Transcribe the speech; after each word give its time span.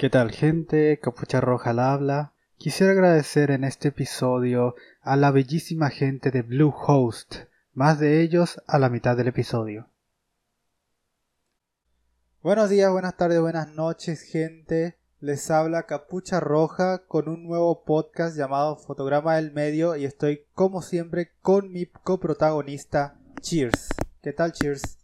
¿Qué 0.00 0.08
tal 0.08 0.30
gente? 0.30 0.98
Capucha 0.98 1.42
Roja 1.42 1.74
la 1.74 1.92
habla. 1.92 2.32
Quisiera 2.56 2.92
agradecer 2.92 3.50
en 3.50 3.64
este 3.64 3.88
episodio 3.88 4.74
a 5.02 5.14
la 5.14 5.30
bellísima 5.30 5.90
gente 5.90 6.30
de 6.30 6.40
Bluehost, 6.40 7.34
más 7.74 8.00
de 8.00 8.22
ellos 8.22 8.62
a 8.66 8.78
la 8.78 8.88
mitad 8.88 9.14
del 9.14 9.28
episodio. 9.28 9.90
Buenos 12.42 12.70
días, 12.70 12.90
buenas 12.90 13.18
tardes, 13.18 13.42
buenas 13.42 13.74
noches 13.74 14.22
gente. 14.22 14.96
Les 15.20 15.50
habla 15.50 15.82
Capucha 15.82 16.40
Roja 16.40 17.02
con 17.06 17.28
un 17.28 17.44
nuevo 17.44 17.84
podcast 17.84 18.34
llamado 18.34 18.76
Fotograma 18.76 19.36
del 19.36 19.52
Medio 19.52 19.96
y 19.96 20.06
estoy 20.06 20.46
como 20.54 20.80
siempre 20.80 21.32
con 21.42 21.70
mi 21.70 21.84
coprotagonista 21.84 23.18
Cheers. 23.42 23.88
¿Qué 24.22 24.32
tal 24.32 24.52
Cheers? 24.52 24.99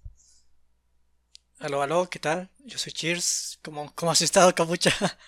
Aló, 1.58 1.80
aló, 1.80 2.10
¿qué 2.10 2.18
tal? 2.18 2.50
Yo 2.66 2.76
soy 2.76 2.92
Cheers. 2.92 3.58
¿Cómo, 3.62 3.90
cómo 3.94 4.12
has 4.12 4.20
estado, 4.22 4.54
Capucha? 4.54 4.90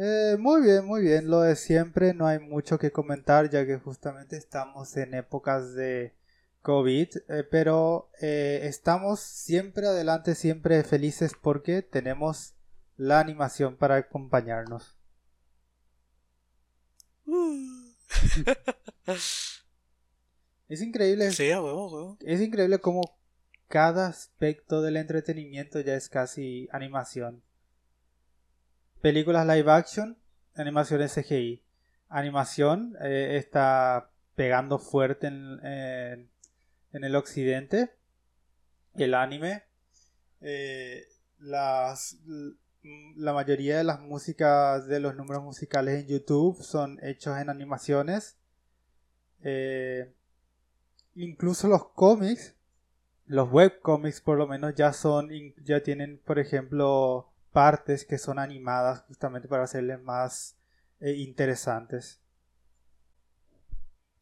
Eh, 0.00 0.36
muy 0.38 0.62
bien, 0.62 0.84
muy 0.84 1.02
bien. 1.02 1.28
Lo 1.28 1.40
de 1.40 1.56
siempre, 1.56 2.14
no 2.14 2.28
hay 2.28 2.38
mucho 2.38 2.78
que 2.78 2.92
comentar 2.92 3.50
ya 3.50 3.66
que 3.66 3.78
justamente 3.78 4.36
estamos 4.36 4.96
en 4.96 5.12
épocas 5.12 5.74
de 5.74 6.14
COVID, 6.62 7.08
eh, 7.28 7.42
pero 7.50 8.08
eh, 8.20 8.60
estamos 8.62 9.18
siempre 9.18 9.88
adelante, 9.88 10.36
siempre 10.36 10.84
felices 10.84 11.32
porque 11.42 11.82
tenemos 11.82 12.54
la 12.96 13.18
animación 13.18 13.76
para 13.76 13.96
acompañarnos. 13.96 14.96
es 20.68 20.80
increíble. 20.80 21.32
Sí, 21.32 21.50
a 21.50 21.60
huevo, 21.60 21.88
huevo. 21.92 22.18
Es 22.20 22.40
increíble 22.40 22.78
cómo 22.78 23.17
cada 23.68 24.06
aspecto 24.08 24.82
del 24.82 24.96
entretenimiento 24.96 25.80
ya 25.80 25.94
es 25.94 26.08
casi 26.08 26.68
animación. 26.72 27.42
Películas 29.00 29.46
live 29.46 29.70
action, 29.70 30.18
animación 30.54 31.06
CGI. 31.06 31.62
Animación 32.08 32.96
eh, 33.02 33.36
está 33.36 34.10
pegando 34.34 34.78
fuerte 34.78 35.26
en, 35.28 36.30
el 36.92 37.14
occidente. 37.14 37.94
El 38.96 39.14
anime. 39.14 39.64
Eh, 40.40 41.06
las, 41.38 42.16
la 43.16 43.32
mayoría 43.32 43.78
de 43.78 43.84
las 43.84 44.00
músicas 44.00 44.86
de 44.86 45.00
los 45.00 45.14
números 45.14 45.42
musicales 45.42 46.00
en 46.00 46.08
YouTube 46.08 46.62
son 46.62 46.98
hechos 47.02 47.38
en 47.38 47.50
animaciones. 47.50 48.38
Eh, 49.42 50.12
incluso 51.14 51.68
los 51.68 51.90
cómics 51.90 52.57
los 53.28 53.50
webcomics 53.50 54.20
por 54.20 54.38
lo 54.38 54.46
menos 54.46 54.74
ya 54.74 54.92
son 54.92 55.30
ya 55.62 55.82
tienen 55.82 56.18
por 56.18 56.38
ejemplo 56.38 57.30
partes 57.52 58.04
que 58.04 58.18
son 58.18 58.38
animadas 58.38 59.02
justamente 59.02 59.48
para 59.48 59.64
hacerles 59.64 60.02
más 60.02 60.56
eh, 61.00 61.12
interesantes. 61.12 62.20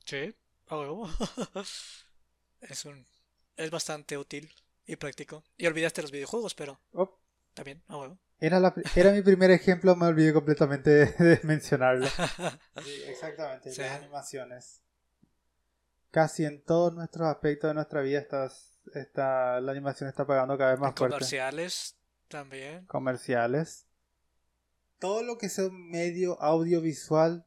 Sí 0.04 0.34
es 2.60 2.84
un 2.84 3.06
es 3.56 3.70
bastante 3.70 4.18
útil 4.18 4.50
y 4.84 4.96
práctico. 4.96 5.44
Y 5.56 5.66
olvidaste 5.66 6.02
los 6.02 6.10
videojuegos 6.10 6.54
pero 6.54 6.80
oh. 6.92 7.18
también 7.54 7.82
era, 8.38 8.60
la, 8.60 8.74
era 8.94 9.12
mi 9.12 9.22
primer 9.22 9.50
ejemplo 9.50 9.96
me 9.96 10.06
olvidé 10.06 10.32
completamente 10.32 10.90
de, 11.18 11.40
mencionarlo. 11.44 12.06
Sí, 12.84 13.02
exactamente 13.06 13.70
las 13.76 13.92
animaciones 13.92 14.82
casi 16.16 16.46
en 16.46 16.62
todos 16.62 16.94
nuestros 16.94 17.28
aspectos 17.28 17.68
de 17.68 17.74
nuestra 17.74 18.00
vida 18.00 18.18
estás 18.18 18.80
está, 18.94 19.60
la 19.60 19.70
animación 19.70 20.08
está 20.08 20.26
pagando 20.26 20.56
cada 20.56 20.70
vez 20.70 20.80
más 20.80 20.94
fuerte. 20.96 21.12
Comerciales 21.12 21.94
también. 22.28 22.86
Comerciales. 22.86 23.86
Todo 24.98 25.22
lo 25.22 25.36
que 25.36 25.50
sea 25.50 25.66
un 25.66 25.90
medio 25.90 26.40
audiovisual 26.40 27.44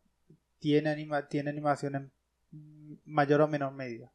tiene, 0.59 0.91
anima, 0.91 1.27
tiene 1.27 1.49
animación 1.49 1.95
en 1.95 3.01
mayor 3.05 3.41
o 3.41 3.47
menor 3.47 3.73
medida. 3.73 4.13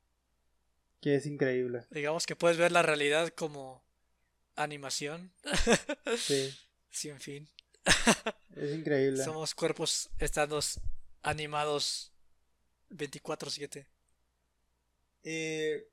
Que 1.01 1.17
es 1.17 1.27
increíble. 1.27 1.87
Digamos 1.91 2.25
que 2.25 2.37
puedes 2.37 2.57
ver 2.57 2.71
la 2.71 2.83
realidad 2.83 3.31
como 3.31 3.85
animación. 4.55 5.33
Sí. 6.17 6.57
Sin 6.91 7.19
fin. 7.19 7.49
Es 8.55 8.73
increíble. 8.73 9.25
Somos 9.25 9.53
cuerpos 9.53 10.11
estados 10.21 10.79
animados 11.25 12.13
24/7. 12.91 13.89
Eh, 15.25 15.89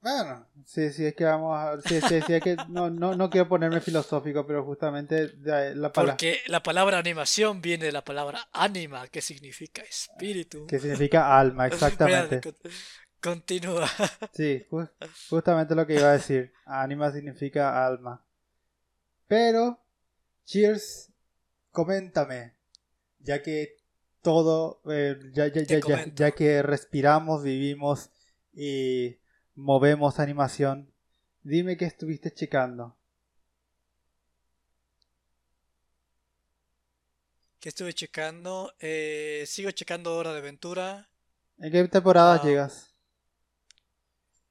bueno, 0.00 0.46
sí, 0.64 0.92
sí, 0.92 1.04
es 1.04 1.14
que 1.16 1.24
vamos 1.24 1.58
a. 1.58 1.80
Sí, 1.80 2.00
sí, 2.00 2.20
sí, 2.24 2.34
es 2.34 2.40
que 2.40 2.56
no, 2.68 2.90
no, 2.90 3.16
no 3.16 3.28
quiero 3.28 3.48
ponerme 3.48 3.80
filosófico, 3.80 4.46
pero 4.46 4.64
justamente 4.64 5.32
la 5.42 5.92
palabra. 5.92 6.12
Porque 6.12 6.38
la 6.46 6.62
palabra 6.62 6.98
animación 6.98 7.60
viene 7.60 7.86
de 7.86 7.92
la 7.92 8.04
palabra 8.04 8.48
anima, 8.52 9.08
que 9.08 9.20
significa 9.20 9.82
espíritu. 9.82 10.64
Que 10.68 10.78
significa 10.78 11.36
alma, 11.36 11.66
exactamente. 11.66 12.40
Continúa. 13.20 13.88
Sí, 14.32 14.64
justamente 15.28 15.74
lo 15.74 15.84
que 15.84 15.94
iba 15.94 16.10
a 16.10 16.12
decir. 16.12 16.52
Anima 16.66 17.10
significa 17.10 17.84
alma. 17.84 18.24
Pero, 19.26 19.80
Cheers, 20.44 21.10
coméntame. 21.72 22.54
Ya 23.18 23.42
que 23.42 23.76
todo. 24.22 24.82
Eh, 24.88 25.18
ya, 25.32 25.48
ya, 25.48 25.62
ya, 25.62 25.80
ya, 25.80 26.04
ya 26.14 26.30
que 26.30 26.62
respiramos, 26.62 27.42
vivimos 27.42 28.10
y 28.56 29.18
movemos 29.54 30.18
animación. 30.18 30.90
Dime 31.42 31.76
qué 31.76 31.84
estuviste 31.84 32.32
checando. 32.32 32.96
¿Qué 37.60 37.68
estuve 37.68 37.92
checando? 37.92 38.74
Eh, 38.80 39.44
sigo 39.46 39.70
checando 39.72 40.16
Hora 40.16 40.32
de 40.32 40.38
Aventura. 40.38 41.08
¿En 41.58 41.70
qué 41.70 41.86
temporada 41.88 42.34
ah, 42.34 42.42
llegas? 42.42 42.94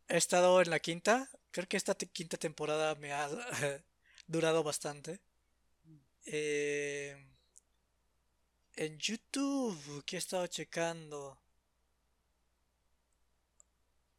He 0.08 0.18
estado 0.18 0.62
en 0.62 0.70
la 0.70 0.80
quinta. 0.80 1.30
Creo 1.52 1.68
que 1.68 1.78
esta 1.78 1.96
quinta 1.96 2.38
temporada 2.38 2.94
me 2.96 3.12
ha 3.12 3.28
durado 4.28 4.64
bastante. 4.64 5.20
Eh, 6.26 7.16
en 8.76 8.98
YouTube, 9.00 10.04
¿qué 10.06 10.18
he 10.18 10.20
estado 10.20 10.46
checando? 10.48 11.40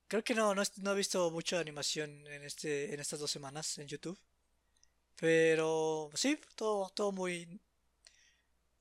Creo 0.08 0.22
que 0.22 0.34
no, 0.34 0.54
no, 0.54 0.92
he 0.92 0.94
visto 0.94 1.30
mucha 1.32 1.58
animación 1.58 2.26
en 2.28 2.44
este, 2.44 2.94
en 2.94 3.00
estas 3.00 3.18
dos 3.18 3.30
semanas 3.30 3.76
en 3.78 3.88
YouTube. 3.88 4.18
Pero 5.18 6.10
sí, 6.14 6.38
todo, 6.54 6.88
todo 6.90 7.10
muy, 7.10 7.60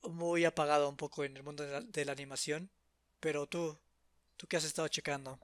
muy 0.02 0.44
apagado 0.44 0.88
un 0.88 0.96
poco 0.96 1.24
en 1.24 1.36
el 1.36 1.42
mundo 1.42 1.64
de 1.64 2.04
la, 2.04 2.12
animación. 2.12 2.70
Pero 3.18 3.46
tú, 3.46 3.76
¿tú 4.36 4.46
qué 4.46 4.56
has 4.56 4.64
estado 4.64 4.86
checando? 4.86 5.40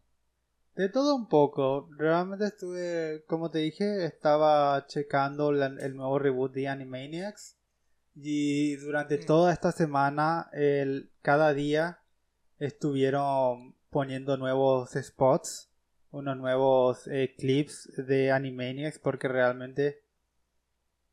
De 0.76 0.88
todo 0.88 1.16
un 1.16 1.28
poco. 1.28 1.88
Realmente 1.97 2.47
estuve, 2.47 3.25
como 3.26 3.50
te 3.50 3.59
dije, 3.59 4.04
estaba 4.04 4.87
checando 4.87 5.50
el 5.50 5.97
nuevo 5.97 6.19
reboot 6.21 6.53
de 6.53 6.69
Animaniacs. 6.69 7.56
Y 8.15 8.76
durante 8.76 9.19
mm. 9.19 9.26
toda 9.26 9.53
esta 9.53 9.72
semana, 9.72 10.48
el, 10.53 11.10
cada 11.22 11.53
día 11.54 12.03
estuvieron 12.59 13.75
poniendo 13.91 14.37
nuevos 14.37 14.91
spots 14.92 15.72
unos 16.12 16.37
nuevos 16.37 17.09
eh, 17.09 17.34
clips 17.37 17.91
de 17.97 18.31
Animaniacs 18.31 18.99
porque 18.99 19.28
realmente 19.28 20.03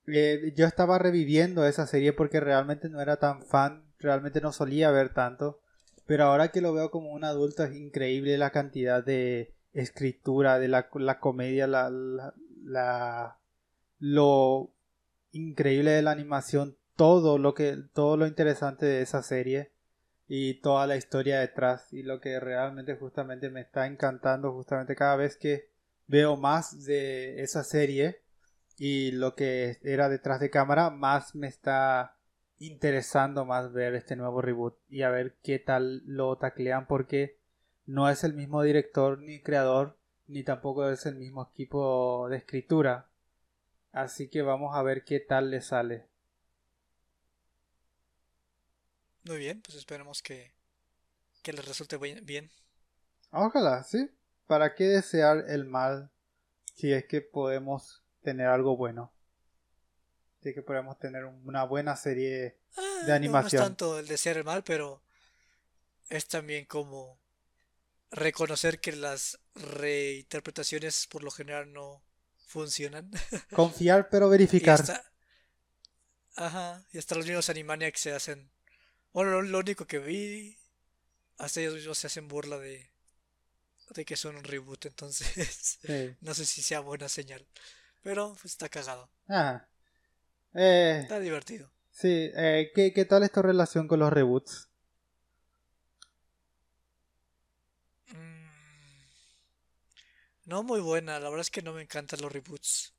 eh, 0.08 0.54
yo 0.56 0.68
estaba 0.68 1.00
reviviendo 1.00 1.66
esa 1.66 1.88
serie 1.88 2.14
porque 2.14 2.40
realmente 2.40 2.90
no 2.90 3.02
era 3.02 3.18
tan 3.18 3.44
fan, 3.44 3.86
realmente 3.98 4.42
no 4.42 4.52
solía 4.52 4.92
ver 4.92 5.14
tanto, 5.14 5.62
pero 6.06 6.26
ahora 6.26 6.50
que 6.50 6.62
lo 6.62 6.74
veo 6.74 6.92
como 6.92 7.12
un 7.12 7.24
adulto 7.24 7.64
es 7.64 7.76
increíble 7.76 8.38
la 8.38 8.52
cantidad 8.52 9.04
de 9.04 9.56
escritura, 9.74 10.60
de 10.60 10.68
la, 10.68 10.90
la 10.96 11.20
comedia, 11.20 11.68
la, 11.68 11.90
la, 12.64 13.40
lo 14.00 14.72
increíble 15.32 15.92
de 15.92 16.02
la 16.02 16.12
animación, 16.12 16.78
todo 16.96 17.38
lo 17.38 17.54
que 17.54 17.78
todo 17.94 18.18
lo 18.18 18.28
interesante 18.28 18.86
de 18.86 19.02
esa 19.02 19.24
serie 19.24 19.72
y 20.32 20.62
toda 20.62 20.86
la 20.86 20.96
historia 20.96 21.40
detrás 21.40 21.92
y 21.92 22.04
lo 22.04 22.22
que 22.22 22.40
realmente 22.40 22.96
justamente 22.96 23.50
me 23.50 23.62
está 23.62 23.88
encantando 23.88 24.54
justamente 24.54 24.96
cada 24.96 25.16
vez 25.16 25.36
que 25.36 25.72
veo 26.08 26.38
más 26.38 26.86
de 26.86 27.42
esa 27.42 27.64
serie 27.64 28.22
y 28.78 29.12
lo 29.12 29.36
que 29.36 29.80
era 29.82 30.08
detrás 30.08 30.40
de 30.40 30.52
cámara 30.52 30.92
más 30.92 31.34
me 31.34 31.48
está 31.48 32.16
interesando 32.60 33.44
más 33.44 33.74
ver 33.74 33.96
este 33.96 34.16
nuevo 34.16 34.40
reboot 34.42 34.78
y 34.88 35.02
a 35.02 35.10
ver 35.10 35.36
qué 35.42 35.58
tal 35.58 36.04
lo 36.06 36.38
taclean 36.38 36.86
porque 36.86 37.40
no 37.88 38.08
es 38.08 38.24
el 38.24 38.36
mismo 38.36 38.62
director 38.62 39.18
ni 39.18 39.42
creador 39.42 39.98
ni 40.28 40.44
tampoco 40.44 40.88
es 40.92 41.08
el 41.08 41.16
mismo 41.16 41.50
equipo 41.52 42.28
de 42.30 42.38
escritura. 42.38 43.10
Así 43.92 44.30
que 44.30 44.44
vamos 44.44 44.76
a 44.76 44.84
ver 44.84 45.04
qué 45.04 45.20
tal 45.20 45.50
le 45.50 45.62
sale 45.62 46.09
Muy 49.24 49.38
bien, 49.38 49.62
pues 49.62 49.78
esperemos 49.78 50.22
que, 50.22 50.54
que 51.42 51.54
les 51.54 51.66
resulte 51.66 51.98
bien. 51.98 52.50
Ojalá, 53.32 53.84
sí. 53.84 54.10
¿Para 54.48 54.74
qué 54.76 54.86
desear 54.86 55.46
el 55.48 55.66
mal 55.66 56.10
si 56.76 56.92
es 56.94 57.06
que 57.06 57.22
podemos 57.22 58.04
tener 58.24 58.48
algo 58.48 58.76
bueno? 58.78 59.14
de 60.42 60.54
que 60.54 60.62
podamos 60.62 60.98
tener 60.98 61.26
una 61.26 61.66
buena 61.66 61.98
serie 61.98 62.58
Ah, 62.78 63.04
de 63.06 63.12
animación. 63.12 63.60
No, 63.60 63.66
es 63.66 63.70
tanto 63.70 64.00
el 64.00 64.08
desear 64.08 64.38
el 64.38 64.46
mal, 64.46 64.64
pero 64.64 65.04
es 66.08 66.28
también 66.28 66.64
como 66.66 67.20
reconocer 68.10 68.80
que 68.80 68.94
las 68.94 69.38
reinterpretaciones 69.56 71.08
por 71.08 71.24
lo 71.24 71.32
general 71.32 71.74
no 71.74 72.02
funcionan. 72.48 73.12
Confiar 73.54 74.08
pero 74.10 74.28
Y 74.28 74.32
verificar. 74.32 74.80
hasta, 74.80 75.04
ajá, 76.36 76.86
y 76.94 76.98
hasta 77.00 77.16
los 77.16 77.26
mismos 77.26 77.50
Animaniacs 77.50 78.00
se 78.00 78.14
hacen. 78.14 78.50
Bueno, 79.14 79.42
lo, 79.42 79.60
único 79.60 79.86
que 79.88 80.00
vi, 80.00 80.58
hasta 81.38 81.62
ellos 81.62 81.76
mismos 81.76 81.98
se 81.98 82.08
hacen 82.08 82.28
burla 82.28 82.58
de, 82.58 82.90
de 83.96 84.06
que 84.06 84.16
son 84.16 84.36
un 84.36 84.44
reboot, 84.44 84.86
entonces 84.86 85.80
Sí. 85.86 86.16
no 86.22 86.34
sé 86.34 86.46
si 86.46 86.62
sea 86.62 86.80
buena 86.82 87.10
señal. 87.10 87.46
Pero 88.04 88.34
pues, 88.42 88.54
está 88.54 88.70
cagado, 88.70 89.10
Ajá. 89.28 89.68
Eh, 90.54 91.00
está 91.02 91.20
divertido. 91.20 91.72
sí, 91.92 92.32
eh, 92.36 92.72
¿qué, 92.74 92.94
¿qué 92.94 93.06
tal 93.06 93.24
es 93.24 93.32
tu 93.32 93.42
relación 93.42 93.88
con 93.88 94.00
los 94.00 94.12
reboots? 94.12 94.70
Mm, 98.14 98.48
No 100.46 100.64
muy 100.64 100.82
buena, 100.82 101.20
la 101.20 101.30
verdad 101.30 101.42
es 101.42 101.52
que 101.52 101.62
no 101.62 101.74
me 101.74 101.82
encantan 101.82 102.22
los 102.22 102.32
reboots. 102.32 102.94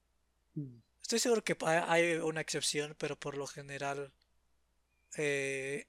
Estoy 1.03 1.19
seguro 1.19 1.43
que 1.43 1.57
hay 1.65 2.15
una 2.17 2.41
excepción, 2.41 2.95
pero 2.99 3.19
por 3.19 3.37
lo 3.37 3.47
general, 3.49 4.12
eh, 5.17 5.87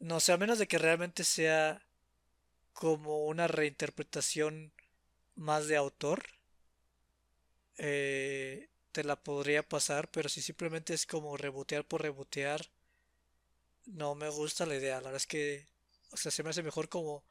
no 0.00 0.20
sé, 0.20 0.32
a 0.32 0.36
menos 0.36 0.58
de 0.58 0.68
que 0.68 0.78
realmente 0.78 1.24
sea 1.24 1.82
como 2.72 3.26
una 3.26 3.48
reinterpretación 3.48 4.72
más 5.36 5.66
de 5.68 5.76
autor, 5.76 6.24
eh, 7.78 8.68
te 8.92 9.04
la 9.04 9.16
podría 9.16 9.62
pasar, 9.62 10.10
pero 10.10 10.28
si 10.28 10.42
simplemente 10.42 10.94
es 10.94 11.06
como 11.06 11.36
rebotear 11.36 11.84
por 11.86 12.02
rebotear, 12.02 12.70
no 13.86 14.14
me 14.14 14.28
gusta 14.28 14.66
la 14.66 14.76
idea. 14.76 14.96
La 14.96 15.08
verdad 15.08 15.16
es 15.16 15.26
que, 15.26 15.66
o 16.10 16.16
sea, 16.16 16.30
se 16.32 16.42
me 16.42 16.50
hace 16.50 16.62
mejor 16.62 16.88
como 16.88 17.24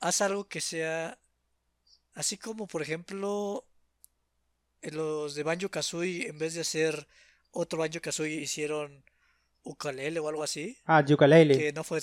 haz 0.00 0.20
algo 0.20 0.48
que 0.48 0.60
sea 0.60 1.18
así 2.14 2.36
como, 2.38 2.66
por 2.68 2.82
ejemplo, 2.82 3.64
en 4.82 4.96
los 4.96 5.34
de 5.34 5.42
Banjo 5.42 5.70
Kazooie, 5.70 6.28
en 6.28 6.38
vez 6.38 6.54
de 6.54 6.62
hacer 6.62 7.06
otro 7.52 7.78
Banjo 7.78 8.00
Kazooie, 8.00 8.40
hicieron 8.40 9.04
Ukulele 9.62 10.18
o 10.20 10.28
algo 10.28 10.42
así, 10.42 10.78
Ah, 10.84 11.02
Yooka-Laylee. 11.04 11.56
que 11.56 11.72
no 11.72 11.84
fue, 11.84 12.00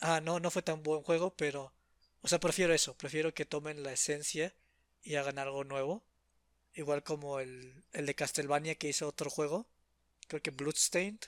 ah, 0.00 0.20
no, 0.20 0.40
no 0.40 0.50
fue 0.50 0.62
tan 0.62 0.82
buen 0.82 1.02
juego, 1.02 1.34
pero, 1.36 1.72
o 2.22 2.28
sea, 2.28 2.40
prefiero 2.40 2.72
eso, 2.74 2.96
prefiero 2.96 3.34
que 3.34 3.44
tomen 3.44 3.82
la 3.82 3.92
esencia 3.92 4.54
y 5.02 5.14
hagan 5.16 5.38
algo 5.38 5.64
nuevo, 5.64 6.04
igual 6.74 7.02
como 7.02 7.40
el, 7.40 7.84
el 7.92 8.06
de 8.06 8.14
Castlevania 8.14 8.74
que 8.74 8.88
hizo 8.88 9.06
otro 9.08 9.30
juego, 9.30 9.66
creo 10.28 10.42
que 10.42 10.50
Bloodstained, 10.50 11.20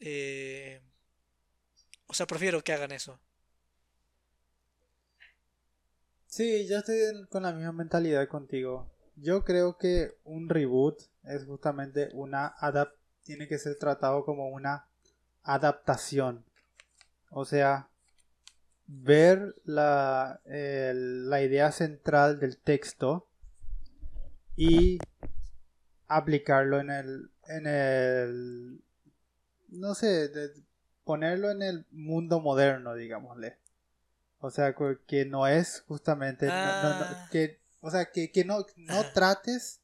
eh, 0.00 0.80
o 2.06 2.14
sea, 2.14 2.26
prefiero 2.26 2.62
que 2.64 2.72
hagan 2.72 2.92
eso. 2.92 3.20
Sí, 6.26 6.66
yo 6.68 6.78
estoy 6.78 6.96
con 7.28 7.42
la 7.42 7.52
misma 7.52 7.72
mentalidad 7.72 8.28
contigo. 8.28 8.90
Yo 9.16 9.44
creo 9.44 9.76
que 9.76 10.12
un 10.24 10.48
reboot 10.48 10.98
es 11.24 11.44
justamente 11.44 12.08
una 12.12 12.54
adap 12.58 12.94
tiene 13.24 13.48
que 13.48 13.58
ser 13.58 13.76
tratado 13.78 14.24
como 14.24 14.48
una 14.48 14.86
adaptación. 15.42 16.44
O 17.30 17.44
sea, 17.44 17.88
ver 18.86 19.54
la, 19.64 20.40
la 20.44 21.42
idea 21.42 21.70
central 21.72 22.40
del 22.40 22.56
texto 22.58 23.26
y 24.56 24.98
aplicarlo 26.08 26.80
en 26.80 26.90
el 26.90 27.30
en 27.48 27.66
el 27.66 28.82
no 29.68 29.94
sé, 29.94 30.28
de- 30.28 30.50
ponerlo 31.04 31.50
en 31.50 31.62
el 31.62 31.86
mundo 31.90 32.40
moderno, 32.40 32.94
digámosle. 32.94 33.56
O 34.40 34.50
sea, 34.50 34.74
que 35.06 35.24
no 35.24 35.46
es 35.46 35.82
justamente. 35.86 36.46
no- 36.46 36.52
no- 36.82 36.98
no, 36.98 37.04
Ah. 37.04 37.28
que, 37.30 37.60
o 37.80 37.90
sea, 37.90 38.10
que, 38.10 38.30
que 38.32 38.44
no, 38.44 38.64
no 38.76 39.02
trates 39.12 39.80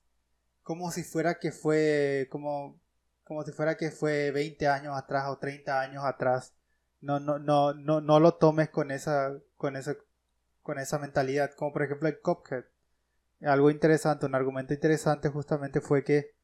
como 0.62 0.90
si 0.90 1.02
fuera 1.04 1.38
que 1.38 1.52
fue. 1.52 2.26
Como, 2.30 2.78
como 3.26 3.42
si 3.44 3.52
fuera 3.52 3.76
que 3.76 3.90
fue 3.90 4.30
20 4.30 4.68
años 4.68 4.96
atrás 4.96 5.24
o 5.28 5.38
30 5.38 5.80
años 5.80 6.04
atrás. 6.04 6.54
No, 7.00 7.20
no, 7.20 7.38
no, 7.38 7.74
no, 7.74 8.00
no 8.00 8.20
lo 8.20 8.34
tomes 8.34 8.70
con 8.70 8.90
esa, 8.90 9.34
con 9.56 9.76
esa, 9.76 9.96
con 10.62 10.78
esa 10.78 10.98
mentalidad. 10.98 11.52
Como 11.54 11.72
por 11.72 11.82
ejemplo 11.82 12.08
el 12.08 12.20
Cuphead. 12.20 12.64
Algo 13.42 13.70
interesante, 13.70 14.26
un 14.26 14.34
argumento 14.34 14.72
interesante 14.74 15.28
justamente 15.28 15.80
fue 15.80 16.04
que 16.04 16.36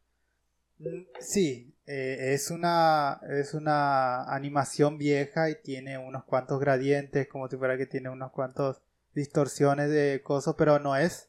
Mm, 0.82 1.04
Sí, 1.20 1.74
eh, 1.86 2.32
es 2.34 2.50
una 2.50 3.20
es 3.30 3.54
una 3.54 4.24
animación 4.34 4.98
vieja 4.98 5.50
y 5.50 5.60
tiene 5.62 5.98
unos 5.98 6.24
cuantos 6.24 6.60
gradientes, 6.60 7.28
como 7.28 7.48
si 7.48 7.56
fuera 7.56 7.76
que 7.76 7.86
tiene 7.86 8.10
unos 8.10 8.32
cuantos 8.32 8.82
distorsiones 9.14 9.90
de 9.90 10.22
cosas, 10.24 10.54
pero 10.58 10.78
no 10.78 10.96
es. 10.96 11.28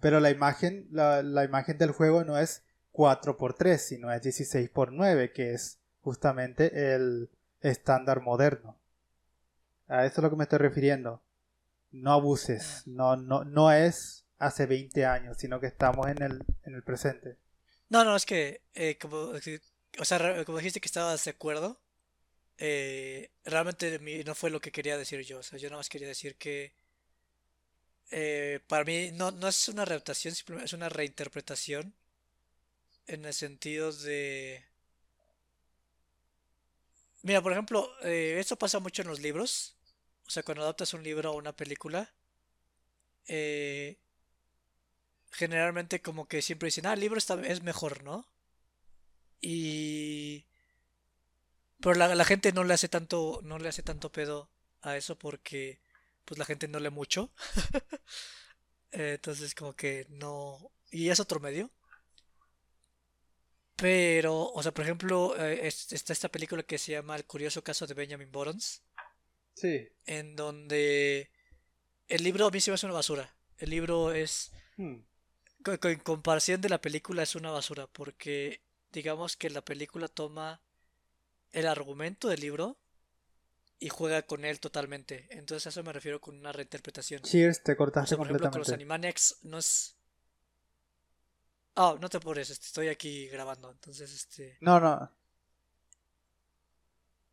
Pero 0.00 0.20
la 0.20 0.30
imagen, 0.30 0.88
la, 0.90 1.22
la 1.22 1.44
imagen 1.44 1.78
del 1.78 1.90
juego 1.92 2.24
no 2.24 2.38
es 2.38 2.64
4x3, 2.96 3.76
sino 3.76 4.12
es 4.12 4.22
16x9, 4.22 5.32
que 5.32 5.52
es 5.52 5.78
justamente 6.00 6.94
el 6.94 7.28
estándar 7.60 8.22
moderno. 8.22 8.78
A 9.86 10.06
eso 10.06 10.20
es 10.20 10.22
lo 10.22 10.30
que 10.30 10.36
me 10.36 10.44
estoy 10.44 10.58
refiriendo. 10.58 11.22
No 11.92 12.12
abuses, 12.12 12.82
no, 12.86 13.16
no, 13.16 13.44
no 13.44 13.70
es 13.70 14.24
hace 14.38 14.66
20 14.66 15.04
años, 15.04 15.36
sino 15.38 15.60
que 15.60 15.66
estamos 15.66 16.08
en 16.08 16.22
el, 16.22 16.44
en 16.64 16.74
el 16.74 16.82
presente. 16.82 17.36
No, 17.88 18.02
no, 18.02 18.16
es 18.16 18.26
que, 18.26 18.62
eh, 18.74 18.98
como, 18.98 19.32
o 19.98 20.04
sea, 20.04 20.44
como 20.44 20.58
dijiste 20.58 20.80
que 20.80 20.88
estabas 20.88 21.24
de 21.24 21.30
acuerdo, 21.30 21.80
eh, 22.58 23.30
realmente 23.44 24.00
no 24.24 24.34
fue 24.34 24.50
lo 24.50 24.60
que 24.60 24.72
quería 24.72 24.96
decir 24.96 25.20
yo. 25.20 25.38
O 25.38 25.42
sea, 25.42 25.58
yo 25.58 25.68
nada 25.68 25.78
más 25.78 25.88
quería 25.88 26.08
decir 26.08 26.36
que 26.36 26.74
eh, 28.10 28.60
para 28.68 28.84
mí 28.84 29.10
no, 29.12 29.30
no 29.32 29.48
es 29.48 29.68
una 29.68 29.84
readaptación, 29.84 30.34
simplemente 30.34 30.66
es 30.66 30.72
una 30.72 30.88
reinterpretación 30.88 31.94
en 33.06 33.24
el 33.24 33.34
sentido 33.34 33.92
de... 33.92 34.64
Mira, 37.22 37.42
por 37.42 37.52
ejemplo, 37.52 37.90
eh, 38.02 38.36
esto 38.38 38.56
pasa 38.56 38.78
mucho 38.78 39.02
en 39.02 39.08
los 39.08 39.20
libros. 39.20 39.74
O 40.26 40.30
sea, 40.30 40.42
cuando 40.42 40.62
adaptas 40.62 40.94
un 40.94 41.02
libro 41.02 41.32
o 41.32 41.36
una 41.36 41.52
película, 41.54 42.10
eh, 43.28 43.96
generalmente 45.30 46.02
como 46.02 46.26
que 46.28 46.42
siempre 46.42 46.66
dicen, 46.66 46.86
ah, 46.86 46.94
el 46.94 47.00
libro 47.00 47.18
está, 47.18 47.34
es 47.46 47.62
mejor, 47.62 48.02
¿no? 48.04 48.26
Y... 49.40 50.44
Pero 51.80 51.94
la, 51.94 52.14
la 52.14 52.24
gente 52.24 52.52
no 52.52 52.64
le 52.64 52.74
hace 52.74 52.88
tanto, 52.88 53.40
no 53.42 53.58
le 53.58 53.68
hace 53.68 53.82
tanto 53.82 54.10
pedo 54.12 54.48
a 54.82 54.96
eso 54.96 55.18
porque 55.18 55.80
pues 56.24 56.38
la 56.38 56.44
gente 56.44 56.68
no 56.68 56.80
lee 56.80 56.90
mucho. 56.90 57.30
Eh, 58.92 59.14
Entonces 59.16 59.54
como 59.54 59.74
que 59.74 60.06
no... 60.10 60.70
Y 60.90 61.10
es 61.10 61.20
otro 61.20 61.40
medio. 61.40 61.70
Pero, 63.76 64.50
o 64.52 64.62
sea, 64.62 64.72
por 64.72 64.84
ejemplo, 64.84 65.36
eh, 65.38 65.66
es- 65.66 65.92
está 65.92 66.12
esta 66.12 66.30
película 66.30 66.62
que 66.62 66.78
se 66.78 66.92
llama 66.92 67.14
El 67.16 67.24
curioso 67.26 67.62
caso 67.62 67.86
de 67.86 67.94
Benjamin 67.94 68.32
Buttons, 68.32 68.82
Sí. 69.54 69.88
en 70.06 70.34
donde 70.36 71.30
el 72.08 72.22
libro 72.24 72.46
a 72.46 72.50
mí 72.50 72.60
se 72.60 72.70
me 72.70 72.74
hace 72.76 72.86
una 72.86 72.94
basura. 72.94 73.34
El 73.58 73.70
libro 73.70 74.12
es 74.12 74.52
Hmm. 74.76 74.96
en 75.66 75.98
comparación 76.00 76.60
de 76.60 76.68
la 76.68 76.80
película 76.80 77.22
es 77.22 77.34
una 77.34 77.50
basura 77.50 77.86
porque 77.86 78.60
digamos 78.92 79.36
que 79.36 79.50
la 79.50 79.62
película 79.62 80.08
toma 80.08 80.62
el 81.52 81.66
argumento 81.66 82.28
del 82.28 82.40
libro 82.40 82.78
y 83.78 83.88
juega 83.88 84.22
con 84.22 84.44
él 84.44 84.58
totalmente. 84.60 85.26
Entonces 85.30 85.66
a 85.66 85.70
eso 85.70 85.82
me 85.82 85.92
refiero 85.92 86.20
con 86.20 86.36
una 86.38 86.52
reinterpretación. 86.52 87.22
Cheers, 87.22 87.62
te 87.62 87.72
O 87.72 87.76
cortaste 87.76 88.10
sea, 88.10 88.18
por 88.18 88.26
ejemplo, 88.26 88.50
con 88.50 88.58
los. 88.60 88.68
Animaniacs 88.70 89.38
no 89.42 89.58
es... 89.58 89.95
Ah, 91.76 91.96
no 92.00 92.08
te 92.08 92.16
apures, 92.16 92.50
este, 92.50 92.66
estoy 92.66 92.88
aquí 92.88 93.28
grabando, 93.28 93.70
entonces 93.70 94.12
este... 94.12 94.60
No, 94.60 94.78
no. 94.80 95.08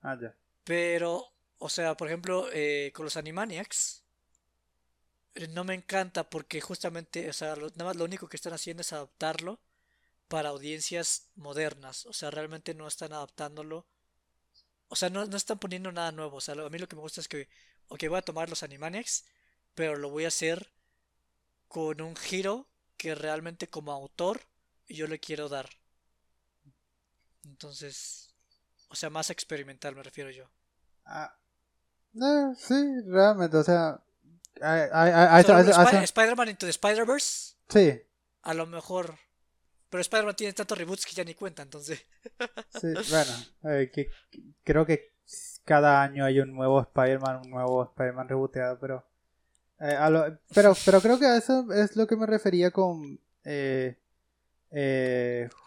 Ah, 0.03 0.15
ya. 0.21 0.33
Pero, 0.65 1.25
o 1.57 1.69
sea, 1.69 1.95
por 1.95 2.07
ejemplo, 2.07 2.47
eh, 2.51 2.91
con 2.93 3.05
los 3.05 3.15
Animaniacs 3.17 4.03
eh, 5.35 5.47
no 5.50 5.63
me 5.63 5.73
encanta 5.75 6.29
porque 6.29 6.62
justamente, 6.62 7.29
o 7.29 7.33
sea, 7.33 7.55
lo- 7.55 7.69
nada 7.71 7.85
más 7.85 7.95
lo 7.97 8.05
único 8.05 8.27
que 8.27 8.38
están 8.38 8.53
haciendo 8.53 8.81
es 8.81 8.93
adaptarlo 8.93 9.59
para 10.27 10.50
audiencias 10.50 11.29
modernas. 11.35 12.05
O 12.07 12.13
sea, 12.13 12.31
realmente 12.31 12.73
no 12.75 12.88
están 12.88 13.13
adaptándolo. 13.13 13.88
O 14.88 14.95
sea, 14.95 15.09
no, 15.09 15.25
no 15.25 15.35
están 15.38 15.59
poniendo 15.59 15.91
nada 15.91 16.12
nuevo. 16.13 16.38
O 16.38 16.41
sea, 16.41 16.55
lo- 16.55 16.65
a 16.65 16.69
mí 16.69 16.77
lo 16.77 16.88
que 16.88 16.95
me 16.95 17.01
gusta 17.01 17.19
es 17.21 17.27
que, 17.27 17.50
ok, 17.89 18.03
voy 18.09 18.17
a 18.19 18.21
tomar 18.21 18.50
los 18.50 18.63
Animaniacs, 18.63 19.25
pero 19.75 19.95
lo 19.97 20.09
voy 20.09 20.25
a 20.25 20.29
hacer 20.29 20.71
con 21.67 22.01
un 22.01 22.15
giro 22.15 22.67
que 23.03 23.15
realmente 23.15 23.67
como 23.67 23.91
autor 23.91 24.39
yo 24.88 25.07
le 25.07 25.19
quiero 25.19 25.50
dar. 25.50 25.67
Entonces, 27.43 28.33
o 28.88 28.95
sea, 28.95 29.10
más 29.10 29.29
experimental 29.29 29.93
me 29.93 30.03
refiero 30.03 30.31
yo. 30.31 30.45
Ah, 31.03 31.36
no, 32.13 32.55
sí, 32.55 33.01
realmente, 33.05 33.57
o 33.57 33.63
sea. 33.63 34.00
Spi- 34.55 36.03
Spider-Man 36.03 36.48
Into 36.48 36.65
the 36.65 36.69
Spider-Verse, 36.69 37.55
sí, 37.67 38.01
a 38.43 38.53
lo 38.53 38.67
mejor 38.67 39.17
Pero 39.89 40.00
Spider-Man 40.01 40.36
tiene 40.38 40.53
tantos 40.53 40.77
reboots 40.77 41.05
que 41.05 41.13
ya 41.13 41.25
ni 41.25 41.36
cuenta, 41.36 41.62
entonces. 41.62 42.05
Sí, 42.69 42.93
bueno, 43.10 43.31
eh, 43.65 43.91
que, 43.93 44.10
creo 44.63 44.86
que 44.86 45.12
cada 45.65 46.01
año 46.01 46.24
hay 46.24 46.39
un 46.39 46.53
nuevo 46.53 46.79
Spider-Man, 46.79 47.41
un 47.43 47.50
nuevo 47.50 47.83
Spider-Man 47.83 48.29
rebooteado, 48.29 48.79
pero, 48.79 49.05
eh, 49.83 50.37
pero. 50.53 50.73
Pero 50.85 51.01
creo 51.01 51.19
que 51.19 51.25
a 51.25 51.37
eso 51.37 51.71
es 51.73 51.95
lo 51.95 52.07
que 52.07 52.15
me 52.15 52.25
refería 52.25 52.71
con. 52.71 53.19
Eh, 53.43 53.97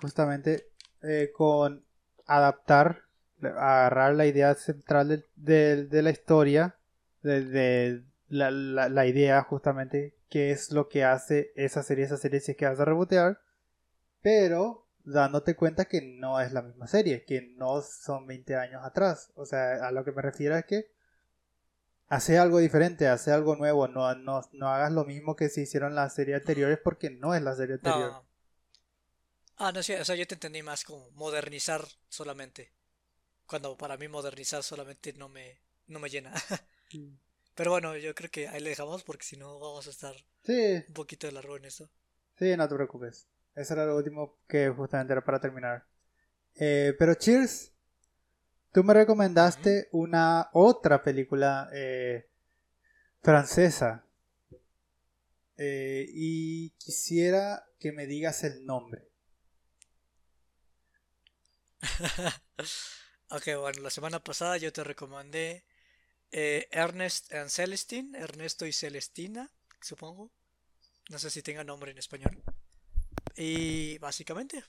justamente 0.00 0.68
con 1.34 1.84
adaptar, 2.26 3.02
agarrar 3.40 4.14
la 4.14 4.26
idea 4.26 4.54
central 4.54 5.24
de, 5.36 5.84
de, 5.84 6.02
la 6.02 6.10
historia, 6.10 6.76
de, 7.22 8.02
la, 8.28 8.50
la, 8.50 9.06
idea 9.06 9.42
justamente, 9.42 10.16
que 10.28 10.50
es 10.50 10.72
lo 10.72 10.88
que 10.88 11.04
hace 11.04 11.52
esa 11.54 11.84
serie, 11.84 12.04
esa 12.04 12.16
serie 12.16 12.40
si 12.40 12.52
es 12.52 12.56
que 12.56 12.66
vas 12.66 12.80
a 12.80 12.84
rebotear, 12.84 13.38
pero 14.22 14.86
dándote 15.06 15.54
cuenta 15.54 15.84
que 15.84 16.02
no 16.02 16.40
es 16.40 16.52
la 16.52 16.62
misma 16.62 16.88
serie, 16.88 17.24
que 17.24 17.54
no 17.56 17.80
son 17.80 18.26
20 18.26 18.56
años 18.56 18.84
atrás. 18.84 19.30
O 19.36 19.46
sea, 19.46 19.86
a 19.86 19.92
lo 19.92 20.04
que 20.04 20.12
me 20.12 20.22
refiero 20.22 20.56
es 20.56 20.64
que 20.64 20.90
hace 22.08 22.38
algo 22.38 22.58
diferente, 22.58 23.08
hace 23.08 23.32
algo 23.32 23.56
nuevo, 23.56 23.88
no, 23.88 24.14
no, 24.14 24.42
no 24.52 24.68
hagas 24.68 24.92
lo 24.92 25.04
mismo 25.04 25.36
que 25.36 25.48
se 25.48 25.62
hicieron 25.62 25.94
las 25.94 26.14
series 26.14 26.40
anteriores 26.40 26.78
porque 26.82 27.10
no 27.10 27.34
es 27.34 27.42
la 27.42 27.54
serie 27.54 27.74
anterior. 27.74 28.22
Ah, 29.58 29.72
no, 29.72 29.82
sí, 29.82 29.94
o 29.94 30.04
sea, 30.04 30.14
yo 30.16 30.26
te 30.26 30.34
entendí 30.34 30.62
más 30.62 30.84
como 30.84 31.10
modernizar 31.12 31.82
solamente. 32.08 32.72
Cuando 33.46 33.76
para 33.76 33.96
mí 33.96 34.08
modernizar 34.08 34.62
solamente 34.62 35.12
no 35.14 35.28
me, 35.28 35.60
no 35.86 35.98
me 36.00 36.10
llena. 36.10 36.32
Pero 37.54 37.70
bueno, 37.70 37.96
yo 37.96 38.14
creo 38.14 38.30
que 38.30 38.48
ahí 38.48 38.60
le 38.60 38.70
dejamos 38.70 39.02
porque 39.02 39.24
si 39.24 39.36
no 39.36 39.58
vamos 39.58 39.86
a 39.86 39.90
estar 39.90 40.14
un 40.88 40.94
poquito 40.94 41.26
de 41.26 41.32
largo 41.32 41.56
en 41.56 41.64
esto. 41.64 41.88
Sí, 42.38 42.56
no 42.56 42.68
te 42.68 42.74
preocupes. 42.74 43.26
Eso 43.54 43.74
era 43.74 43.86
lo 43.86 43.96
último 43.96 44.38
que 44.46 44.68
justamente 44.68 45.12
era 45.14 45.24
para 45.24 45.40
terminar. 45.40 45.84
Eh, 46.56 46.94
pero 46.98 47.14
Cheers, 47.14 47.72
tú 48.76 48.84
me 48.84 48.92
recomendaste 48.92 49.88
una 49.92 50.50
otra 50.52 51.02
película 51.02 51.70
eh, 51.72 52.28
francesa. 53.22 54.04
Eh, 55.56 56.04
y 56.10 56.72
quisiera 56.72 57.64
que 57.80 57.92
me 57.92 58.06
digas 58.06 58.44
el 58.44 58.66
nombre. 58.66 59.08
ok, 63.30 63.44
bueno, 63.58 63.80
la 63.80 63.88
semana 63.88 64.22
pasada 64.22 64.58
yo 64.58 64.70
te 64.74 64.84
recomendé 64.84 65.64
eh, 66.30 66.68
Ernest 66.70 67.32
and 67.32 67.48
Celestine, 67.48 68.18
Ernesto 68.18 68.66
y 68.66 68.74
Celestina, 68.74 69.50
supongo. 69.80 70.30
No 71.08 71.18
sé 71.18 71.30
si 71.30 71.40
tenga 71.40 71.64
nombre 71.64 71.92
en 71.92 71.96
español. 71.96 72.42
Y 73.36 73.96
básicamente. 74.00 74.64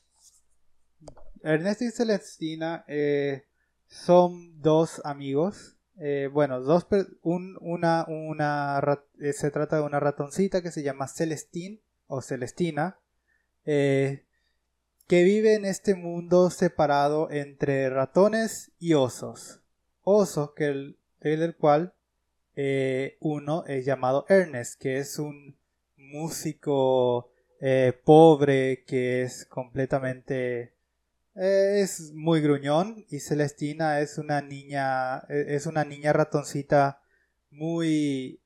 Ernesto 1.44 1.84
y 1.84 1.92
Celestina 1.92 2.86
eh, 2.88 3.44
son 3.88 4.62
dos 4.62 5.02
amigos. 5.04 5.78
Eh, 6.00 6.30
bueno, 6.32 6.62
dos 6.62 6.88
un, 7.22 7.58
una, 7.62 8.06
una 8.08 8.82
se 9.34 9.52
trata 9.52 9.78
de 9.78 9.84
una 9.84 10.00
ratoncita 10.00 10.62
que 10.62 10.72
se 10.72 10.84
llama 10.84 11.08
Celestine 11.08 11.82
o 12.08 12.22
Celestina. 12.22 13.00
que 13.64 15.24
vive 15.24 15.56
en 15.56 15.66
este 15.66 15.96
mundo 15.96 16.50
separado 16.50 17.32
entre 17.32 17.90
ratones 17.90 18.72
y 18.80 18.94
osos. 18.94 19.62
Osos 20.04 20.54
que 20.54 20.68
el, 20.68 20.98
del 21.20 21.56
cual 21.56 21.94
eh, 22.56 23.18
uno 23.20 23.66
es 23.68 23.86
llamado 23.86 24.26
Ernest, 24.30 24.80
que 24.82 24.98
es 24.98 25.20
un 25.20 25.58
músico 25.96 27.30
eh, 27.60 27.94
pobre 28.04 28.84
que 28.86 29.24
es 29.24 29.46
completamente 29.46 30.62
eh, 30.62 30.77
es 31.38 32.12
muy 32.14 32.42
gruñón 32.42 33.06
y 33.10 33.20
Celestina 33.20 34.00
es 34.02 34.18
una 34.18 34.42
niña 34.42 35.20
es 35.30 35.66
una 35.66 35.86
niña 35.86 36.14
ratoncita 36.14 37.02
muy 37.52 38.42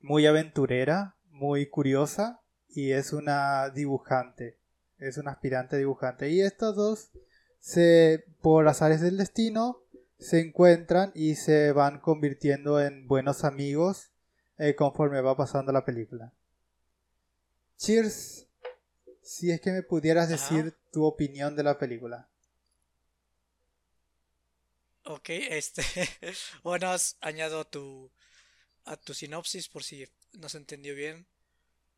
muy 0.00 0.26
aventurera 0.26 1.16
muy 1.30 1.66
curiosa 1.66 2.40
y 2.68 2.92
es 2.92 3.12
una 3.12 3.70
dibujante 3.70 4.58
es 4.98 5.16
una 5.16 5.32
aspirante 5.32 5.76
dibujante 5.76 6.30
y 6.30 6.40
estos 6.40 6.74
dos 6.74 7.10
se 7.60 8.24
por 8.40 8.66
azares 8.66 9.00
del 9.00 9.16
destino 9.16 9.82
se 10.18 10.40
encuentran 10.40 11.12
y 11.14 11.36
se 11.36 11.72
van 11.72 12.00
convirtiendo 12.00 12.80
en 12.80 13.06
buenos 13.06 13.44
amigos 13.44 14.10
eh, 14.58 14.74
conforme 14.74 15.20
va 15.20 15.36
pasando 15.36 15.70
la 15.70 15.84
película. 15.84 16.32
Cheers, 17.76 18.47
si 19.28 19.50
es 19.50 19.60
que 19.60 19.70
me 19.70 19.82
pudieras 19.82 20.30
decir 20.30 20.74
tu 20.90 21.04
opinión 21.04 21.54
de 21.54 21.62
la 21.62 21.78
película. 21.78 22.30
Ok, 25.04 25.28
este, 25.28 25.82
bueno, 26.62 26.94
añado 27.20 27.66
tu, 27.66 28.10
a 28.86 28.96
tu 28.96 29.12
sinopsis 29.12 29.68
por 29.68 29.84
si 29.84 30.08
no 30.32 30.48
se 30.48 30.56
entendió 30.56 30.94
bien, 30.94 31.26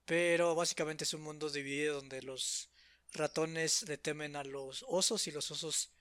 pero 0.06 0.56
básicamente 0.56 1.04
es 1.04 1.14
un 1.14 1.22
mundo 1.22 1.48
dividido 1.50 1.96
donde 1.96 2.20
los 2.22 2.68
ratones 3.12 3.88
le 3.88 3.96
temen 3.96 4.34
a 4.34 4.42
los 4.42 4.84
osos 4.88 5.28
y 5.28 5.30
los 5.30 5.52
osos 5.52 5.92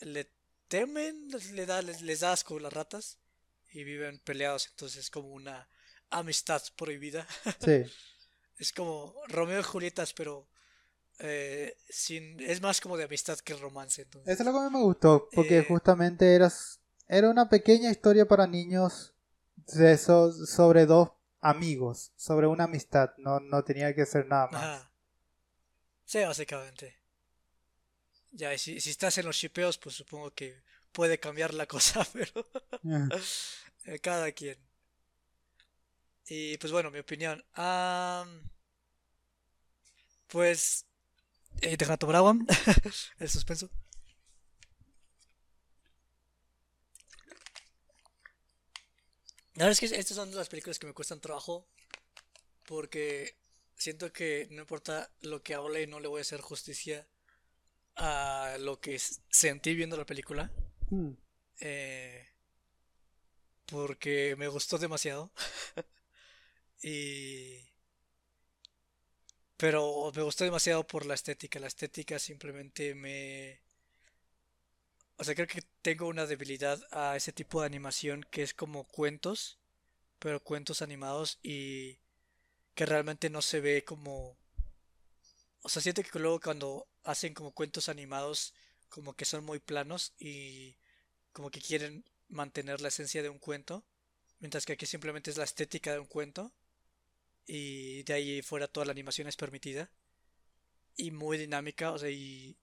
le 0.00 0.30
temen, 0.68 1.28
les, 1.30 1.66
da, 1.66 1.80
les, 1.80 2.20
da 2.20 2.32
asco 2.32 2.58
las 2.58 2.74
ratas 2.74 3.18
y 3.72 3.84
viven 3.84 4.18
peleados, 4.18 4.68
entonces 4.68 5.04
es 5.04 5.10
como 5.10 5.28
una 5.28 5.66
amistad 6.10 6.62
prohibida. 6.76 7.26
Sí. 7.58 7.84
es 8.58 8.72
como 8.72 9.14
Romeo 9.28 9.60
y 9.60 9.62
Julietas, 9.62 10.12
pero 10.12 10.46
eh, 11.20 11.76
sin, 11.88 12.38
es 12.40 12.62
más 12.62 12.80
como 12.80 12.96
de 12.96 13.04
amistad 13.04 13.38
que 13.38 13.54
romance. 13.54 14.02
Entonces. 14.02 14.32
Eso 14.32 14.42
es 14.42 14.46
lo 14.46 14.52
que 14.52 14.58
a 14.58 14.70
mí 14.70 14.76
me 14.76 14.82
gustó, 14.82 15.28
porque 15.32 15.58
eh, 15.58 15.64
justamente 15.66 16.34
eras, 16.34 16.80
era 17.08 17.28
una 17.28 17.48
pequeña 17.48 17.90
historia 17.90 18.26
para 18.26 18.46
niños 18.46 19.14
de 19.56 19.92
esos, 19.92 20.48
sobre 20.50 20.86
dos 20.86 21.10
amigos, 21.40 22.12
sobre 22.16 22.46
una 22.46 22.64
amistad, 22.64 23.10
no, 23.18 23.40
no 23.40 23.64
tenía 23.64 23.94
que 23.94 24.06
ser 24.06 24.26
nada 24.26 24.48
más. 24.48 24.88
Sí, 26.04 26.20
básicamente. 26.20 26.96
Ya, 28.30 28.54
y 28.54 28.58
si, 28.58 28.80
si 28.80 28.90
estás 28.90 29.18
en 29.18 29.26
los 29.26 29.36
shipeos, 29.36 29.78
pues 29.78 29.96
supongo 29.96 30.32
que 30.32 30.62
puede 30.92 31.18
cambiar 31.18 31.52
la 31.54 31.66
cosa, 31.74 32.06
pero 32.12 32.48
eh, 33.86 33.98
cada 33.98 34.30
quien. 34.32 34.58
Y 36.26 36.58
pues 36.58 36.72
bueno, 36.72 36.90
mi 36.90 36.98
opinión. 36.98 37.44
pues... 40.28 40.87
Eh, 41.60 41.76
tomar 41.76 42.16
agua. 42.16 42.36
El 43.18 43.28
suspenso. 43.28 43.70
La 49.54 49.64
verdad 49.64 49.72
es 49.82 49.90
que 49.90 49.98
estas 49.98 50.16
son 50.16 50.32
las 50.34 50.48
películas 50.48 50.78
que 50.78 50.86
me 50.86 50.94
cuestan 50.94 51.20
trabajo. 51.20 51.66
Porque 52.66 53.36
siento 53.76 54.12
que 54.12 54.46
no 54.50 54.60
importa 54.60 55.10
lo 55.20 55.42
que 55.42 55.54
hable, 55.54 55.86
no 55.86 56.00
le 56.00 56.08
voy 56.08 56.18
a 56.18 56.22
hacer 56.22 56.40
justicia 56.40 57.08
a 57.96 58.56
lo 58.60 58.80
que 58.80 58.98
sentí 58.98 59.74
viendo 59.74 59.96
la 59.96 60.06
película. 60.06 60.52
Hmm. 60.90 61.12
Eh, 61.60 62.28
porque 63.66 64.36
me 64.36 64.48
gustó 64.48 64.78
demasiado. 64.78 65.32
y... 66.82 67.67
Pero 69.58 70.10
me 70.14 70.22
gustó 70.22 70.44
demasiado 70.44 70.86
por 70.86 71.04
la 71.04 71.14
estética. 71.14 71.58
La 71.58 71.66
estética 71.66 72.18
simplemente 72.18 72.94
me... 72.94 73.60
O 75.18 75.24
sea, 75.24 75.34
creo 75.34 75.48
que 75.48 75.62
tengo 75.82 76.08
una 76.08 76.26
debilidad 76.26 76.80
a 76.92 77.16
ese 77.16 77.32
tipo 77.32 77.60
de 77.60 77.66
animación 77.66 78.24
que 78.30 78.42
es 78.42 78.54
como 78.54 78.84
cuentos, 78.84 79.58
pero 80.18 80.42
cuentos 80.42 80.80
animados 80.80 81.38
y 81.42 81.98
que 82.74 82.86
realmente 82.86 83.28
no 83.28 83.42
se 83.42 83.60
ve 83.60 83.84
como 83.84 84.38
o 85.62 85.68
sea, 85.68 85.82
siento 85.82 86.02
que 86.02 86.18
luego 86.18 86.40
cuando 86.40 86.86
hacen 87.04 87.34
como 87.34 87.52
cuentos 87.52 87.88
animados, 87.88 88.54
como 88.88 89.14
que 89.14 89.24
son 89.24 89.44
muy 89.44 89.58
planos 89.58 90.12
y 90.18 90.76
como 91.32 91.50
que 91.50 91.60
quieren 91.60 92.04
mantener 92.28 92.80
la 92.80 92.88
esencia 92.88 93.22
de 93.22 93.28
un 93.28 93.38
cuento, 93.38 93.84
mientras 94.40 94.64
que 94.64 94.74
aquí 94.74 94.86
simplemente 94.86 95.30
es 95.30 95.36
la 95.36 95.44
estética 95.44 95.92
de 95.92 95.98
un 95.98 96.06
cuento 96.06 96.52
y 97.48 98.04
de 98.04 98.12
ahí 98.12 98.42
fuera 98.42 98.68
toda 98.68 98.86
la 98.86 98.92
animación 98.92 99.26
es 99.26 99.36
permitida 99.36 99.90
y 100.96 101.10
muy 101.10 101.38
dinámica, 101.38 101.90
o 101.92 101.98
sea, 101.98 102.10
y 102.10 102.56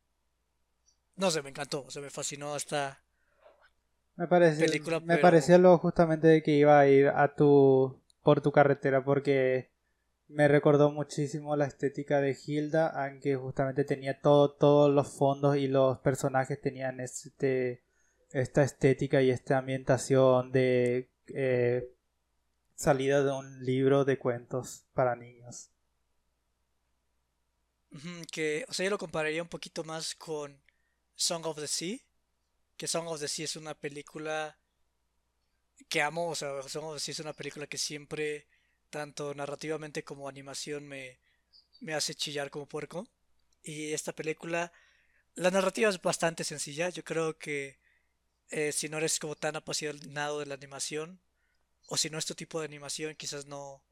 no 1.17 1.31
sé, 1.31 1.41
me 1.41 1.49
encantó, 1.49 1.83
o 1.85 1.91
sea, 1.91 2.01
me 2.01 2.09
fascinó 2.09 2.53
hasta 2.53 3.01
me 4.15 4.27
pareció, 4.27 5.01
me 5.01 5.17
pareció 5.17 5.57
lo 5.57 5.77
justamente 5.77 6.27
de 6.27 6.41
que 6.41 6.51
iba 6.51 6.79
a 6.79 6.87
ir 6.87 7.07
a 7.09 7.35
tu 7.35 7.99
por 8.23 8.41
tu 8.41 8.51
carretera 8.51 9.03
porque 9.03 9.71
me 10.27 10.47
recordó 10.47 10.91
muchísimo 10.91 11.55
la 11.55 11.65
estética 11.65 12.21
de 12.21 12.35
Hilda, 12.45 12.87
aunque 12.87 13.35
justamente 13.35 13.83
tenía 13.83 14.19
todo, 14.21 14.53
todos 14.53 14.91
los 14.91 15.15
fondos 15.17 15.57
y 15.57 15.67
los 15.67 15.99
personajes 15.99 16.59
tenían 16.61 16.99
este, 16.99 17.83
esta 18.31 18.63
estética 18.63 19.21
y 19.21 19.31
esta 19.31 19.57
ambientación 19.57 20.51
de 20.51 21.09
eh, 21.27 21.94
salida 22.75 23.23
de 23.23 23.31
un 23.31 23.63
libro 23.63 24.05
de 24.05 24.19
cuentos 24.19 24.85
para 24.93 25.15
niños. 25.15 25.71
que, 28.31 28.65
o 28.67 28.73
sea, 28.73 28.83
yo 28.83 28.89
lo 28.89 28.97
compararía 28.97 29.41
un 29.41 29.49
poquito 29.49 29.83
más 29.83 30.15
con 30.15 30.61
Song 31.15 31.45
of 31.45 31.57
the 31.57 31.67
Sea. 31.67 31.99
Que 32.77 32.87
Song 32.87 33.07
of 33.07 33.19
the 33.19 33.27
Sea 33.27 33.45
es 33.45 33.55
una 33.55 33.73
película 33.73 34.57
que 35.89 36.01
amo, 36.01 36.29
o 36.29 36.35
sea, 36.35 36.61
Song 36.63 36.85
of 36.85 36.95
the 36.95 36.99
Sea 36.99 37.13
es 37.13 37.19
una 37.19 37.33
película 37.33 37.67
que 37.67 37.77
siempre, 37.77 38.47
tanto 38.89 39.33
narrativamente 39.33 40.03
como 40.03 40.27
animación, 40.27 40.87
me, 40.87 41.19
me 41.79 41.93
hace 41.93 42.15
chillar 42.15 42.49
como 42.49 42.67
puerco. 42.67 43.07
Y 43.63 43.93
esta 43.93 44.13
película, 44.13 44.71
la 45.35 45.51
narrativa 45.51 45.89
es 45.89 46.01
bastante 46.01 46.43
sencilla. 46.43 46.89
Yo 46.89 47.03
creo 47.03 47.37
que 47.37 47.79
eh, 48.49 48.71
si 48.71 48.89
no 48.89 48.97
eres 48.97 49.19
como 49.19 49.35
tan 49.35 49.55
apasionado 49.55 50.39
de 50.39 50.45
la 50.45 50.55
animación, 50.55 51.19
o 51.87 51.97
si 51.97 52.09
no 52.09 52.17
es 52.17 52.25
tu 52.25 52.35
tipo 52.35 52.59
de 52.59 52.65
animación, 52.65 53.15
quizás 53.15 53.45
no, 53.45 53.83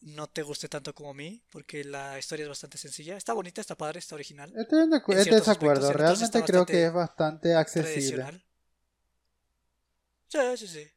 no 0.00 0.28
te 0.28 0.42
guste 0.42 0.68
tanto 0.68 0.94
como 0.94 1.10
a 1.10 1.14
mí, 1.14 1.42
porque 1.50 1.84
la 1.84 2.18
historia 2.18 2.44
es 2.44 2.48
bastante 2.48 2.78
sencilla. 2.78 3.16
Está 3.16 3.32
bonita, 3.32 3.60
está 3.60 3.76
padre, 3.76 3.98
está 3.98 4.14
original. 4.14 4.52
Estoy 4.56 4.88
de, 4.88 5.24
desacuerdo, 5.24 5.92
realmente 5.92 6.42
creo 6.44 6.66
que 6.66 6.86
es 6.86 6.92
bastante 6.92 7.54
accesible. 7.54 8.44
Sí, 10.28 10.38
sí, 10.56 10.68
sí. 10.68 10.90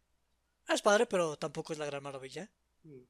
Es 0.67 0.81
padre, 0.81 1.05
pero 1.05 1.37
tampoco 1.37 1.73
es 1.73 1.79
la 1.79 1.85
gran 1.85 2.03
maravilla. 2.03 2.49
Mm. 2.83 3.01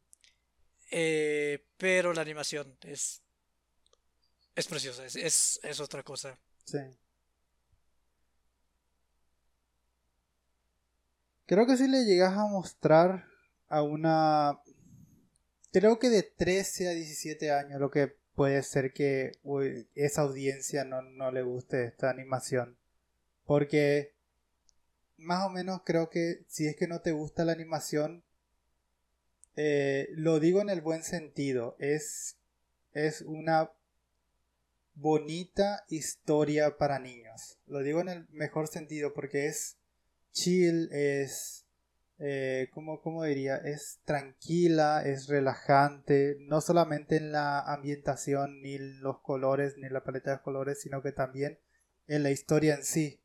Eh, 0.91 1.67
pero 1.77 2.13
la 2.13 2.21
animación 2.21 2.77
es. 2.81 3.21
Es 4.55 4.67
preciosa, 4.67 5.05
es, 5.05 5.15
es, 5.15 5.59
es 5.63 5.79
otra 5.79 6.03
cosa. 6.03 6.37
Sí. 6.65 6.79
Creo 11.49 11.65
que 11.65 11.77
si 11.77 11.87
le 11.87 12.05
llegas 12.05 12.37
a 12.37 12.45
mostrar 12.45 13.25
a 13.69 13.81
una 13.81 14.59
creo 15.71 15.97
que 15.97 16.09
de 16.09 16.21
13 16.21 16.89
a 16.89 16.91
17 16.91 17.51
años 17.51 17.79
lo 17.79 17.89
que 17.89 18.13
puede 18.35 18.61
ser 18.61 18.93
que 18.93 19.31
esa 19.95 20.21
audiencia 20.21 20.85
no, 20.85 21.01
no 21.01 21.31
le 21.31 21.41
guste 21.41 21.85
esta 21.85 22.11
animación. 22.11 22.77
Porque 23.47 24.13
más 25.17 25.43
o 25.43 25.49
menos 25.49 25.81
creo 25.83 26.11
que 26.11 26.43
si 26.47 26.67
es 26.67 26.75
que 26.75 26.85
no 26.85 27.01
te 27.01 27.13
gusta 27.13 27.45
la 27.45 27.53
animación, 27.53 28.23
eh, 29.55 30.07
lo 30.11 30.39
digo 30.39 30.61
en 30.61 30.69
el 30.69 30.81
buen 30.81 31.01
sentido, 31.01 31.75
es, 31.79 32.37
es 32.93 33.23
una 33.23 33.71
bonita 34.93 35.83
historia 35.87 36.77
para 36.77 36.99
niños. 36.99 37.57
Lo 37.65 37.79
digo 37.79 38.01
en 38.01 38.09
el 38.09 38.27
mejor 38.29 38.67
sentido 38.67 39.15
porque 39.15 39.47
es 39.47 39.78
chill, 40.31 40.89
es 40.91 41.59
eh, 42.21 42.69
¿cómo, 42.73 43.23
diría? 43.23 43.55
Es 43.55 44.01
tranquila, 44.03 45.03
es 45.05 45.27
relajante, 45.27 46.35
no 46.41 46.59
solamente 46.59 47.15
en 47.15 47.31
la 47.31 47.61
ambientación, 47.61 48.61
ni 48.61 48.77
los 48.77 49.19
colores, 49.21 49.77
ni 49.77 49.87
la 49.87 50.03
paleta 50.03 50.31
de 50.31 50.41
colores, 50.41 50.81
sino 50.81 51.01
que 51.01 51.13
también 51.13 51.59
en 52.07 52.23
la 52.23 52.31
historia 52.31 52.75
en 52.75 52.83
sí. 52.83 53.21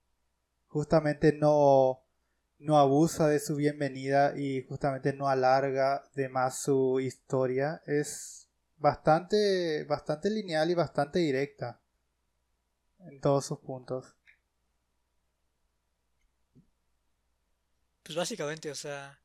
Justamente 0.68 1.32
no, 1.32 2.04
no 2.58 2.78
abusa 2.78 3.28
de 3.28 3.40
su 3.40 3.56
bienvenida 3.56 4.38
y 4.38 4.62
justamente 4.62 5.12
no 5.12 5.28
alarga 5.28 6.04
de 6.14 6.28
más 6.28 6.62
su 6.62 7.00
historia. 7.00 7.82
Es 7.86 8.48
bastante, 8.76 9.84
bastante 9.84 10.30
lineal 10.30 10.70
y 10.70 10.74
bastante 10.74 11.18
directa 11.18 11.80
en 13.00 13.20
todos 13.20 13.46
sus 13.46 13.58
puntos. 13.58 14.16
Pues 18.04 18.14
básicamente, 18.14 18.70
o 18.70 18.74
sea... 18.76 19.18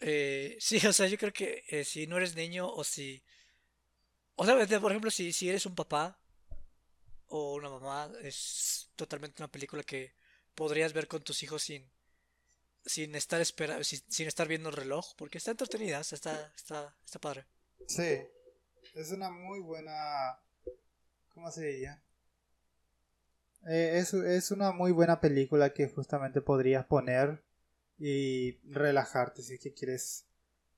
Eh, 0.00 0.56
sí, 0.60 0.86
o 0.86 0.92
sea, 0.92 1.08
yo 1.08 1.18
creo 1.18 1.32
que 1.32 1.64
eh, 1.68 1.84
si 1.84 2.06
no 2.06 2.18
eres 2.18 2.36
niño 2.36 2.70
o 2.70 2.84
si... 2.84 3.24
O 4.36 4.44
sea, 4.44 4.54
por 4.80 4.92
ejemplo, 4.92 5.10
si, 5.10 5.32
si 5.32 5.48
eres 5.48 5.66
un 5.66 5.74
papá 5.74 6.20
o 7.28 7.54
una 7.54 7.70
mamá, 7.70 8.12
es 8.22 8.90
totalmente 8.94 9.42
una 9.42 9.50
película 9.50 9.82
que 9.82 10.14
podrías 10.54 10.92
ver 10.92 11.08
con 11.08 11.22
tus 11.22 11.42
hijos 11.42 11.62
sin, 11.62 11.90
sin 12.84 13.14
estar 13.14 13.40
espera, 13.40 13.82
sin, 13.82 14.26
estar 14.28 14.46
viendo 14.46 14.68
el 14.68 14.76
reloj, 14.76 15.14
porque 15.16 15.38
está 15.38 15.52
entretenida, 15.52 16.00
está, 16.00 16.52
está, 16.54 16.94
está 17.02 17.18
padre. 17.18 17.46
Sí, 17.88 18.18
es 18.94 19.10
una 19.10 19.30
muy 19.30 19.60
buena, 19.60 20.38
¿cómo 21.30 21.50
se 21.50 21.64
diría? 21.66 22.02
Eh, 23.68 23.98
es, 23.98 24.50
una 24.50 24.72
muy 24.72 24.92
buena 24.92 25.20
película 25.20 25.72
que 25.72 25.88
justamente 25.88 26.40
podrías 26.40 26.86
poner 26.86 27.42
y 27.98 28.58
relajarte 28.70 29.42
si 29.42 29.54
es 29.54 29.60
que 29.60 29.74
quieres 29.74 30.26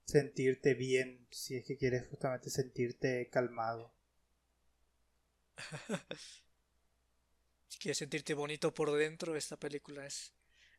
sentirte 0.04 0.74
bien, 0.74 1.26
si 1.30 1.56
es 1.56 1.66
que 1.66 1.76
quieres 1.76 2.08
justamente 2.08 2.50
sentirte 2.50 3.28
calmado. 3.30 3.92
si 7.68 7.78
quieres 7.78 7.98
sentirte 7.98 8.34
bonito 8.34 8.72
por 8.72 8.92
dentro, 8.92 9.36
esta 9.36 9.58
película 9.58 10.06
es 10.06 10.32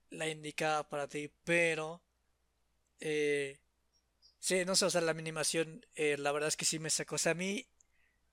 la 0.10 0.28
indicada 0.28 0.88
para 0.90 1.08
ti, 1.08 1.32
pero... 1.44 2.02
Eh, 3.02 3.60
sí, 4.40 4.66
no 4.66 4.76
sé, 4.76 4.86
o 4.86 4.90
sea, 4.90 5.02
la 5.02 5.12
animación, 5.12 5.86
eh, 5.96 6.18
la 6.18 6.32
verdad 6.32 6.50
es 6.50 6.58
que 6.58 6.66
sí 6.66 6.80
me 6.80 6.90
sacó. 6.90 7.16
O 7.16 7.20
sea, 7.20 7.34
a 7.34 7.36
mí, 7.36 7.68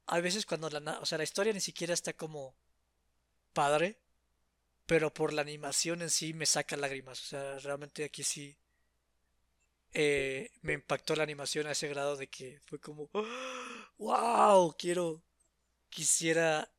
a 0.07 0.21
veces 0.21 0.47
cuando 0.47 0.71
la, 0.71 0.99
o 1.01 1.07
sea, 1.07 1.19
la 1.19 1.25
historia 1.25 1.53
ni 1.53 1.61
siquiera 1.61 1.95
está 1.95 2.13
como 2.15 2.57
padre, 3.57 3.97
pero 4.85 5.15
por 5.15 5.33
la 5.33 5.41
animación 5.43 6.03
en 6.03 6.11
sí 6.11 6.35
me 6.35 6.45
saca 6.45 6.77
lágrimas. 6.77 7.23
O 7.23 7.27
sea, 7.27 7.59
realmente 7.61 8.05
aquí 8.05 8.23
sí 8.23 8.57
eh, 9.95 10.51
me 10.61 10.75
impactó 10.75 11.17
la 11.17 11.23
animación 11.23 11.67
a 11.67 11.73
ese 11.73 11.89
grado 11.89 12.17
de 12.17 12.27
que 12.29 12.61
fue 12.67 12.79
como, 12.79 13.09
wow, 13.99 14.77
quiero, 14.79 15.23
quisiera 15.89 16.71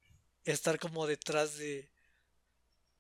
estar 0.46 0.78
como 0.78 1.08
detrás 1.08 1.58
de, 1.58 1.90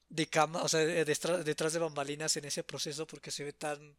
de 0.09 0.25
cama, 0.27 0.63
o 0.63 0.67
sea, 0.67 0.79
detrás, 0.79 1.73
de 1.73 1.79
bambalinas 1.79 2.35
en 2.37 2.45
ese 2.45 2.63
proceso 2.63 3.05
porque 3.05 3.29
se 3.31 3.43
ve 3.43 3.53
tan 3.53 3.95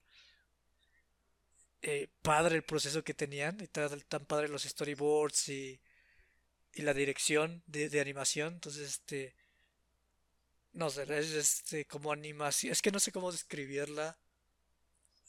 eh, 1.83 2.09
padre 2.23 2.57
el 2.57 2.65
proceso 2.65 3.05
que 3.05 3.15
tenían 3.15 3.61
y 3.61 3.69
tan, 3.69 4.01
tan 4.09 4.27
padre 4.27 4.49
los 4.49 4.65
storyboards 4.65 5.49
y, 5.51 5.81
y 6.75 6.83
la 6.83 6.95
dirección 6.95 7.63
de, 7.67 7.89
de 7.89 8.01
animación. 8.01 8.55
Entonces, 8.55 8.89
este 8.89 9.37
no 10.73 10.91
sé, 10.91 11.03
es 11.19 11.33
este, 11.35 11.85
como 11.87 12.13
animación. 12.13 12.73
Es 12.73 12.83
que 12.83 12.93
no 12.93 13.01
sé 13.01 13.13
cómo 13.13 13.33
describirla. 13.33 14.19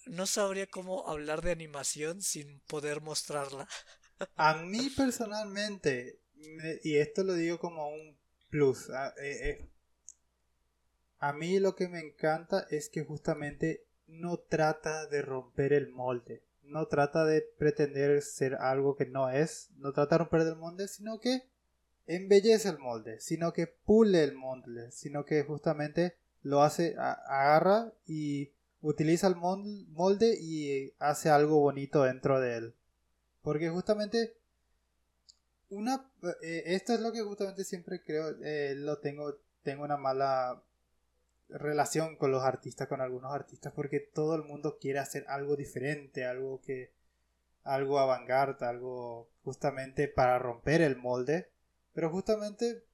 No 0.06 0.26
sabría 0.26 0.68
cómo 0.68 1.08
hablar 1.08 1.42
de 1.42 1.52
animación 1.52 2.22
sin 2.22 2.60
poder 2.62 3.02
mostrarla. 3.02 3.68
A 4.36 4.56
mí 4.56 4.90
personalmente, 4.90 6.20
y 6.84 6.98
esto 6.98 7.24
lo 7.24 7.34
digo 7.34 7.60
como 7.60 7.88
un 7.90 8.18
plus, 8.50 8.90
a, 8.90 9.10
eh, 9.22 9.50
eh, 9.50 9.70
a 11.20 11.34
mí 11.34 11.60
lo 11.60 11.76
que 11.76 11.88
me 11.88 12.00
encanta 12.00 12.66
es 12.70 12.90
que 12.90 13.04
justamente 13.04 13.86
no 14.08 14.38
trata 14.38 15.06
de 15.08 15.22
romper 15.22 15.74
el 15.74 15.90
molde, 15.90 16.44
no 16.64 16.88
trata 16.88 17.26
de 17.26 17.42
pretender 17.42 18.22
ser 18.22 18.56
algo 18.56 18.96
que 18.96 19.06
no 19.06 19.30
es, 19.30 19.70
no 19.76 19.94
trata 19.94 20.16
de 20.16 20.20
romper 20.20 20.42
el 20.42 20.56
molde, 20.56 20.88
sino 20.88 21.20
que 21.20 21.44
embellece 22.10 22.70
el 22.70 22.80
molde, 22.80 23.20
sino 23.22 23.54
que 23.54 23.68
pule 23.68 24.24
el 24.24 24.34
molde, 24.34 24.92
sino 24.92 25.26
que 25.26 25.44
justamente 25.44 26.16
lo 26.42 26.64
hace, 26.64 26.96
agarra 26.98 27.94
y 28.08 28.52
utiliza 28.82 29.28
el 29.28 29.36
molde 29.36 30.36
y 30.42 30.92
hace 30.98 31.30
algo 31.30 31.60
bonito 31.60 32.04
dentro 32.04 32.40
de 32.42 32.58
él. 32.58 32.76
Porque 33.44 33.70
justamente 33.70 34.34
una 35.70 36.10
eh, 36.42 36.64
esto 36.66 36.94
es 36.94 37.00
lo 37.00 37.12
que 37.12 37.22
justamente 37.22 37.64
siempre 37.64 38.02
creo 38.04 38.36
eh, 38.42 38.74
lo 38.76 38.98
tengo 38.98 39.36
tengo 39.62 39.84
una 39.84 39.98
mala 39.98 40.64
relación 41.48 42.16
con 42.16 42.32
los 42.32 42.44
artistas 42.44 42.88
con 42.88 43.02
algunos 43.02 43.32
artistas 43.32 43.72
porque 43.76 44.00
todo 44.00 44.34
el 44.34 44.44
mundo 44.44 44.80
quiere 44.82 44.98
hacer 44.98 45.26
algo 45.28 45.56
diferente 45.56 46.26
algo 46.26 46.60
que 46.62 46.92
algo 47.64 48.00
avant 48.00 48.28
algo 48.64 49.30
justamente 49.44 50.08
para 50.08 50.40
romper 50.40 50.82
el 50.82 50.96
molde 50.96 51.50
pero 52.00 52.12
justamente 52.12 52.86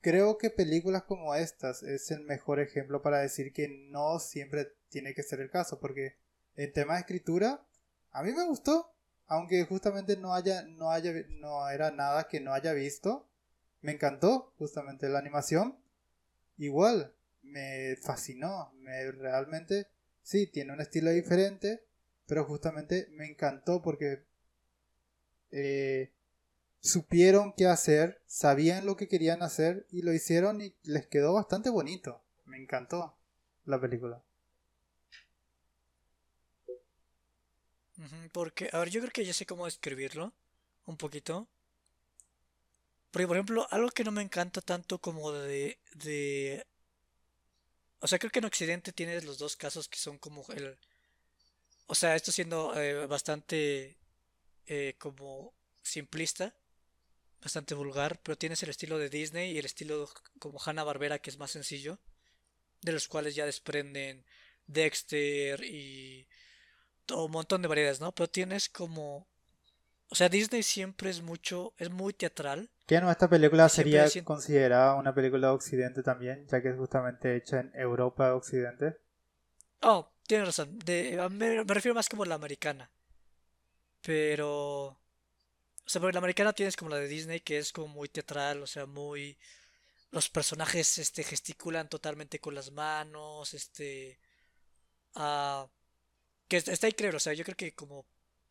creo 0.00 0.38
que 0.38 0.50
películas 0.50 1.02
como 1.02 1.34
estas 1.34 1.82
es 1.82 2.12
el 2.12 2.20
mejor 2.20 2.60
ejemplo 2.60 3.02
para 3.02 3.18
decir 3.18 3.52
que 3.52 3.66
no 3.90 4.20
siempre 4.20 4.68
tiene 4.88 5.14
que 5.14 5.24
ser 5.24 5.40
el 5.40 5.50
caso, 5.50 5.80
porque 5.80 6.16
en 6.54 6.72
tema 6.72 6.94
de 6.94 7.00
escritura 7.00 7.66
a 8.12 8.22
mí 8.22 8.32
me 8.32 8.44
gustó, 8.44 8.94
aunque 9.26 9.64
justamente 9.64 10.16
no 10.16 10.32
haya 10.32 10.62
no 10.62 10.92
haya 10.92 11.12
no 11.40 11.68
era 11.70 11.90
nada 11.90 12.28
que 12.28 12.38
no 12.38 12.52
haya 12.52 12.72
visto, 12.72 13.28
me 13.80 13.90
encantó 13.90 14.54
justamente 14.58 15.08
la 15.08 15.18
animación. 15.18 15.76
Igual 16.58 17.16
me 17.42 17.96
fascinó, 18.00 18.72
me 18.76 19.10
realmente 19.10 19.88
sí 20.22 20.46
tiene 20.46 20.72
un 20.72 20.80
estilo 20.80 21.10
diferente, 21.10 21.84
pero 22.26 22.44
justamente 22.44 23.08
me 23.10 23.26
encantó 23.26 23.82
porque 23.82 24.24
eh, 25.50 26.12
supieron 26.82 27.54
qué 27.56 27.66
hacer, 27.66 28.20
sabían 28.26 28.84
lo 28.84 28.96
que 28.96 29.08
querían 29.08 29.42
hacer 29.42 29.86
y 29.90 30.02
lo 30.02 30.12
hicieron 30.12 30.60
y 30.60 30.74
les 30.82 31.06
quedó 31.06 31.32
bastante 31.32 31.70
bonito. 31.70 32.22
Me 32.44 32.58
encantó 32.58 33.16
la 33.64 33.80
película. 33.80 34.22
Porque, 38.32 38.68
a 38.72 38.80
ver, 38.80 38.90
yo 38.90 39.00
creo 39.00 39.12
que 39.12 39.24
ya 39.24 39.32
sé 39.32 39.46
cómo 39.46 39.66
describirlo 39.66 40.32
un 40.86 40.96
poquito. 40.96 41.46
Porque, 43.12 43.28
por 43.28 43.36
ejemplo, 43.36 43.68
algo 43.70 43.90
que 43.90 44.04
no 44.04 44.10
me 44.10 44.22
encanta 44.22 44.60
tanto 44.60 44.98
como 44.98 45.30
de, 45.30 45.78
de... 45.94 46.66
O 48.00 48.08
sea, 48.08 48.18
creo 48.18 48.32
que 48.32 48.40
en 48.40 48.46
Occidente 48.46 48.92
tienes 48.92 49.24
los 49.24 49.38
dos 49.38 49.54
casos 49.54 49.88
que 49.88 49.98
son 49.98 50.18
como 50.18 50.44
el... 50.54 50.76
O 51.86 51.94
sea, 51.94 52.16
esto 52.16 52.32
siendo 52.32 52.74
eh, 52.80 53.06
bastante 53.06 53.98
eh, 54.66 54.96
como 54.98 55.52
simplista, 55.82 56.54
bastante 57.42 57.74
vulgar, 57.74 58.20
pero 58.22 58.38
tienes 58.38 58.62
el 58.62 58.70
estilo 58.70 58.98
de 58.98 59.10
Disney 59.10 59.52
y 59.52 59.58
el 59.58 59.66
estilo 59.66 60.08
como 60.38 60.60
Hanna-Barbera 60.64 61.18
que 61.18 61.30
es 61.30 61.38
más 61.38 61.50
sencillo, 61.50 61.98
de 62.80 62.92
los 62.92 63.08
cuales 63.08 63.34
ya 63.34 63.44
desprenden 63.44 64.24
Dexter 64.66 65.62
y 65.64 66.28
todo 67.04 67.26
un 67.26 67.32
montón 67.32 67.62
de 67.62 67.68
variedades, 67.68 68.00
¿no? 68.00 68.12
Pero 68.12 68.30
tienes 68.30 68.68
como 68.68 69.26
o 70.12 70.14
sea, 70.14 70.28
Disney 70.28 70.62
siempre 70.62 71.08
es 71.08 71.22
mucho, 71.22 71.72
es 71.78 71.88
muy 71.88 72.12
teatral. 72.12 72.68
¿Qué 72.86 73.00
no 73.00 73.10
esta 73.10 73.30
película 73.30 73.66
sería 73.70 74.06
considerada 74.22 74.94
una 74.96 75.14
película 75.14 75.46
de 75.46 75.54
Occidente 75.54 76.02
también, 76.02 76.46
ya 76.48 76.60
que 76.60 76.68
es 76.68 76.76
justamente 76.76 77.34
hecha 77.34 77.60
en 77.60 77.72
Europa 77.74 78.34
Occidente? 78.34 78.98
Oh, 79.80 80.12
tienes 80.26 80.48
razón. 80.48 80.78
me, 81.30 81.64
refiero 81.64 81.94
más 81.94 82.10
como 82.10 82.26
la 82.26 82.34
americana. 82.34 82.90
Pero... 84.02 85.00
Sea, 85.92 86.00
la 86.00 86.18
americana 86.18 86.54
tienes 86.54 86.74
como 86.74 86.90
la 86.90 86.96
de 86.96 87.06
Disney, 87.06 87.40
que 87.40 87.58
es 87.58 87.70
como 87.70 87.88
muy 87.88 88.08
teatral, 88.08 88.62
o 88.62 88.66
sea, 88.66 88.86
muy... 88.86 89.36
Los 90.10 90.30
personajes 90.30 90.96
este, 90.96 91.22
gesticulan 91.22 91.90
totalmente 91.90 92.38
con 92.38 92.54
las 92.54 92.70
manos, 92.70 93.52
este... 93.52 94.18
Ah, 95.14 95.68
que 96.48 96.56
está 96.56 96.88
increíble, 96.88 97.18
o 97.18 97.20
sea, 97.20 97.34
yo 97.34 97.44
creo 97.44 97.58
que 97.58 97.74
como 97.74 98.06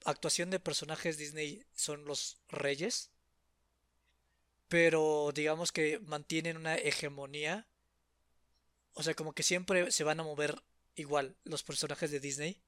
actuación 0.05 0.51
de 0.51 0.59
personajes 0.59 1.17
Disney 1.17 1.65
son 1.73 2.05
los 2.05 2.37
reyes, 2.49 3.09
pero 4.67 5.31
digamos 5.33 5.71
que 5.71 5.97
mantienen 5.99 6.57
una 6.57 6.75
hegemonía, 6.75 7.67
o 8.93 9.01
sea, 9.01 9.15
como 9.15 9.33
que 9.33 9.41
siempre 9.41 9.91
se 9.91 10.03
van 10.03 10.19
a 10.19 10.23
mover 10.23 10.61
igual 10.95 11.35
los 11.43 11.63
personajes 11.63 12.11
de 12.11 12.19
Disney, 12.19 12.61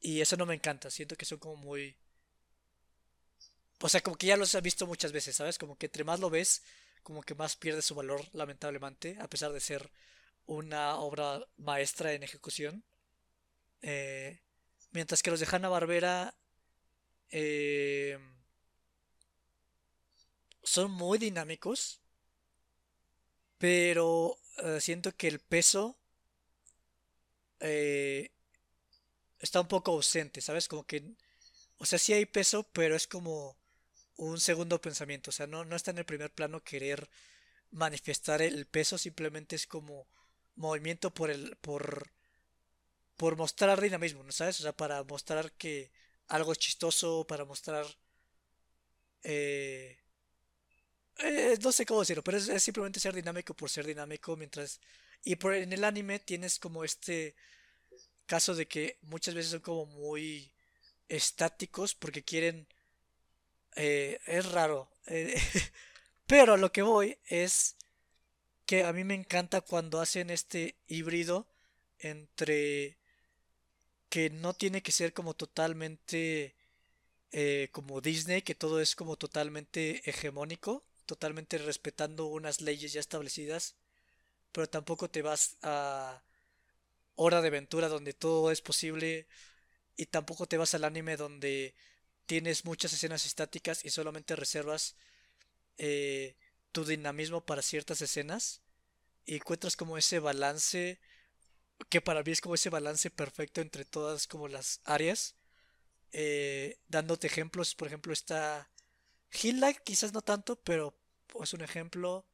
y 0.00 0.22
eso 0.22 0.38
no 0.38 0.46
me 0.46 0.54
encanta, 0.54 0.90
siento 0.90 1.16
que 1.16 1.26
son 1.26 1.38
como 1.38 1.56
muy... 1.56 1.94
O 3.80 3.88
sea, 3.88 4.00
como 4.02 4.16
que 4.16 4.26
ya 4.28 4.36
los 4.36 4.54
he 4.54 4.60
visto 4.60 4.86
muchas 4.86 5.12
veces, 5.12 5.36
¿sabes? 5.36 5.58
Como 5.58 5.76
que 5.76 5.86
entre 5.86 6.04
más 6.04 6.20
lo 6.20 6.30
ves, 6.30 6.62
como 7.02 7.22
que 7.22 7.34
más 7.34 7.56
pierde 7.56 7.82
su 7.82 7.94
valor, 7.94 8.22
lamentablemente, 8.32 9.16
a 9.20 9.28
pesar 9.28 9.52
de 9.52 9.60
ser 9.60 9.90
una 10.46 10.96
obra 10.96 11.46
maestra 11.56 12.12
en 12.12 12.22
ejecución. 12.22 12.84
Eh, 13.82 14.40
Mientras 14.96 15.22
que 15.22 15.30
los 15.30 15.40
de 15.40 15.46
Hanna 15.50 15.68
Barbera 15.68 16.34
eh, 17.30 18.18
son 20.62 20.90
muy 20.90 21.18
dinámicos. 21.18 22.00
Pero 23.58 24.38
eh, 24.64 24.80
siento 24.80 25.14
que 25.16 25.28
el 25.28 25.40
peso 25.40 25.96
eh, 27.60 28.30
está 29.38 29.60
un 29.60 29.68
poco 29.68 29.92
ausente, 29.92 30.40
¿sabes? 30.40 30.68
Como 30.68 30.84
que... 30.84 31.14
O 31.78 31.84
sea, 31.84 31.98
sí 31.98 32.14
hay 32.14 32.24
peso, 32.24 32.62
pero 32.72 32.96
es 32.96 33.06
como 33.06 33.56
un 34.16 34.40
segundo 34.40 34.80
pensamiento. 34.80 35.30
O 35.30 35.32
sea, 35.32 35.46
no, 35.46 35.64
no 35.64 35.76
está 35.76 35.90
en 35.90 35.98
el 35.98 36.04
primer 36.04 36.32
plano 36.32 36.62
querer 36.62 37.08
manifestar 37.70 38.42
el 38.42 38.66
peso, 38.66 38.98
simplemente 38.98 39.56
es 39.56 39.66
como 39.66 40.06
movimiento 40.56 41.12
por 41.12 41.30
el. 41.30 41.56
por 41.56 42.10
por 43.16 43.36
mostrar 43.36 43.80
dinamismo, 43.80 44.22
¿no 44.22 44.32
sabes? 44.32 44.60
O 44.60 44.62
sea, 44.62 44.76
para 44.76 45.02
mostrar 45.04 45.52
que 45.52 45.90
algo 46.28 46.52
es 46.52 46.58
chistoso, 46.58 47.26
para 47.26 47.44
mostrar... 47.44 47.86
Eh, 49.22 49.98
eh, 51.18 51.58
no 51.62 51.72
sé 51.72 51.86
cómo 51.86 52.00
decirlo, 52.00 52.22
pero 52.22 52.36
es, 52.36 52.62
simplemente 52.62 53.00
ser 53.00 53.14
dinámico 53.14 53.54
por 53.54 53.70
ser 53.70 53.86
dinámico, 53.86 54.36
mientras... 54.36 54.80
Y 55.24 55.36
por, 55.36 55.54
en 55.54 55.72
el 55.72 55.84
anime 55.84 56.18
tienes 56.18 56.58
como 56.58 56.84
este 56.84 57.34
caso 58.26 58.54
de 58.54 58.68
que 58.68 58.98
muchas 59.02 59.34
veces 59.34 59.52
son 59.52 59.60
como 59.60 59.86
muy 59.86 60.52
estáticos 61.08 61.94
porque 61.94 62.22
quieren... 62.22 62.68
Eh, 63.76 64.18
es 64.26 64.50
raro. 64.52 64.88
pero 66.26 66.54
a 66.54 66.56
lo 66.56 66.72
que 66.72 66.82
voy 66.82 67.18
es 67.26 67.76
que 68.66 68.84
a 68.84 68.92
mí 68.92 69.04
me 69.04 69.14
encanta 69.14 69.60
cuando 69.62 70.00
hacen 70.00 70.30
este 70.30 70.76
híbrido 70.88 71.46
entre 72.00 72.98
que 74.08 74.30
no 74.30 74.54
tiene 74.54 74.82
que 74.82 74.92
ser 74.92 75.12
como 75.12 75.34
totalmente 75.34 76.54
eh, 77.32 77.68
como 77.72 78.00
Disney, 78.00 78.42
que 78.42 78.54
todo 78.54 78.80
es 78.80 78.96
como 78.96 79.16
totalmente 79.16 80.08
hegemónico, 80.08 80.84
totalmente 81.06 81.58
respetando 81.58 82.26
unas 82.26 82.60
leyes 82.60 82.92
ya 82.94 83.00
establecidas, 83.00 83.76
pero 84.52 84.68
tampoco 84.68 85.10
te 85.10 85.22
vas 85.22 85.56
a 85.62 86.22
Hora 87.16 87.40
de 87.42 87.48
Aventura 87.48 87.88
donde 87.88 88.12
todo 88.14 88.50
es 88.50 88.60
posible 88.62 89.26
y 89.96 90.06
tampoco 90.06 90.46
te 90.46 90.58
vas 90.58 90.74
al 90.74 90.84
anime 90.84 91.16
donde 91.16 91.74
tienes 92.26 92.64
muchas 92.64 92.92
escenas 92.92 93.24
estáticas 93.26 93.84
y 93.84 93.90
solamente 93.90 94.36
reservas 94.36 94.96
eh, 95.78 96.36
tu 96.72 96.84
dinamismo 96.84 97.44
para 97.44 97.62
ciertas 97.62 98.02
escenas 98.02 98.60
y 99.24 99.36
encuentras 99.36 99.76
como 99.76 99.96
ese 99.98 100.18
balance 100.18 100.98
que 101.88 102.00
para 102.00 102.22
mí 102.22 102.32
es 102.32 102.40
como 102.40 102.54
ese 102.54 102.70
balance 102.70 103.10
perfecto 103.10 103.60
entre 103.60 103.84
todas 103.84 104.26
como 104.26 104.48
las 104.48 104.80
áreas. 104.84 105.34
Eh, 106.12 106.78
dándote 106.88 107.26
ejemplos, 107.26 107.74
por 107.74 107.88
ejemplo, 107.88 108.12
está 108.12 108.70
Hill 109.42 109.60
Light, 109.60 109.78
quizás 109.84 110.12
no 110.12 110.22
tanto, 110.22 110.56
pero 110.56 110.96
es 111.42 111.52
un 111.52 111.62
ejemplo. 111.62 112.26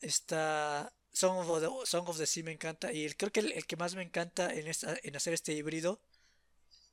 Está 0.00 0.92
Song 1.12 1.38
of 1.38 1.60
the, 1.60 1.86
Song 1.86 2.08
of 2.08 2.18
the 2.18 2.26
Sea 2.26 2.44
me 2.44 2.52
encanta. 2.52 2.92
Y 2.92 3.10
creo 3.14 3.32
que 3.32 3.40
el, 3.40 3.66
que 3.66 3.76
más 3.76 3.94
me 3.94 4.02
encanta 4.02 4.52
en, 4.54 4.66
esta, 4.66 4.96
en 5.02 5.16
hacer 5.16 5.34
este 5.34 5.52
híbrido 5.52 6.00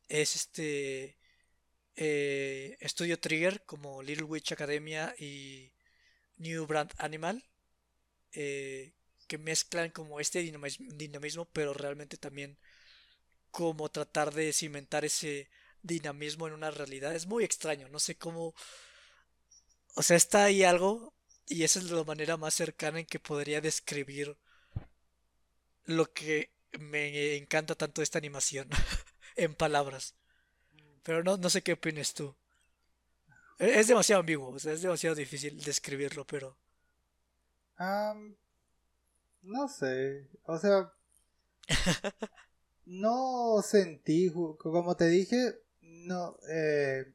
es 0.09 0.35
este 0.35 1.18
eh, 1.95 2.77
Studio 2.83 3.19
Trigger, 3.19 3.63
como 3.65 4.01
Little 4.01 4.25
Witch 4.25 4.51
Academia 4.51 5.13
y 5.17 5.71
New 6.37 6.65
Brand 6.65 6.91
Animal. 6.97 7.43
Eh, 8.33 8.93
que 9.29 9.37
mezclan 9.37 9.91
como 9.91 10.19
este 10.19 10.41
dinamismo, 10.41 11.45
pero 11.53 11.73
realmente 11.73 12.17
también 12.17 12.57
como 13.51 13.89
tratar 13.89 14.33
de 14.33 14.51
cimentar 14.53 15.05
ese 15.05 15.49
dinamismo 15.83 16.47
en 16.47 16.53
una 16.53 16.71
realidad. 16.71 17.15
Es 17.15 17.27
muy 17.27 17.43
extraño, 17.43 17.87
no 17.89 17.99
sé 17.99 18.15
cómo... 18.15 18.55
O 19.95 20.03
sea, 20.03 20.17
está 20.17 20.45
ahí 20.45 20.63
algo 20.63 21.13
y 21.47 21.63
esa 21.63 21.79
es 21.79 21.91
la 21.91 22.03
manera 22.03 22.37
más 22.37 22.55
cercana 22.55 22.99
en 22.99 23.05
que 23.05 23.19
podría 23.19 23.61
describir 23.61 24.35
lo 25.85 26.11
que 26.11 26.51
me 26.79 27.35
encanta 27.35 27.75
tanto 27.75 28.01
esta 28.01 28.17
animación 28.17 28.67
en 29.35 29.53
palabras. 29.55 30.15
Pero 31.09 31.23
no, 31.23 31.37
no 31.37 31.49
sé 31.49 31.63
qué 31.63 31.73
opinas 31.73 32.13
tú. 32.13 32.35
E-, 33.57 33.79
es 33.79 33.87
demasiado 33.87 34.19
ambiguo, 34.19 34.49
o 34.49 34.59
sea, 34.59 34.73
es 34.73 34.83
demasiado 34.83 35.15
difícil 35.15 35.59
describirlo, 35.59 36.23
pero... 36.23 36.55
No 39.41 39.67
sé, 39.67 40.27
o 40.43 40.59
sea, 40.59 40.93
no 42.85 43.59
sentí, 43.63 44.31
como 44.59 44.95
te 44.95 45.07
dije, 45.07 45.55
no, 45.81 46.37
eh, 46.47 47.11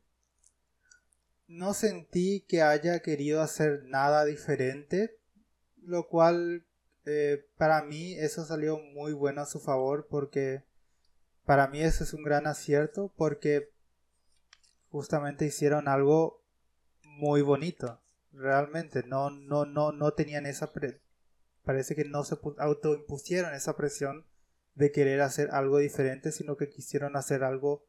no 1.46 1.72
sentí 1.72 2.44
que 2.48 2.62
haya 2.62 2.98
querido 2.98 3.42
hacer 3.42 3.84
nada 3.84 4.24
diferente, 4.24 5.16
lo 5.84 6.08
cual 6.08 6.66
eh, 7.04 7.46
para 7.56 7.84
mí 7.84 8.14
eso 8.14 8.44
salió 8.44 8.76
muy 8.76 9.12
bueno 9.12 9.42
a 9.42 9.46
su 9.46 9.60
favor 9.60 10.08
porque 10.10 10.64
para 11.44 11.68
mí 11.68 11.80
eso 11.80 12.02
es 12.02 12.12
un 12.12 12.24
gran 12.24 12.48
acierto 12.48 13.12
porque 13.16 13.72
justamente 14.94 15.44
hicieron 15.44 15.88
algo 15.88 16.44
muy 17.02 17.42
bonito 17.42 18.00
realmente 18.32 19.02
no 19.02 19.28
no 19.28 19.64
no 19.64 19.90
no 19.90 20.12
tenían 20.12 20.46
esa 20.46 20.70
parece 21.64 21.96
que 21.96 22.04
no 22.04 22.22
se 22.22 22.36
autoimpusieron 22.58 23.54
esa 23.54 23.76
presión 23.76 24.24
de 24.76 24.92
querer 24.92 25.20
hacer 25.20 25.50
algo 25.50 25.78
diferente, 25.78 26.30
sino 26.30 26.56
que 26.56 26.68
quisieron 26.68 27.16
hacer 27.16 27.42
algo 27.42 27.84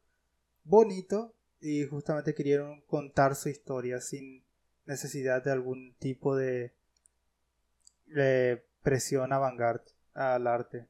bonito 0.63 1.36
y 1.60 1.86
justamente 1.86 2.34
querían 2.34 2.82
contar 2.88 3.36
su 3.36 3.50
historia 3.50 4.02
sin 4.02 4.44
necesidad 4.86 5.44
de 5.44 5.52
algún 5.52 5.96
tipo 6.00 6.36
de, 6.36 6.74
presión 8.82 9.32
avant 9.32 9.60
al 10.15 10.48
arte. 10.48 10.88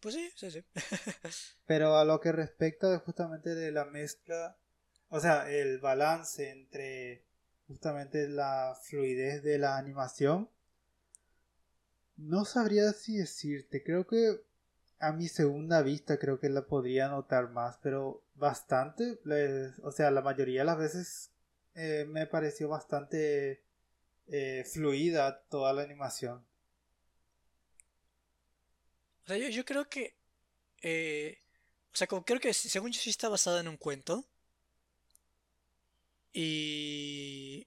Pues 0.00 0.14
sí, 0.14 0.30
sí, 0.34 0.50
sí. 0.50 0.64
Pero 1.66 1.96
a 1.96 2.04
lo 2.04 2.20
que 2.20 2.32
respecta 2.32 2.98
justamente 3.00 3.54
de 3.54 3.72
la 3.72 3.84
mezcla, 3.84 4.56
o 5.08 5.20
sea, 5.20 5.50
el 5.50 5.78
balance 5.78 6.50
entre 6.50 7.24
justamente 7.66 8.28
la 8.28 8.76
fluidez 8.82 9.42
de 9.42 9.58
la 9.58 9.76
animación. 9.76 10.48
No 12.16 12.44
sabría 12.44 12.92
si 12.92 13.16
decirte, 13.16 13.82
creo 13.82 14.06
que 14.06 14.40
a 14.98 15.12
mi 15.12 15.28
segunda 15.28 15.82
vista 15.82 16.18
creo 16.18 16.40
que 16.40 16.48
la 16.48 16.66
podría 16.66 17.08
notar 17.08 17.50
más, 17.50 17.78
pero 17.82 18.24
bastante, 18.34 19.18
o 19.82 19.92
sea, 19.92 20.10
la 20.10 20.22
mayoría 20.22 20.60
de 20.60 20.66
las 20.66 20.78
veces 20.78 21.30
eh, 21.74 22.06
me 22.08 22.26
pareció 22.26 22.68
bastante 22.68 23.62
eh, 24.28 24.64
fluida 24.72 25.42
toda 25.50 25.72
la 25.72 25.82
animación. 25.82 26.44
O 29.26 29.28
sea, 29.28 29.38
yo, 29.38 29.64
creo 29.64 29.88
que... 29.88 30.14
Eh, 30.82 31.38
o 31.92 31.96
sea, 31.96 32.06
como 32.06 32.24
creo 32.24 32.38
que 32.40 32.54
según 32.54 32.92
yo 32.92 33.00
sí 33.00 33.10
está 33.10 33.28
basada 33.28 33.60
en 33.60 33.68
un 33.68 33.76
cuento. 33.76 34.24
Y... 36.32 37.66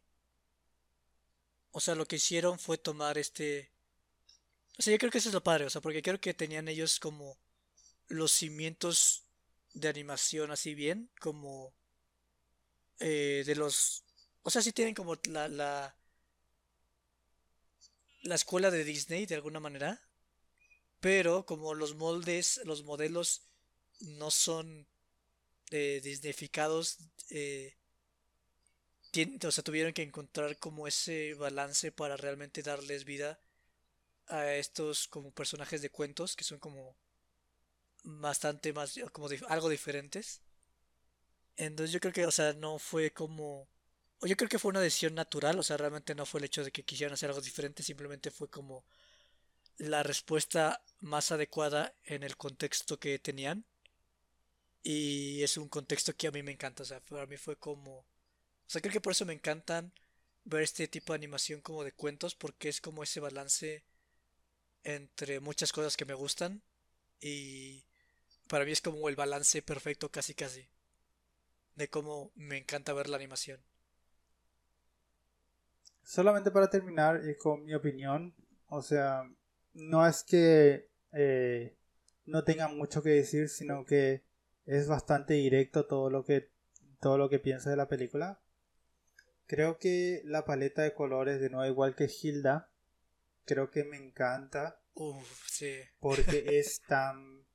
O 1.72 1.82
sea, 1.82 1.96
lo 1.96 2.06
que 2.08 2.16
hicieron 2.16 2.60
fue 2.60 2.78
tomar 2.78 3.18
este... 3.18 3.72
O 4.78 4.82
sea, 4.82 4.94
yo 4.94 4.98
creo 4.98 5.12
que 5.12 5.18
eso 5.18 5.30
es 5.30 5.34
lo 5.34 5.44
padre, 5.44 5.66
o 5.66 5.70
sea, 5.70 5.82
porque 5.82 6.02
creo 6.02 6.22
que 6.22 6.34
tenían 6.34 6.70
ellos 6.70 7.00
como 7.00 7.38
los 8.08 8.32
cimientos 8.32 9.26
de 9.74 9.90
animación 9.90 10.52
así 10.52 10.74
bien, 10.76 11.10
como 11.20 11.74
eh, 13.00 13.44
de 13.46 13.56
los... 13.56 14.06
O 14.44 14.50
sea, 14.50 14.62
sí 14.62 14.72
tienen 14.72 14.96
como 14.96 15.18
la, 15.26 15.50
la... 15.50 15.96
La 18.24 18.36
escuela 18.36 18.72
de 18.72 18.84
Disney, 18.84 19.26
de 19.26 19.36
alguna 19.36 19.60
manera. 19.60 20.09
Pero 21.00 21.46
como 21.46 21.74
los 21.74 21.96
moldes, 21.96 22.62
los 22.66 22.84
modelos 22.84 23.44
no 24.02 24.32
son 24.32 24.88
eh, 25.72 26.02
disneyficados, 26.04 26.98
eh, 27.30 27.76
o 29.44 29.52
sea, 29.52 29.64
tuvieron 29.64 29.94
que 29.94 30.04
encontrar 30.04 30.58
como 30.58 30.88
ese 30.88 31.34
balance 31.34 31.92
para 31.92 32.18
realmente 32.18 32.62
darles 32.62 33.06
vida 33.06 33.40
a 34.28 34.54
estos 34.54 35.08
como 35.08 35.32
personajes 35.32 35.82
de 35.82 35.90
cuentos 35.90 36.36
que 36.36 36.44
son 36.44 36.60
como 36.60 36.96
bastante 38.04 38.74
más 38.74 39.00
como 39.12 39.28
algo 39.48 39.70
diferentes. 39.70 40.42
Entonces 41.58 41.92
yo 41.92 42.00
creo 42.00 42.14
que, 42.14 42.26
o 42.26 42.32
sea, 42.32 42.54
no 42.54 42.80
fue 42.80 43.12
como... 43.12 43.68
O 44.22 44.28
yo 44.28 44.36
creo 44.38 44.50
que 44.50 44.60
fue 44.60 44.70
una 44.70 44.82
decisión 44.82 45.16
natural, 45.16 45.60
o 45.60 45.64
sea, 45.64 45.78
realmente 45.78 46.16
no 46.16 46.26
fue 46.26 46.40
el 46.40 46.46
hecho 46.46 46.64
de 46.64 46.72
que 46.72 46.84
quisieran 46.84 47.14
hacer 47.14 47.30
algo 47.30 47.42
diferente, 47.42 47.84
simplemente 47.84 48.32
fue 48.32 48.50
como 48.50 48.86
la 49.80 50.04
respuesta 50.04 50.84
más 51.00 51.32
adecuada 51.32 51.96
en 52.04 52.22
el 52.24 52.38
contexto 52.38 53.00
que 53.00 53.18
tenían. 53.18 53.66
Y 54.84 55.42
es 55.42 55.58
un 55.58 55.68
contexto 55.68 56.16
que 56.16 56.28
a 56.28 56.32
mí 56.32 56.44
me 56.44 56.52
encanta, 56.52 56.84
o 56.84 56.86
sea, 56.86 57.00
para 57.02 57.26
mí 57.26 57.38
fue 57.38 57.58
como... 57.58 58.00
O 58.00 58.06
sea, 58.72 58.82
creo 58.82 58.94
que 58.94 59.02
por 59.02 59.12
eso 59.12 59.26
me 59.26 59.34
encantan 59.34 59.92
ver 60.44 60.62
este 60.62 60.88
tipo 60.88 61.14
de 61.14 61.18
animación 61.18 61.62
como 61.62 61.84
de 61.84 61.92
cuentos, 61.92 62.36
porque 62.36 62.70
es 62.70 62.80
como 62.82 63.04
ese 63.04 63.20
balance 63.20 63.84
entre 64.84 65.40
muchas 65.40 65.72
cosas 65.72 65.98
que 65.98 66.06
me 66.06 66.14
gustan 66.14 66.62
y 67.20 67.84
para 68.48 68.66
mí 68.66 68.72
es 68.72 68.82
como 68.82 69.10
el 69.10 69.16
balance 69.16 69.62
perfecto 69.62 70.10
casi 70.10 70.34
casi 70.34 70.70
de 71.76 71.90
cómo 71.90 72.32
me 72.36 72.58
encanta 72.58 72.94
ver 72.94 73.10
la 73.10 73.18
animación. 73.18 73.62
Solamente 76.04 76.52
para 76.52 76.70
terminar 76.70 77.22
y 77.24 77.38
con 77.38 77.64
mi 77.64 77.74
opinión, 77.74 78.34
o 78.68 78.82
sea, 78.82 79.30
no 79.80 80.06
es 80.08 80.24
que 80.24 80.90
eh, 81.12 81.76
no 82.26 82.44
tenga 82.44 82.68
mucho 82.68 83.02
que 83.02 83.10
decir, 83.10 83.50
sino 83.50 83.86
que 83.86 84.24
es 84.66 84.88
bastante 84.88 85.34
directo 85.34 85.88
todo 85.88 86.10
lo 86.10 86.24
que 86.24 86.52
todo 87.00 87.18
lo 87.18 87.30
que 87.30 87.40
piensa 87.40 87.70
de 87.70 87.78
la 87.78 87.88
película. 87.88 88.42
Creo 89.48 89.80
que 89.80 90.22
la 90.26 90.46
paleta 90.46 90.84
de 90.84 90.94
colores, 90.94 91.40
de 91.40 91.50
nuevo 91.50 91.72
igual 91.72 91.96
que 91.96 92.10
Hilda, 92.10 92.72
creo 93.46 93.72
que 93.72 93.84
me 93.84 93.98
encanta. 93.98 94.82
Porque 96.00 96.60
es 96.60 96.82
tan. 96.88 97.46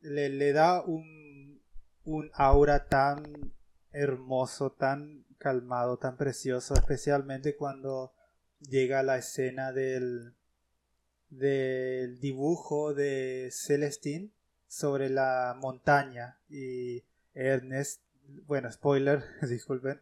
Le, 0.00 0.28
le 0.28 0.52
da 0.52 0.82
un, 0.82 1.62
un 2.04 2.30
aura 2.34 2.86
tan 2.88 3.54
hermoso, 3.92 4.72
tan 4.72 5.24
calmado, 5.38 5.98
tan 5.98 6.16
precioso, 6.16 6.74
especialmente 6.74 7.56
cuando 7.56 8.12
llega 8.58 9.02
la 9.02 9.16
escena 9.16 9.72
del, 9.72 10.34
del 11.38 12.20
dibujo 12.20 12.94
de 12.94 13.50
Celestine 13.52 14.30
sobre 14.68 15.08
la 15.08 15.56
montaña 15.60 16.38
y 16.48 17.04
Ernest, 17.34 18.02
bueno, 18.46 18.70
spoiler, 18.70 19.22
disculpen, 19.48 20.00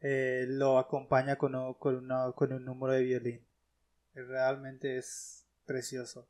eh, 0.00 0.44
lo 0.48 0.78
acompaña 0.78 1.36
con, 1.36 1.74
con, 1.74 2.08
con 2.34 2.52
un 2.52 2.64
número 2.64 2.92
de 2.92 3.02
violín. 3.02 3.46
Realmente 4.14 4.96
es 4.98 5.44
precioso. 5.66 6.26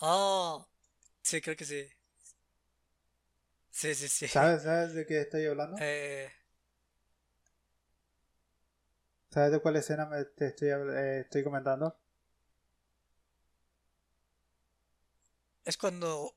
Oh, 0.00 0.66
sí, 1.22 1.40
creo 1.40 1.56
que 1.56 1.64
sí. 1.64 1.88
Sí, 3.70 3.94
sí, 3.94 4.08
sí. 4.08 4.28
¿Sabes, 4.28 4.62
¿Sabes 4.64 4.94
de 4.94 5.06
qué 5.06 5.20
estoy 5.20 5.46
hablando? 5.46 5.76
Eh... 5.80 6.30
¿Sabes 9.34 9.50
de 9.50 9.58
cuál 9.58 9.74
escena 9.74 10.06
me 10.06 10.24
te 10.24 10.46
estoy, 10.46 10.68
eh, 10.68 11.22
estoy 11.22 11.42
comentando? 11.42 11.96
Es 15.64 15.76
cuando 15.76 16.36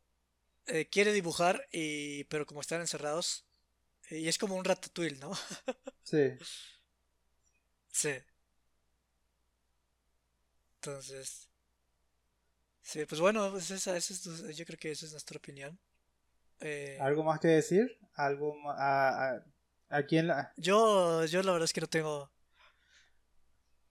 eh, 0.66 0.90
quiere 0.90 1.14
dibujar 1.14 1.68
y 1.72 2.24
pero 2.24 2.48
como 2.48 2.62
están 2.62 2.82
encerrados 2.82 3.46
y 4.10 4.28
es 4.28 4.40
como 4.40 4.56
un 4.56 4.66
ratatouille, 4.66 5.20
¿no? 5.20 5.32
sí. 6.02 6.34
Sí. 7.92 8.16
Entonces, 10.78 11.48
sí, 12.82 13.06
pues 13.06 13.22
bueno, 13.22 13.52
pues 13.52 13.70
esa, 13.70 13.96
esa 13.96 14.14
es, 14.14 14.58
yo 14.58 14.66
creo 14.66 14.80
que 14.80 14.90
esa 14.90 15.06
es 15.06 15.12
nuestra 15.12 15.38
opinión. 15.38 15.78
Eh, 16.62 16.98
¿Algo 17.00 17.24
más 17.24 17.40
que 17.40 17.50
decir? 17.50 17.96
¿Algo 18.16 18.56
a, 18.72 19.36
a, 19.36 19.44
a 19.90 20.04
quién 20.08 20.26
la... 20.26 20.52
Yo, 20.58 21.26
yo 21.26 21.44
la 21.44 21.52
verdad 21.52 21.66
es 21.66 21.74
que 21.74 21.82
no 21.82 21.88
tengo... 21.88 22.32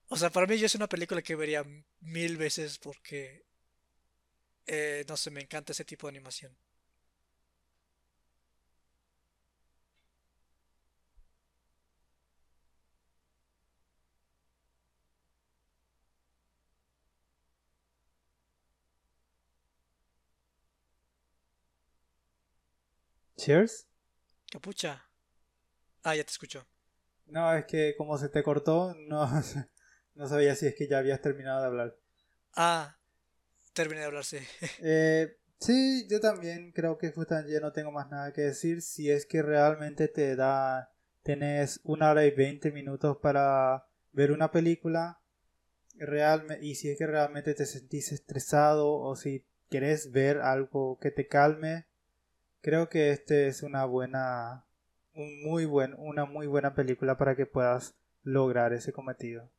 O 0.09 0.17
sea, 0.17 0.29
para 0.29 0.47
mí 0.47 0.57
yo 0.57 0.65
es 0.65 0.75
una 0.75 0.87
película 0.89 1.21
que 1.21 1.35
vería 1.35 1.63
mil 2.01 2.35
veces 2.37 2.77
porque... 2.79 3.45
Eh, 4.67 5.03
no 5.07 5.17
sé, 5.17 5.31
me 5.31 5.41
encanta 5.41 5.71
ese 5.71 5.83
tipo 5.85 6.05
de 6.07 6.11
animación. 6.11 6.55
Cheers. 23.37 23.85
Capucha. 24.51 25.01
Ah, 26.03 26.15
ya 26.15 26.23
te 26.23 26.31
escucho. 26.31 26.65
No, 27.27 27.53
es 27.53 27.65
que 27.65 27.95
como 27.97 28.17
se 28.17 28.29
te 28.29 28.41
cortó, 28.43 28.95
no, 29.07 29.29
no 30.17 30.27
sabía 30.27 30.55
si 30.55 30.67
es 30.67 30.75
que 30.75 30.87
ya 30.87 30.99
habías 30.99 31.21
terminado 31.21 31.61
de 31.61 31.67
hablar. 31.67 31.95
Ah, 32.55 32.97
terminé 33.73 34.01
de 34.01 34.07
hablar, 34.07 34.25
sí. 34.25 34.39
Eh, 34.79 35.37
sí, 35.59 36.07
yo 36.09 36.19
también 36.19 36.71
creo 36.71 36.97
que 36.97 37.11
justamente 37.11 37.51
ya 37.53 37.59
no 37.59 37.71
tengo 37.71 37.91
más 37.91 38.09
nada 38.09 38.33
que 38.33 38.41
decir. 38.41 38.81
Si 38.81 39.09
es 39.09 39.25
que 39.25 39.41
realmente 39.41 40.07
te 40.07 40.35
da, 40.35 40.91
tenés 41.23 41.79
una 41.83 42.11
hora 42.11 42.25
y 42.25 42.31
veinte 42.31 42.71
minutos 42.71 43.17
para 43.17 43.85
ver 44.11 44.31
una 44.31 44.51
película, 44.51 45.19
realmente, 45.95 46.65
y 46.65 46.75
si 46.75 46.89
es 46.89 46.97
que 46.97 47.07
realmente 47.07 47.53
te 47.53 47.65
sentís 47.65 48.11
estresado 48.11 48.91
o 48.91 49.15
si 49.15 49.45
querés 49.69 50.11
ver 50.11 50.39
algo 50.39 50.97
que 50.99 51.11
te 51.11 51.27
calme, 51.27 51.87
Creo 52.61 52.89
que 52.89 53.11
este 53.11 53.47
es 53.47 53.63
una 53.63 53.85
buena, 53.85 54.65
un 55.13 55.41
muy 55.41 55.65
buen, 55.65 55.95
una 55.97 56.25
muy 56.25 56.47
buena 56.47 56.73
película 56.73 57.17
para 57.17 57.35
que 57.35 57.45
puedas 57.45 57.95
lograr 58.23 58.73
ese 58.73 58.91
cometido. 58.91 59.49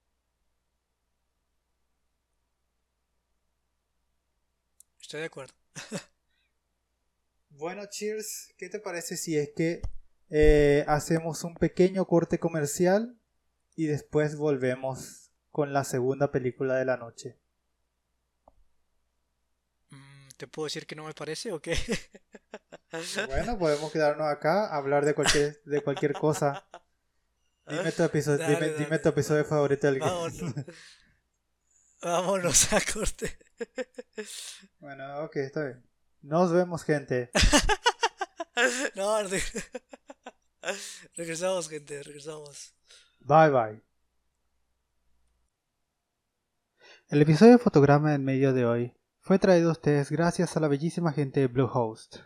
Estoy 5.08 5.20
de 5.20 5.26
acuerdo. 5.26 5.54
bueno, 7.48 7.86
Cheers, 7.86 8.52
¿qué 8.58 8.68
te 8.68 8.78
parece 8.78 9.16
si 9.16 9.38
es 9.38 9.52
que 9.56 9.80
eh, 10.28 10.84
hacemos 10.86 11.44
un 11.44 11.54
pequeño 11.54 12.04
corte 12.04 12.38
comercial 12.38 13.18
y 13.74 13.86
después 13.86 14.36
volvemos 14.36 15.30
con 15.50 15.72
la 15.72 15.84
segunda 15.84 16.30
película 16.30 16.74
de 16.74 16.84
la 16.84 16.98
noche? 16.98 17.38
Mm, 19.88 20.28
¿Te 20.36 20.46
puedo 20.46 20.66
decir 20.66 20.86
que 20.86 20.94
no 20.94 21.04
me 21.04 21.14
parece 21.14 21.52
o 21.52 21.62
qué? 21.62 21.74
Bueno, 23.28 23.58
podemos 23.58 23.90
quedarnos 23.90 24.26
acá, 24.26 24.66
hablar 24.76 25.06
de 25.06 25.14
cualquier, 25.14 25.62
de 25.64 25.80
cualquier 25.80 26.12
cosa. 26.12 26.68
Dime 27.66 27.92
tu 27.92 28.02
episodio, 28.02 28.46
dime, 28.76 28.98
tu 28.98 29.08
episodio 29.08 29.46
favorito 29.46 29.86
del 29.86 30.00
Vámonos. 30.00 30.54
Vámonos 32.02 32.72
a 32.74 32.80
corte. 32.92 33.38
Bueno, 34.80 35.24
ok, 35.24 35.36
está 35.36 35.64
bien. 35.64 35.84
Nos 36.22 36.52
vemos, 36.52 36.84
gente. 36.84 37.30
no, 38.96 39.18
regresamos, 41.16 41.68
gente, 41.68 42.02
regresamos. 42.02 42.74
Bye, 43.20 43.50
bye. 43.50 43.82
El 47.08 47.22
episodio 47.22 47.52
de 47.52 47.58
fotograma 47.58 48.14
en 48.14 48.24
medio 48.24 48.52
de 48.52 48.66
hoy 48.66 48.94
fue 49.20 49.38
traído 49.38 49.70
a 49.70 49.72
ustedes 49.72 50.10
gracias 50.10 50.56
a 50.56 50.60
la 50.60 50.68
bellísima 50.68 51.12
gente 51.12 51.40
de 51.40 51.46
Bluehost. 51.46 52.18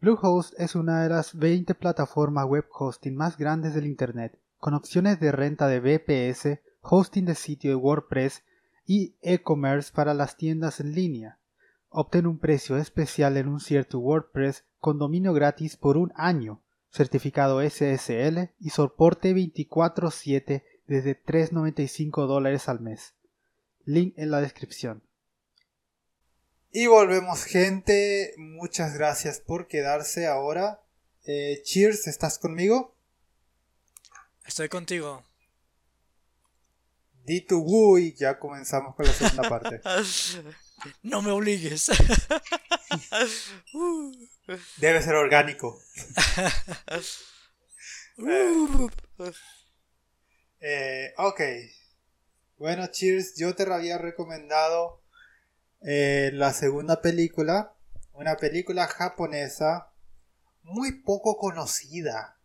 Bluehost 0.00 0.54
es 0.58 0.74
una 0.74 1.02
de 1.02 1.10
las 1.10 1.36
20 1.36 1.74
plataformas 1.74 2.46
web 2.46 2.66
hosting 2.70 3.14
más 3.14 3.36
grandes 3.36 3.74
del 3.74 3.86
Internet, 3.86 4.40
con 4.56 4.74
opciones 4.74 5.20
de 5.20 5.32
renta 5.32 5.68
de 5.68 5.80
VPS, 5.80 6.60
hosting 6.80 7.26
de 7.26 7.34
sitio 7.34 7.70
de 7.70 7.76
WordPress 7.76 8.42
y 8.86 9.14
e-commerce 9.22 9.92
para 9.92 10.14
las 10.14 10.36
tiendas 10.36 10.80
en 10.80 10.94
línea. 10.94 11.38
Obtén 11.88 12.26
un 12.26 12.38
precio 12.38 12.76
especial 12.78 13.36
en 13.36 13.48
un 13.48 13.60
cierto 13.60 13.98
WordPress 13.98 14.64
con 14.78 14.98
dominio 14.98 15.32
gratis 15.32 15.76
por 15.76 15.96
un 15.96 16.12
año, 16.16 16.62
certificado 16.90 17.60
SSL 17.60 18.50
y 18.58 18.70
soporte 18.70 19.34
24/7 19.34 20.64
desde 20.86 21.14
3.95 21.14 22.26
dólares 22.26 22.68
al 22.68 22.80
mes. 22.80 23.14
Link 23.84 24.14
en 24.16 24.30
la 24.30 24.40
descripción. 24.40 25.02
Y 26.70 26.86
volvemos 26.86 27.44
gente, 27.44 28.32
muchas 28.38 28.94
gracias 28.94 29.40
por 29.40 29.68
quedarse 29.68 30.26
ahora. 30.26 30.80
Eh, 31.24 31.60
cheers, 31.64 32.06
¿estás 32.06 32.38
conmigo? 32.38 32.96
Estoy 34.46 34.68
contigo. 34.68 35.22
Di 37.24 37.40
tu 37.42 37.62
woo 37.62 37.98
y 37.98 38.14
ya 38.14 38.38
comenzamos 38.38 38.94
con 38.96 39.06
la 39.06 39.12
segunda 39.12 39.48
parte. 39.48 39.80
no 41.02 41.22
me 41.22 41.30
obligues. 41.30 41.90
Debe 44.76 45.02
ser 45.02 45.14
orgánico. 45.14 45.80
Eh, 50.64 51.12
ok. 51.16 51.40
Bueno, 52.56 52.86
Cheers, 52.86 53.34
yo 53.36 53.56
te 53.56 53.64
había 53.64 53.98
recomendado 53.98 55.02
eh, 55.80 56.30
la 56.34 56.52
segunda 56.52 57.00
película. 57.02 57.74
Una 58.12 58.36
película 58.36 58.86
japonesa 58.86 59.92
muy 60.62 61.02
poco 61.02 61.36
conocida. 61.36 62.38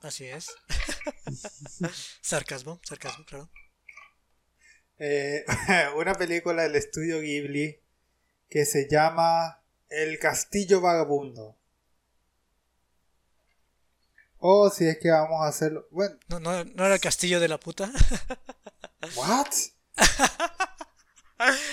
Así 0.00 0.26
es. 0.26 0.48
sarcasmo, 2.22 2.80
sarcasmo, 2.84 3.24
claro. 3.24 3.50
Eh, 4.98 5.44
una 5.96 6.14
película 6.14 6.62
del 6.62 6.76
estudio 6.76 7.20
Ghibli 7.20 7.80
que 8.48 8.64
se 8.64 8.88
llama 8.90 9.62
El 9.88 10.18
Castillo 10.18 10.80
Vagabundo. 10.80 11.56
O 14.38 14.70
si 14.70 14.86
es 14.86 14.98
que 14.98 15.10
vamos 15.10 15.42
a 15.42 15.48
hacerlo. 15.48 15.86
Bueno. 15.90 16.18
¿No, 16.28 16.40
no, 16.40 16.64
no 16.64 16.84
era 16.86 16.94
el 16.94 17.00
castillo 17.00 17.40
de 17.40 17.48
la 17.48 17.60
puta? 17.60 17.90
¿What? 19.16 19.48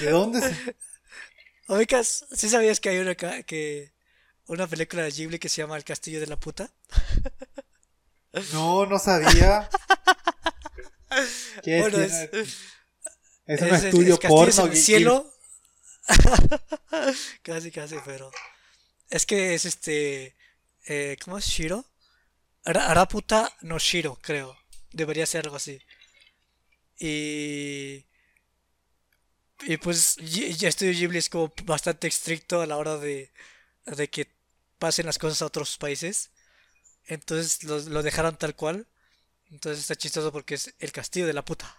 ¿De 0.01 0.09
dónde 0.09 0.41
se.? 0.41 0.75
Oigas, 1.69 2.25
¿sí 2.31 2.49
sabías 2.49 2.79
que 2.79 2.89
hay 2.89 2.99
una, 2.99 3.15
que, 3.15 3.93
una 4.47 4.67
película 4.67 5.03
de 5.03 5.11
Ghibli 5.11 5.39
que 5.39 5.49
se 5.49 5.61
llama 5.61 5.75
El 5.75 5.83
castillo 5.83 6.19
de 6.19 6.27
la 6.27 6.39
puta? 6.39 6.71
No, 8.53 8.85
no 8.85 8.99
sabía. 8.99 9.69
¿Qué 11.63 11.79
bueno, 11.81 11.99
es, 11.99 12.29
es, 13.45 13.61
un 13.61 13.75
estudio 13.75 14.19
porno. 14.19 14.65
En 14.65 14.71
el 14.71 14.77
cielo. 14.77 15.33
casi, 17.43 17.71
casi, 17.71 17.95
pero. 18.05 18.31
Es 19.09 19.25
que 19.25 19.53
es 19.53 19.65
este. 19.65 20.35
Eh, 20.85 21.17
¿Cómo 21.23 21.37
es 21.37 21.45
Shiro? 21.45 21.85
Araputa 22.63 23.55
no 23.61 23.79
Shiro, 23.79 24.17
creo. 24.21 24.57
Debería 24.91 25.25
ser 25.25 25.45
algo 25.45 25.57
así. 25.57 25.79
Y. 26.99 28.05
Y 29.63 29.77
pues 29.77 30.17
ya 30.17 30.69
Estudio 30.69 30.93
Ghibli 30.93 31.17
es 31.17 31.29
como 31.29 31.51
bastante 31.63 32.07
estricto 32.07 32.61
a 32.61 32.67
la 32.67 32.77
hora 32.77 32.97
de, 32.97 33.31
de 33.85 34.07
que 34.07 34.27
pasen 34.77 35.07
las 35.07 35.17
cosas 35.17 35.41
a 35.41 35.47
otros 35.47 35.77
países. 35.77 36.29
Entonces 37.07 37.63
lo, 37.63 37.79
lo 37.79 38.03
dejaron 38.03 38.37
tal 38.37 38.55
cual. 38.55 38.87
Entonces 39.49 39.81
está 39.81 39.95
chistoso 39.95 40.31
porque 40.31 40.55
es 40.55 40.73
el 40.79 40.91
castillo 40.91 41.25
de 41.25 41.33
la 41.33 41.43
puta. 41.43 41.73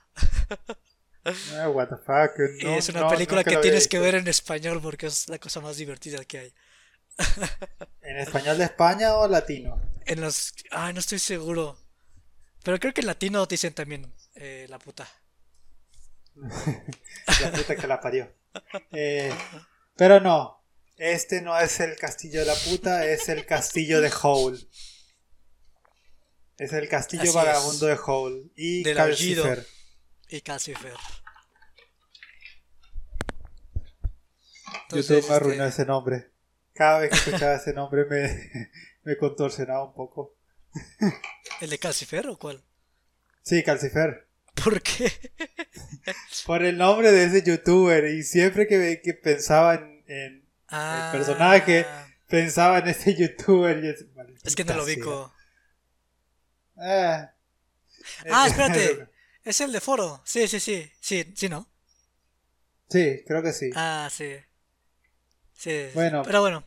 Ah, 1.55 1.69
what 1.69 1.89
the 1.89 1.97
fuck. 1.97 2.39
y 2.61 2.67
es 2.67 2.89
una 2.89 3.09
película 3.09 3.45
que 3.45 3.57
tienes 3.59 3.89
que 3.89 3.99
ver 3.99 4.15
en 4.15 4.29
español 4.29 4.81
porque 4.83 5.07
es 5.07 5.29
la 5.29 5.39
cosa 5.39 5.61
más 5.61 5.77
divertida 5.77 6.25
que 6.25 6.39
hay. 6.39 6.55
¿En 8.03 8.17
español 8.19 8.59
de 8.59 8.65
España 8.65 9.15
o 9.17 9.29
latino? 9.29 9.81
En 10.09 10.23
los. 10.23 10.55
Ah, 10.71 10.91
no 10.91 11.01
estoy 11.01 11.19
seguro. 11.19 11.79
Pero 12.65 12.79
creo 12.81 12.95
que 12.95 13.03
en 13.03 13.09
latino 13.09 13.45
dicen 13.45 13.75
también 13.75 14.11
eh, 14.37 14.65
la 14.71 14.79
puta. 14.79 15.07
la 16.35 17.53
puta 17.53 17.77
que 17.77 17.87
la 17.87 18.01
parió. 18.01 18.33
Eh, 18.91 19.31
pero 19.97 20.19
no. 20.19 20.65
Este 20.97 21.43
no 21.43 21.59
es 21.59 21.81
el 21.81 21.95
castillo 21.97 22.41
de 22.41 22.47
la 22.47 22.55
puta, 22.55 23.05
es 23.05 23.29
el 23.29 23.45
castillo 23.45 24.01
de 24.01 24.11
Howl. 24.23 24.59
Es 26.59 26.73
el 26.73 26.89
castillo 26.89 27.33
vagabundo 27.33 27.87
de 27.87 27.95
Howl. 27.95 28.51
Y 28.57 28.83
Calcifer. 28.83 29.65
Y 30.29 30.41
Calcifer. 30.41 30.95
YouTube 34.91 35.29
me 35.29 35.35
arruinó 35.35 35.65
este 35.65 35.83
ese 35.83 35.89
nombre. 35.89 36.31
Cada 36.75 36.99
vez 36.99 37.11
que 37.11 37.17
escuchaba 37.17 37.55
ese 37.55 37.73
nombre 37.73 38.07
me, 38.07 38.71
me 39.05 39.17
contorsionaba 39.17 39.85
un 39.85 39.95
poco. 39.95 40.37
¿El 41.61 41.71
de 41.71 41.79
Calcifer 41.79 42.27
o 42.27 42.37
cuál? 42.37 42.61
Sí, 43.43 43.63
Calcifer. 43.63 44.27
¿Por 44.63 44.83
qué? 44.83 45.13
Por 46.45 46.65
el 46.65 46.77
nombre 46.77 47.13
de 47.13 47.25
ese 47.25 47.43
youtuber. 47.49 48.05
Y 48.07 48.25
siempre 48.25 48.67
que, 48.67 49.01
que 49.03 49.15
pensaba 49.15 49.75
en, 49.75 50.05
el 50.09 50.45
ah. 50.69 51.11
personaje, 51.13 51.87
pensaba 52.27 52.81
en 52.81 52.89
ese 52.89 53.15
youtuber. 53.19 53.85
Y 53.85 53.89
es, 54.43 54.57
que 54.57 54.65
no 54.65 54.75
lo 54.75 54.85
ubico. 54.85 55.33
Ah, 56.79 57.33
ah 58.31 58.47
espérate. 58.47 59.09
es 59.45 59.61
el 59.61 59.73
de 59.73 59.81
foro. 59.81 60.23
Sí, 60.25 60.47
sí, 60.49 60.61
sí. 60.61 60.91
Sí, 61.01 61.33
sí, 61.37 61.49
¿no? 61.49 61.69
Sí, 62.89 63.23
creo 63.27 63.43
que 63.43 63.53
sí. 63.53 63.71
Ah, 63.75 64.09
sí. 64.11 64.37
Sí. 65.55 65.89
Bueno. 65.95 66.23
Pero 66.25 66.41
bueno. 66.41 66.65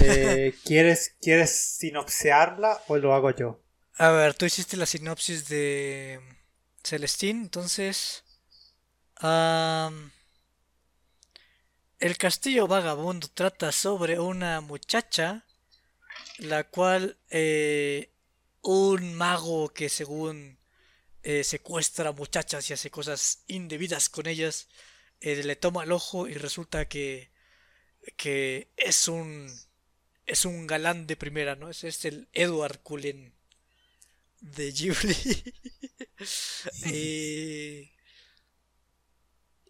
Eh, 0.00 0.54
¿quieres, 0.64 1.16
¿Quieres 1.20 1.50
sinopsearla 1.50 2.82
o 2.88 2.96
lo 2.96 3.14
hago 3.14 3.30
yo? 3.30 3.60
A 3.96 4.10
ver, 4.10 4.34
tú 4.34 4.46
hiciste 4.46 4.76
la 4.76 4.86
sinopsis 4.86 5.48
de 5.48 6.20
Celestine, 6.82 7.42
entonces... 7.42 8.24
el 11.98 12.16
castillo 12.16 12.66
vagabundo 12.66 13.28
trata 13.28 13.72
sobre 13.72 14.18
una 14.18 14.62
muchacha, 14.62 15.44
la 16.38 16.64
cual 16.64 17.18
eh, 17.28 18.09
un 18.62 19.14
mago 19.14 19.70
que 19.70 19.88
según 19.88 20.58
eh, 21.22 21.44
secuestra 21.44 22.12
muchachas 22.12 22.68
y 22.70 22.72
hace 22.74 22.90
cosas 22.90 23.44
indebidas 23.46 24.08
con 24.08 24.26
ellas, 24.26 24.68
eh, 25.20 25.42
le 25.42 25.56
toma 25.56 25.84
el 25.84 25.92
ojo 25.92 26.28
y 26.28 26.34
resulta 26.34 26.88
que, 26.88 27.30
que 28.16 28.70
es 28.76 29.08
un 29.08 29.50
es 30.26 30.44
un 30.44 30.66
galán 30.66 31.06
de 31.06 31.16
primera, 31.16 31.56
¿no? 31.56 31.68
Es, 31.70 31.84
es 31.84 32.04
el 32.04 32.28
Edward 32.32 32.80
Cullen 32.82 33.34
de 34.40 34.72
Ghibli. 34.72 35.16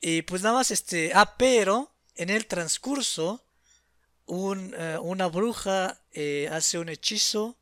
y, 0.02 0.22
pues 0.22 0.42
nada 0.42 0.56
más 0.56 0.70
este... 0.70 1.12
Ah, 1.14 1.36
pero 1.36 1.92
en 2.14 2.30
el 2.30 2.46
transcurso 2.46 3.44
un, 4.26 4.74
eh, 4.76 4.98
una 5.00 5.26
bruja 5.26 6.02
eh, 6.12 6.48
hace 6.52 6.78
un 6.78 6.88
hechizo 6.88 7.58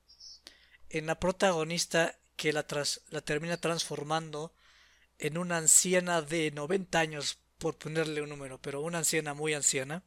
en 0.90 1.07
la 1.07 1.18
protagonista 1.18 2.16
que 2.37 2.53
la, 2.53 2.64
la 3.11 3.20
termina 3.20 3.57
transformando 3.57 4.53
en 5.18 5.38
una 5.38 5.57
anciana 5.57 6.22
de 6.22 6.51
90 6.51 6.98
años, 6.98 7.38
por 7.59 7.77
ponerle 7.77 8.22
un 8.22 8.29
número, 8.29 8.61
pero 8.62 8.81
una 8.81 8.98
anciana 8.98 9.35
muy 9.35 9.52
anciana. 9.54 10.02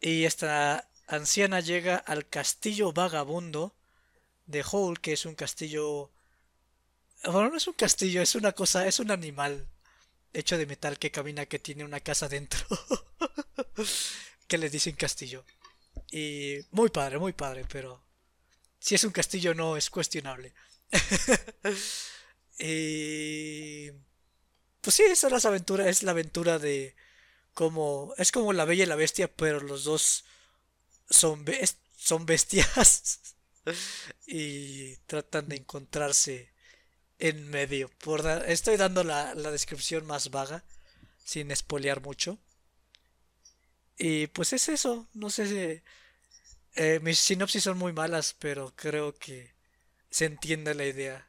Y 0.00 0.24
esta 0.24 0.88
anciana 1.06 1.60
llega 1.60 1.96
al 1.96 2.26
castillo 2.26 2.92
vagabundo 2.92 3.74
de 4.46 4.64
Hole, 4.68 5.00
que 5.00 5.12
es 5.12 5.26
un 5.26 5.34
castillo... 5.34 6.10
Bueno, 7.24 7.50
no 7.50 7.56
es 7.58 7.66
un 7.66 7.74
castillo, 7.74 8.22
es 8.22 8.34
una 8.34 8.52
cosa, 8.52 8.86
es 8.86 8.98
un 8.98 9.10
animal 9.10 9.68
hecho 10.32 10.56
de 10.56 10.66
metal 10.66 10.98
que 10.98 11.10
camina, 11.10 11.44
que 11.44 11.58
tiene 11.58 11.84
una 11.84 12.00
casa 12.00 12.28
dentro. 12.28 12.60
que 14.48 14.56
le 14.56 14.70
dicen 14.70 14.96
castillo. 14.96 15.44
Y 16.10 16.58
muy 16.70 16.88
padre, 16.88 17.18
muy 17.18 17.34
padre, 17.34 17.66
pero 17.70 18.02
si 18.80 18.94
es 18.96 19.04
un 19.04 19.12
castillo 19.12 19.54
no 19.54 19.76
es 19.76 19.90
cuestionable. 19.90 20.52
y 22.58 23.90
pues 24.80 24.96
sí, 24.96 25.04
esa 25.04 25.28
es 25.28 25.44
la 25.44 25.50
aventura, 25.50 25.88
es 25.88 26.02
la 26.02 26.10
aventura 26.10 26.58
de 26.58 26.96
como 27.54 28.14
es 28.16 28.32
como 28.32 28.52
la 28.52 28.64
bella 28.64 28.84
y 28.84 28.86
la 28.86 28.96
bestia, 28.96 29.30
pero 29.32 29.60
los 29.60 29.84
dos 29.84 30.24
son, 31.08 31.44
son 31.96 32.26
bestias 32.26 33.36
y 34.26 34.96
tratan 35.06 35.48
de 35.48 35.56
encontrarse 35.56 36.52
en 37.18 37.48
medio. 37.50 37.90
Por 37.98 38.26
estoy 38.46 38.76
dando 38.76 39.04
la, 39.04 39.34
descripción 39.34 40.06
más 40.06 40.30
vaga. 40.30 40.64
sin 41.24 41.50
espolear 41.50 42.00
mucho. 42.00 42.38
Y 43.98 44.28
pues 44.28 44.52
es 44.54 44.68
eso, 44.68 45.08
no 45.12 45.28
sé. 45.28 45.84
Eh, 46.74 47.00
mis 47.02 47.18
sinopsis 47.18 47.64
son 47.64 47.78
muy 47.78 47.92
malas, 47.92 48.34
pero 48.38 48.74
creo 48.76 49.14
que 49.14 49.54
se 50.10 50.26
entiende 50.26 50.74
la 50.74 50.86
idea. 50.86 51.26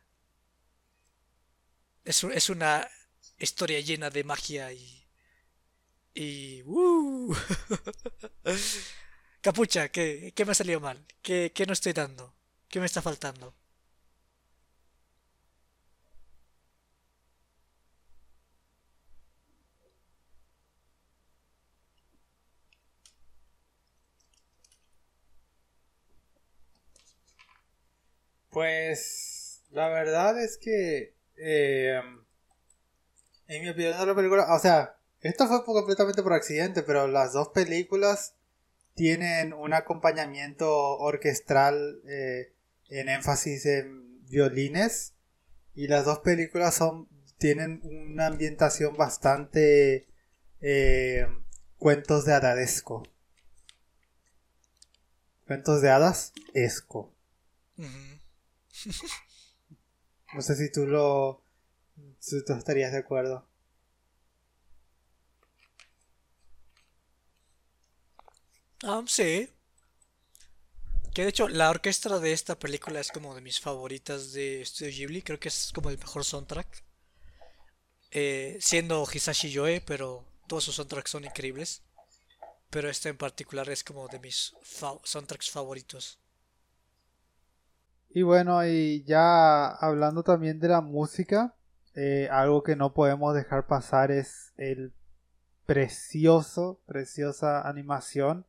Es, 2.03 2.23
es 2.23 2.49
una 2.49 2.87
historia 3.39 3.79
llena 3.79 4.09
de 4.09 4.23
magia 4.23 4.71
y... 4.73 5.07
Y... 6.13 6.63
Uh. 6.63 7.35
Capucha, 9.41 9.89
¿qué, 9.89 10.33
¿qué, 10.35 10.45
me 10.45 10.51
ha 10.51 10.55
salido 10.55 10.79
mal? 10.79 11.05
¿Qué, 11.21 11.51
¿Qué 11.53 11.65
no 11.65 11.73
estoy 11.73 11.93
dando? 11.93 12.35
¿Qué 12.67 12.79
me 12.79 12.85
está 12.85 13.01
faltando? 13.01 13.55
Pues 28.51 29.63
la 29.71 29.87
verdad 29.87 30.41
es 30.41 30.57
que 30.57 31.15
eh, 31.37 32.01
en 33.47 33.61
mi 33.63 33.69
opinión 33.69 34.05
la 34.05 34.15
película, 34.15 34.53
o 34.53 34.59
sea, 34.59 34.97
esto 35.21 35.47
fue 35.47 35.63
completamente 35.63 36.21
por 36.21 36.33
accidente, 36.33 36.83
pero 36.83 37.07
las 37.07 37.33
dos 37.33 37.49
películas 37.49 38.35
tienen 38.93 39.53
un 39.53 39.73
acompañamiento 39.73 40.69
orquestral 40.97 42.01
eh, 42.07 42.53
en 42.89 43.09
énfasis 43.09 43.65
en 43.65 44.21
violines 44.27 45.13
y 45.73 45.87
las 45.87 46.05
dos 46.05 46.19
películas 46.19 46.75
son 46.75 47.07
tienen 47.37 47.81
una 47.83 48.27
ambientación 48.27 48.95
bastante 48.95 50.07
eh, 50.59 51.25
cuentos 51.77 52.25
de 52.25 52.33
hadadesco. 52.33 53.03
Cuentos 55.47 55.81
de 55.81 55.89
hadas, 55.89 56.33
esco. 56.53 57.11
no 60.33 60.41
sé 60.41 60.55
si 60.55 60.71
tú 60.71 60.85
lo. 60.87 61.43
Si 62.19 62.43
tú 62.45 62.53
estarías 62.53 62.91
de 62.91 62.99
acuerdo. 62.99 63.47
Ah, 68.83 69.03
sí. 69.07 69.49
Que 71.13 71.23
de 71.23 71.29
hecho 71.29 71.47
la 71.49 71.69
orquesta 71.69 72.19
de 72.19 72.31
esta 72.31 72.57
película 72.57 72.99
es 72.99 73.11
como 73.11 73.35
de 73.35 73.41
mis 73.41 73.59
favoritas 73.59 74.31
de 74.31 74.63
Studio 74.65 74.91
Ghibli. 74.91 75.21
Creo 75.21 75.39
que 75.39 75.49
es 75.49 75.71
como 75.73 75.89
el 75.89 75.97
mejor 75.97 76.23
soundtrack. 76.23 76.83
Eh, 78.11 78.57
siendo 78.61 79.07
Hisashi 79.11 79.51
Yoe, 79.51 79.81
pero 79.81 80.25
todos 80.47 80.63
sus 80.65 80.75
soundtracks 80.75 81.11
son 81.11 81.25
increíbles. 81.25 81.83
Pero 82.69 82.89
este 82.89 83.09
en 83.09 83.17
particular 83.17 83.69
es 83.69 83.83
como 83.83 84.07
de 84.07 84.19
mis 84.19 84.53
soundtracks 85.03 85.49
favoritos. 85.51 86.20
Y 88.13 88.23
bueno, 88.23 88.65
y 88.65 89.03
ya 89.03 89.67
hablando 89.67 90.23
también 90.23 90.59
de 90.59 90.67
la 90.67 90.81
música, 90.81 91.55
eh, 91.95 92.27
algo 92.29 92.61
que 92.61 92.75
no 92.75 92.93
podemos 92.93 93.33
dejar 93.33 93.67
pasar 93.67 94.11
es 94.11 94.53
el 94.57 94.93
precioso, 95.65 96.81
preciosa 96.85 97.67
animación. 97.67 98.45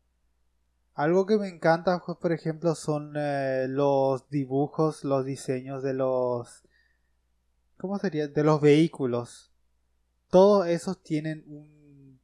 Algo 0.95 1.27
que 1.27 1.39
me 1.39 1.49
encanta, 1.49 2.03
pues, 2.05 2.19
por 2.19 2.33
ejemplo, 2.33 2.75
son 2.75 3.15
eh, 3.17 3.67
los 3.69 4.29
dibujos, 4.31 5.05
los 5.05 5.25
diseños 5.25 5.85
de 5.85 5.95
los... 5.95 6.65
¿Cómo 7.79 7.99
sería? 7.99 8.27
De 8.27 8.43
los 8.43 8.61
vehículos. 8.61 9.53
Todos 10.29 10.67
esos 10.67 11.03
tienen 11.03 11.45
un... 11.47 12.21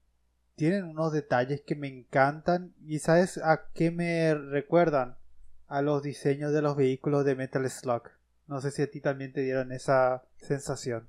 Tienen 0.57 0.84
unos 0.84 1.12
detalles 1.12 1.62
que 1.62 1.76
me 1.76 1.86
encantan. 1.86 2.74
¿Y 2.84 2.99
sabes 2.99 3.39
a 3.39 3.70
qué 3.74 3.93
me 3.93 4.34
recuerdan? 4.34 5.17
A 5.68 5.82
los 5.82 6.02
diseños 6.02 6.52
de 6.52 6.62
los 6.62 6.76
vehículos 6.76 7.24
de 7.24 7.36
Metal 7.36 7.68
Slug. 7.70 8.10
No 8.46 8.60
sé 8.60 8.70
si 8.70 8.82
a 8.82 8.90
ti 8.90 9.00
también 9.00 9.32
te 9.32 9.42
dieron 9.42 9.72
esa 9.72 10.24
sensación. 10.38 11.08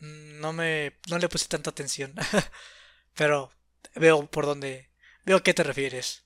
Mm, 0.00 0.40
no 0.40 0.52
me. 0.52 0.98
no 1.08 1.18
le 1.18 1.28
puse 1.28 1.48
tanta 1.48 1.70
atención. 1.70 2.14
Pero 3.16 3.50
veo 3.96 4.30
por 4.30 4.46
dónde. 4.46 4.90
Veo 5.24 5.38
a 5.38 5.42
qué 5.42 5.54
te 5.54 5.62
refieres. 5.62 6.24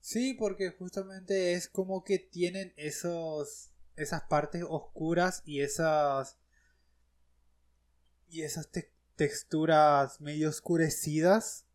Sí, 0.00 0.32
porque 0.32 0.70
justamente 0.70 1.52
es 1.52 1.68
como 1.68 2.02
que 2.02 2.18
tienen 2.18 2.72
esos 2.76 3.72
esas 3.98 4.22
partes 4.22 4.64
oscuras 4.68 5.42
y 5.44 5.60
esas 5.60 6.38
y 8.30 8.42
esas 8.42 8.68
texturas 9.16 10.20
medio 10.20 10.48
oscurecidas 10.48 11.66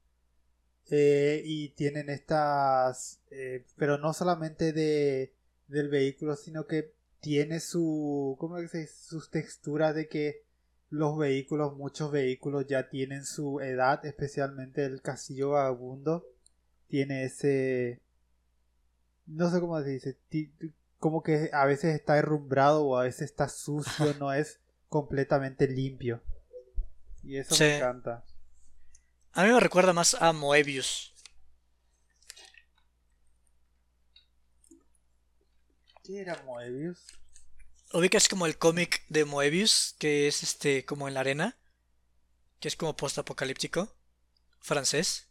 eh, 0.90 1.42
y 1.46 1.70
tienen 1.70 2.10
estas 2.10 3.22
eh, 3.32 3.66
pero 3.76 3.98
no 3.98 4.14
solamente 4.14 4.74
de 4.74 5.34
del 5.68 5.90
vehículo 5.90 6.36
sino 6.36 6.68
que 6.68 6.94
tiene 7.20 7.60
su 7.60 8.36
cómo 8.40 8.58
se 8.68 8.88
sus 8.88 9.30
texturas 9.30 9.96
de 9.96 10.08
que 10.08 10.44
los 10.90 11.18
vehículos 11.18 11.76
muchos 11.76 12.12
vehículos 12.12 12.68
ya 12.68 12.90
tienen 12.90 13.26
su 13.26 13.60
edad 13.60 14.06
especialmente 14.06 14.86
el 14.86 15.02
castillo 15.02 15.52
vagabundo 15.52 16.26
tiene 16.88 17.24
ese 17.26 18.02
no 19.26 19.50
sé 19.50 19.60
cómo 19.60 19.82
se 19.82 19.90
dice 19.90 20.18
como 21.04 21.22
que 21.22 21.50
a 21.52 21.66
veces 21.66 21.96
está 21.96 22.14
derrumbrado 22.14 22.86
o 22.86 22.98
a 22.98 23.04
veces 23.04 23.24
está 23.24 23.50
sucio, 23.50 24.14
no 24.20 24.32
es 24.32 24.62
completamente 24.88 25.68
limpio. 25.68 26.24
Y 27.22 27.36
eso 27.36 27.58
me 27.60 27.76
encanta. 27.76 28.24
A 29.34 29.44
mí 29.44 29.52
me 29.52 29.60
recuerda 29.60 29.92
más 29.92 30.14
a 30.14 30.32
Moebius. 30.32 31.14
¿Qué 36.04 36.22
era 36.22 36.42
Moebius? 36.44 37.06
Ubicas 37.92 38.30
como 38.30 38.46
el 38.46 38.58
cómic 38.58 39.06
de 39.10 39.26
Moebius, 39.26 39.98
que 40.00 40.30
es 40.30 40.42
este 40.42 40.86
como 40.86 41.10
en 41.10 41.16
la 41.16 41.20
arena, 41.20 41.58
que 42.62 42.70
es 42.70 42.78
como 42.78 42.96
post-apocalíptico, 42.96 43.94
francés. 44.62 45.28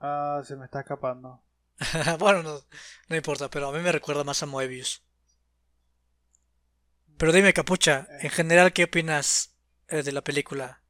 Ah, 0.00 0.42
se 0.44 0.54
me 0.54 0.66
está 0.66 0.80
escapando. 0.80 1.47
bueno, 2.18 2.42
no, 2.42 2.60
no, 3.08 3.16
importa, 3.16 3.48
pero 3.48 3.68
a 3.68 3.72
mí 3.72 3.80
me 3.80 3.92
recuerda 3.92 4.24
más 4.24 4.42
a 4.42 4.46
Moebius. 4.46 5.02
Pero 7.16 7.32
dime, 7.32 7.52
Capucha, 7.52 8.06
en 8.20 8.30
general, 8.30 8.72
¿qué 8.72 8.84
opinas 8.84 9.56
eh, 9.88 10.02
de 10.02 10.12
la 10.12 10.22
película? 10.22 10.82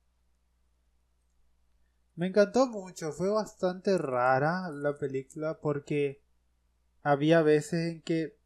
Me 2.17 2.27
encantó 2.27 2.67
mucho, 2.67 3.13
fue 3.13 3.31
bastante 3.31 3.97
rara 3.97 4.71
la 4.71 4.99
película 4.99 5.61
porque 5.61 6.21
había 7.03 7.43
veces 7.43 7.93
en 7.93 8.03
que 8.03 8.37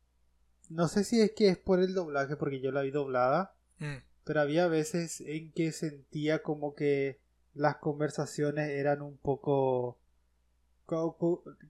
no 0.69 0.89
sé 0.89 1.05
si 1.05 1.21
es 1.21 1.33
que 1.33 1.49
es 1.49 1.59
por 1.59 1.81
el 1.81 1.95
doblaje 1.95 2.37
porque 2.37 2.61
yo 2.61 2.71
la 2.71 2.83
vi 2.83 2.91
doblada, 2.91 3.55
mm. 3.79 3.97
pero 4.25 4.41
había 4.41 4.67
veces 4.67 5.21
en 5.23 5.53
que 5.53 5.73
sentía 5.73 6.43
como 6.43 6.75
que 6.75 7.21
las 7.55 7.77
conversaciones 7.77 8.71
eran 8.71 9.03
un 9.03 9.17
poco 9.17 9.99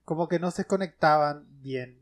como 0.05 0.27
que 0.27 0.39
no 0.39 0.51
se 0.51 0.65
conectaban 0.65 1.45
bien. 1.61 1.99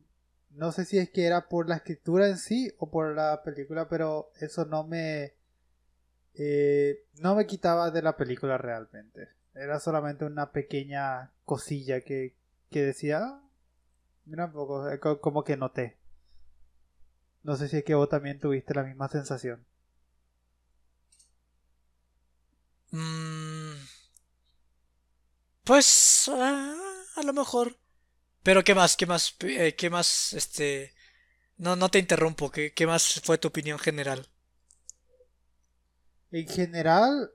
No 0.51 0.71
sé 0.71 0.85
si 0.85 0.97
es 0.97 1.09
que 1.09 1.25
era 1.25 1.47
por 1.47 1.69
la 1.69 1.77
escritura 1.77 2.27
en 2.27 2.37
sí 2.37 2.73
o 2.77 2.89
por 2.89 3.15
la 3.15 3.41
película, 3.43 3.87
pero 3.87 4.31
eso 4.39 4.65
no 4.65 4.83
me 4.83 5.33
eh, 6.35 7.05
no 7.19 7.35
me 7.35 7.45
quitaba 7.45 7.91
de 7.91 8.01
la 8.01 8.17
película 8.17 8.57
realmente. 8.57 9.29
Era 9.53 9.79
solamente 9.79 10.25
una 10.25 10.51
pequeña 10.51 11.31
cosilla 11.45 12.01
que, 12.01 12.35
que 12.69 12.83
decía, 12.83 13.19
ah, 13.19 13.41
mira 14.25 14.45
un 14.45 14.53
poco, 14.53 14.89
eh, 14.89 14.99
como 14.99 15.43
que 15.43 15.57
noté. 15.57 15.97
No 17.43 17.55
sé 17.55 17.67
si 17.67 17.77
es 17.77 17.83
que 17.83 17.95
vos 17.95 18.09
también 18.09 18.39
tuviste 18.39 18.73
la 18.73 18.83
misma 18.83 19.07
sensación. 19.09 19.65
Mm, 22.91 23.73
pues 25.63 26.29
ah, 26.33 26.75
a 27.15 27.23
lo 27.23 27.33
mejor. 27.33 27.77
Pero 28.43 28.63
¿qué 28.63 28.73
más? 28.73 28.95
¿Qué 28.95 29.05
más? 29.05 29.35
Eh, 29.41 29.75
¿Qué 29.75 29.89
más? 29.89 30.33
Este... 30.33 30.93
No, 31.57 31.75
no 31.75 31.89
te 31.89 31.99
interrumpo. 31.99 32.49
¿Qué, 32.49 32.73
¿Qué 32.73 32.87
más 32.87 33.21
fue 33.23 33.37
tu 33.37 33.49
opinión 33.49 33.77
general? 33.77 34.27
En 36.31 36.47
general, 36.47 37.31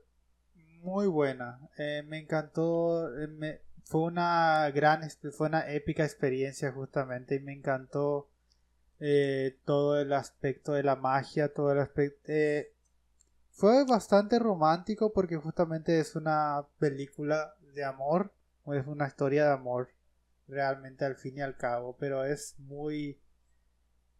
muy 0.81 1.07
buena. 1.07 1.59
Eh, 1.77 2.03
me 2.05 2.19
encantó. 2.19 3.07
Eh, 3.17 3.61
fue 3.85 4.01
una 4.01 4.69
gran, 4.71 5.09
fue 5.31 5.47
una 5.47 5.71
épica 5.71 6.03
experiencia 6.03 6.73
justamente 6.73 7.35
y 7.35 7.39
me 7.39 7.53
encantó 7.53 8.29
todo 9.63 10.01
el 10.01 10.11
aspecto 10.11 10.73
de 10.73 10.83
la 10.83 10.95
magia, 10.95 11.53
todo 11.53 11.71
el 11.71 11.79
aspecto. 11.79 12.33
fue 13.51 13.85
bastante 13.85 14.39
romántico 14.39 15.13
porque 15.13 15.37
justamente 15.37 15.99
es 15.99 16.15
una 16.15 16.65
película 16.79 17.55
de 17.73 17.85
amor, 17.85 18.33
es 18.73 18.85
una 18.87 19.07
historia 19.07 19.45
de 19.45 19.53
amor 19.53 19.89
realmente 20.47 21.05
al 21.05 21.15
fin 21.15 21.37
y 21.37 21.41
al 21.41 21.57
cabo, 21.57 21.95
pero 21.99 22.23
es 22.23 22.55
muy 22.59 23.19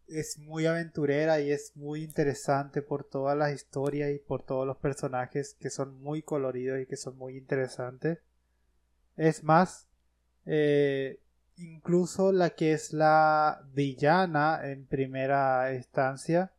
es 0.08 0.38
muy 0.38 0.66
aventurera 0.66 1.40
y 1.40 1.50
es 1.50 1.76
muy 1.76 2.02
interesante 2.02 2.80
por 2.80 3.04
todas 3.04 3.36
las 3.36 3.52
historias 3.52 4.10
y 4.10 4.18
por 4.18 4.42
todos 4.42 4.66
los 4.66 4.78
personajes 4.78 5.54
que 5.60 5.68
son 5.68 6.00
muy 6.02 6.22
coloridos 6.22 6.80
y 6.80 6.86
que 6.86 6.96
son 6.96 7.16
muy 7.18 7.36
interesantes. 7.36 8.18
Es 9.16 9.44
más, 9.44 9.86
eh, 10.46 11.20
incluso 11.58 12.32
la 12.32 12.50
que 12.50 12.72
es 12.72 12.92
la 12.92 13.62
villana 13.74 14.60
en 14.64 14.86
primera 14.86 15.74
instancia, 15.74 16.52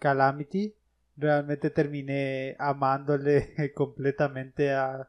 Calamity, 0.00 0.74
realmente 1.16 1.70
terminé 1.70 2.56
amándole 2.58 3.54
completamente 3.74 4.72
a, 4.72 5.08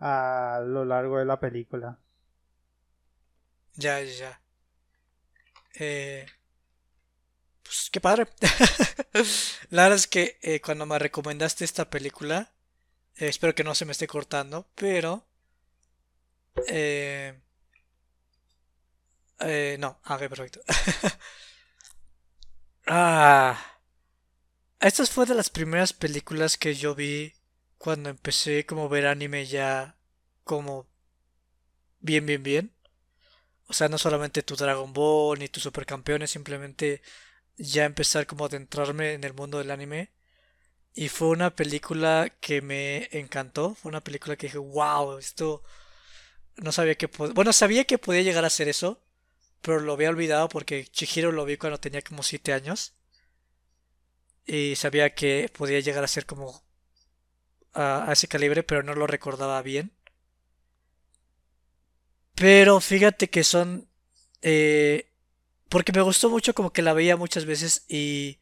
a 0.00 0.60
lo 0.64 0.84
largo 0.84 1.18
de 1.18 1.24
la 1.24 1.40
película. 1.40 1.98
Ya, 3.74 4.00
ya. 4.02 4.40
Eh, 5.74 6.26
pues 7.62 7.90
qué 7.90 8.00
padre. 8.00 8.26
la 9.70 9.82
verdad 9.84 9.96
es 9.96 10.06
que 10.06 10.38
eh, 10.42 10.60
cuando 10.60 10.86
me 10.86 10.98
recomendaste 10.98 11.64
esta 11.64 11.90
película, 11.90 12.52
eh, 13.16 13.28
espero 13.28 13.54
que 13.54 13.64
no 13.64 13.74
se 13.74 13.84
me 13.84 13.92
esté 13.92 14.06
cortando, 14.06 14.68
pero... 14.74 15.24
Eh, 16.66 17.38
eh, 19.40 19.76
no, 19.78 20.00
ok, 20.06 20.28
perfecto. 20.28 20.60
ah, 22.86 23.58
estas 24.80 25.10
fue 25.10 25.26
de 25.26 25.34
las 25.34 25.50
primeras 25.50 25.92
películas 25.92 26.56
que 26.56 26.74
yo 26.74 26.94
vi 26.94 27.32
cuando 27.78 28.10
empecé 28.10 28.66
como 28.66 28.88
ver 28.88 29.06
anime 29.06 29.46
ya 29.46 29.96
como 30.44 30.88
bien, 32.00 32.26
bien, 32.26 32.42
bien. 32.42 32.72
O 33.68 33.74
sea, 33.74 33.88
no 33.88 33.98
solamente 33.98 34.42
tu 34.42 34.56
Dragon 34.56 34.92
Ball 34.92 35.38
ni 35.38 35.48
tus 35.48 35.62
supercampeones, 35.62 36.30
simplemente 36.30 37.02
ya 37.56 37.84
empezar 37.84 38.26
como 38.26 38.44
a 38.44 38.48
adentrarme 38.48 39.14
en 39.14 39.24
el 39.24 39.34
mundo 39.34 39.58
del 39.58 39.70
anime. 39.70 40.12
Y 40.94 41.08
fue 41.10 41.28
una 41.28 41.54
película 41.54 42.32
que 42.40 42.62
me 42.62 43.08
encantó. 43.12 43.74
Fue 43.74 43.90
una 43.90 44.02
película 44.02 44.36
que 44.36 44.48
dije, 44.48 44.58
wow, 44.58 45.18
esto 45.18 45.62
no 46.56 46.72
sabía 46.72 46.96
que 46.96 47.08
podía... 47.08 47.34
Bueno, 47.34 47.52
sabía 47.52 47.84
que 47.84 47.98
podía 47.98 48.22
llegar 48.22 48.44
a 48.44 48.50
ser 48.50 48.68
eso, 48.68 49.02
pero 49.62 49.80
lo 49.80 49.92
había 49.94 50.10
olvidado 50.10 50.48
porque 50.48 50.86
Chihiro 50.86 51.32
lo 51.32 51.44
vi 51.44 51.56
cuando 51.56 51.80
tenía 51.80 52.02
como 52.02 52.22
7 52.22 52.52
años. 52.52 52.94
Y 54.46 54.76
sabía 54.76 55.14
que 55.14 55.50
podía 55.56 55.80
llegar 55.80 56.04
a 56.04 56.08
ser 56.08 56.26
como 56.26 56.62
a, 57.78 58.12
ese 58.12 58.28
calibre, 58.28 58.62
pero 58.62 58.82
no 58.82 58.94
lo 58.94 59.06
recordaba 59.06 59.62
bien. 59.62 59.92
Pero 62.34 62.80
fíjate 62.80 63.30
que 63.30 63.44
son... 63.44 63.88
Eh, 64.42 65.08
porque 65.68 65.92
me 65.92 66.02
gustó 66.02 66.30
mucho 66.30 66.54
como 66.54 66.72
que 66.72 66.82
la 66.82 66.92
veía 66.92 67.16
muchas 67.16 67.44
veces 67.44 67.84
y 67.88 68.38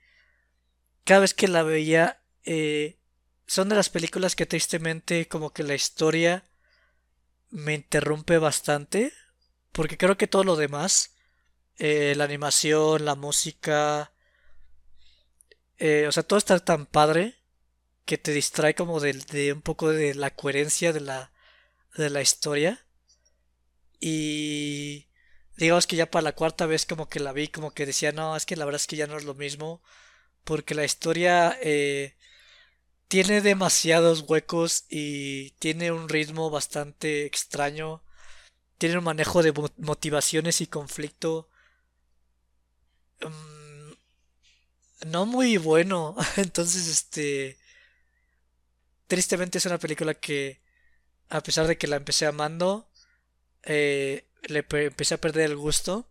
cada 1.04 1.20
vez 1.20 1.34
que 1.34 1.48
la 1.48 1.62
veía 1.62 2.20
eh, 2.44 2.98
son 3.46 3.68
de 3.68 3.76
las 3.76 3.90
películas 3.90 4.36
que 4.36 4.46
tristemente 4.46 5.28
como 5.28 5.52
que 5.52 5.62
la 5.62 5.74
historia 5.74 6.44
me 7.50 7.74
interrumpe 7.74 8.38
bastante 8.38 9.12
porque 9.72 9.96
creo 9.96 10.16
que 10.16 10.26
todo 10.26 10.44
lo 10.44 10.56
demás 10.56 11.14
eh, 11.78 12.14
la 12.16 12.24
animación 12.24 13.04
la 13.04 13.14
música 13.14 14.12
eh, 15.78 16.06
o 16.08 16.12
sea 16.12 16.22
todo 16.22 16.38
está 16.38 16.58
tan 16.58 16.86
padre 16.86 17.35
que 18.06 18.18
te 18.18 18.32
distrae 18.32 18.74
como 18.74 19.00
de, 19.00 19.52
un 19.52 19.62
poco 19.62 19.90
de 19.90 20.14
la 20.14 20.30
coherencia 20.34 20.92
de 20.92 21.00
la 21.00 21.32
de 21.96 22.10
la 22.10 22.22
historia. 22.22 22.84
Y 24.00 25.06
digamos 25.56 25.86
que 25.86 25.96
ya 25.96 26.10
para 26.10 26.22
la 26.22 26.34
cuarta 26.34 26.66
vez 26.66 26.86
como 26.86 27.08
que 27.08 27.20
la 27.20 27.32
vi, 27.32 27.48
como 27.48 27.72
que 27.72 27.86
decía, 27.86 28.12
no, 28.12 28.36
es 28.36 28.46
que 28.46 28.56
la 28.56 28.64
verdad 28.64 28.80
es 28.80 28.86
que 28.86 28.96
ya 28.96 29.06
no 29.06 29.16
es 29.16 29.24
lo 29.24 29.34
mismo, 29.34 29.82
porque 30.44 30.74
la 30.74 30.84
historia 30.84 31.58
eh, 31.62 32.16
tiene 33.08 33.40
demasiados 33.40 34.24
huecos 34.28 34.84
y 34.90 35.50
tiene 35.52 35.92
un 35.92 36.08
ritmo 36.08 36.50
bastante 36.50 37.26
extraño, 37.26 38.02
tiene 38.78 38.98
un 38.98 39.04
manejo 39.04 39.42
de 39.42 39.52
motivaciones 39.78 40.60
y 40.60 40.66
conflicto 40.68 41.48
mm, 43.20 43.92
no 45.10 45.26
muy 45.26 45.56
bueno, 45.56 46.16
entonces 46.36 46.88
este... 46.88 47.58
Tristemente 49.06 49.58
es 49.58 49.66
una 49.66 49.78
película 49.78 50.14
que, 50.14 50.60
a 51.28 51.42
pesar 51.42 51.66
de 51.66 51.78
que 51.78 51.86
la 51.86 51.96
empecé 51.96 52.26
amando, 52.26 52.88
eh, 53.62 54.26
le 54.48 54.64
empecé 54.68 55.14
a 55.14 55.20
perder 55.20 55.50
el 55.50 55.56
gusto. 55.56 56.08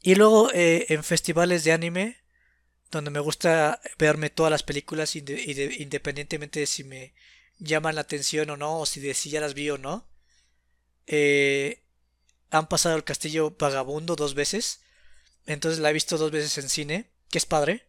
Y 0.00 0.14
luego 0.14 0.50
eh, 0.52 0.86
en 0.90 1.02
festivales 1.04 1.64
de 1.64 1.72
anime, 1.72 2.16
donde 2.90 3.10
me 3.10 3.20
gusta 3.20 3.80
verme 3.98 4.30
todas 4.30 4.50
las 4.50 4.62
películas 4.62 5.16
independientemente 5.16 6.60
de 6.60 6.66
si 6.66 6.84
me 6.84 7.14
llaman 7.58 7.94
la 7.96 8.02
atención 8.02 8.50
o 8.50 8.56
no, 8.56 8.80
o 8.80 8.86
si 8.86 9.00
de 9.00 9.14
si 9.14 9.30
ya 9.30 9.40
las 9.40 9.54
vi 9.54 9.70
o 9.70 9.78
no. 9.78 10.08
Eh, 11.06 11.82
han 12.50 12.68
pasado 12.68 12.96
el 12.96 13.04
castillo 13.04 13.56
vagabundo 13.58 14.16
dos 14.16 14.34
veces. 14.34 14.80
Entonces 15.46 15.80
la 15.80 15.90
he 15.90 15.94
visto 15.94 16.18
dos 16.18 16.30
veces 16.30 16.56
en 16.58 16.68
cine, 16.68 17.10
que 17.30 17.38
es 17.38 17.46
padre. 17.46 17.86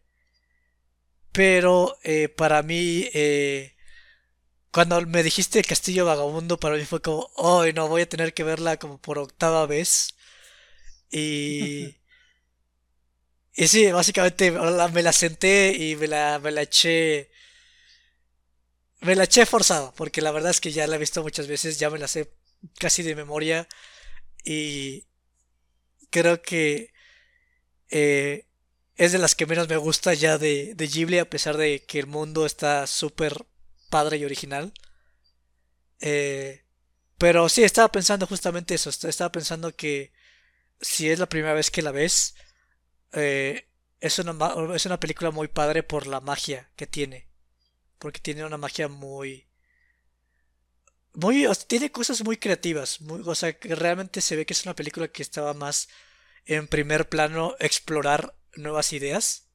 Pero 1.32 1.96
eh, 2.02 2.28
para 2.28 2.62
mí 2.62 3.08
cuando 4.70 5.00
me 5.06 5.22
dijiste 5.22 5.62
Castillo 5.64 6.04
Vagabundo, 6.04 6.60
para 6.60 6.76
mí 6.76 6.84
fue 6.84 7.02
como, 7.02 7.30
¡ay, 7.36 7.72
no! 7.72 7.88
Voy 7.88 8.02
a 8.02 8.08
tener 8.08 8.34
que 8.34 8.44
verla 8.44 8.76
como 8.78 9.00
por 9.00 9.18
octava 9.18 9.66
vez. 9.66 10.14
Y. 11.10 11.96
y 13.54 13.68
sí, 13.68 13.90
básicamente 13.92 14.50
me 14.52 15.02
la 15.02 15.12
senté 15.12 15.74
y 15.76 15.96
me 15.96 16.06
la, 16.06 16.38
me 16.38 16.50
la 16.52 16.62
eché. 16.62 17.30
Me 19.00 19.14
la 19.14 19.24
eché 19.24 19.46
forzado, 19.46 19.92
porque 19.96 20.20
la 20.20 20.32
verdad 20.32 20.50
es 20.50 20.60
que 20.60 20.72
ya 20.72 20.86
la 20.86 20.96
he 20.96 20.98
visto 20.98 21.22
muchas 21.22 21.46
veces, 21.46 21.78
ya 21.78 21.88
me 21.90 21.98
la 21.98 22.08
sé 22.08 22.32
casi 22.78 23.02
de 23.02 23.14
memoria. 23.16 23.68
Y. 24.44 25.06
Creo 26.10 26.42
que. 26.42 26.92
Eh, 27.90 28.47
es 28.98 29.12
de 29.12 29.18
las 29.18 29.36
que 29.36 29.46
menos 29.46 29.68
me 29.68 29.76
gusta 29.76 30.12
ya 30.12 30.38
de, 30.38 30.74
de 30.74 30.86
Ghibli, 30.88 31.18
a 31.18 31.30
pesar 31.30 31.56
de 31.56 31.84
que 31.84 32.00
el 32.00 32.08
mundo 32.08 32.44
está 32.44 32.86
súper 32.88 33.46
padre 33.90 34.16
y 34.18 34.24
original. 34.24 34.72
Eh, 36.00 36.64
pero 37.16 37.48
sí, 37.48 37.62
estaba 37.62 37.92
pensando 37.92 38.26
justamente 38.26 38.74
eso. 38.74 38.90
Estaba 38.90 39.30
pensando 39.30 39.74
que 39.74 40.12
si 40.80 41.08
es 41.08 41.20
la 41.20 41.28
primera 41.28 41.54
vez 41.54 41.70
que 41.70 41.80
la 41.80 41.92
ves, 41.92 42.34
eh, 43.12 43.68
es, 44.00 44.18
una, 44.18 44.36
es 44.74 44.84
una 44.84 45.00
película 45.00 45.30
muy 45.30 45.46
padre 45.46 45.84
por 45.84 46.08
la 46.08 46.20
magia 46.20 46.68
que 46.74 46.88
tiene. 46.88 47.28
Porque 48.00 48.20
tiene 48.20 48.44
una 48.44 48.58
magia 48.58 48.88
muy... 48.88 49.46
Muy, 51.14 51.46
tiene 51.68 51.92
cosas 51.92 52.24
muy 52.24 52.36
creativas. 52.36 53.00
Muy, 53.00 53.22
o 53.24 53.34
sea, 53.36 53.56
realmente 53.62 54.20
se 54.20 54.34
ve 54.34 54.44
que 54.44 54.54
es 54.54 54.64
una 54.64 54.74
película 54.74 55.06
que 55.06 55.22
estaba 55.22 55.54
más 55.54 55.88
en 56.46 56.66
primer 56.66 57.08
plano 57.08 57.54
explorar 57.60 58.34
nuevas 58.58 58.92
ideas 58.92 59.48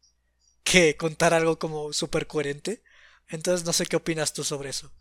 que 0.63 0.97
contar 0.97 1.33
algo 1.33 1.59
como 1.59 1.93
súper 1.93 2.27
coherente. 2.27 2.81
Entonces 3.29 3.65
no 3.65 3.73
sé 3.73 3.85
qué 3.85 3.95
opinas 3.95 4.33
tú 4.33 4.43
sobre 4.43 4.69
eso. 4.69 4.91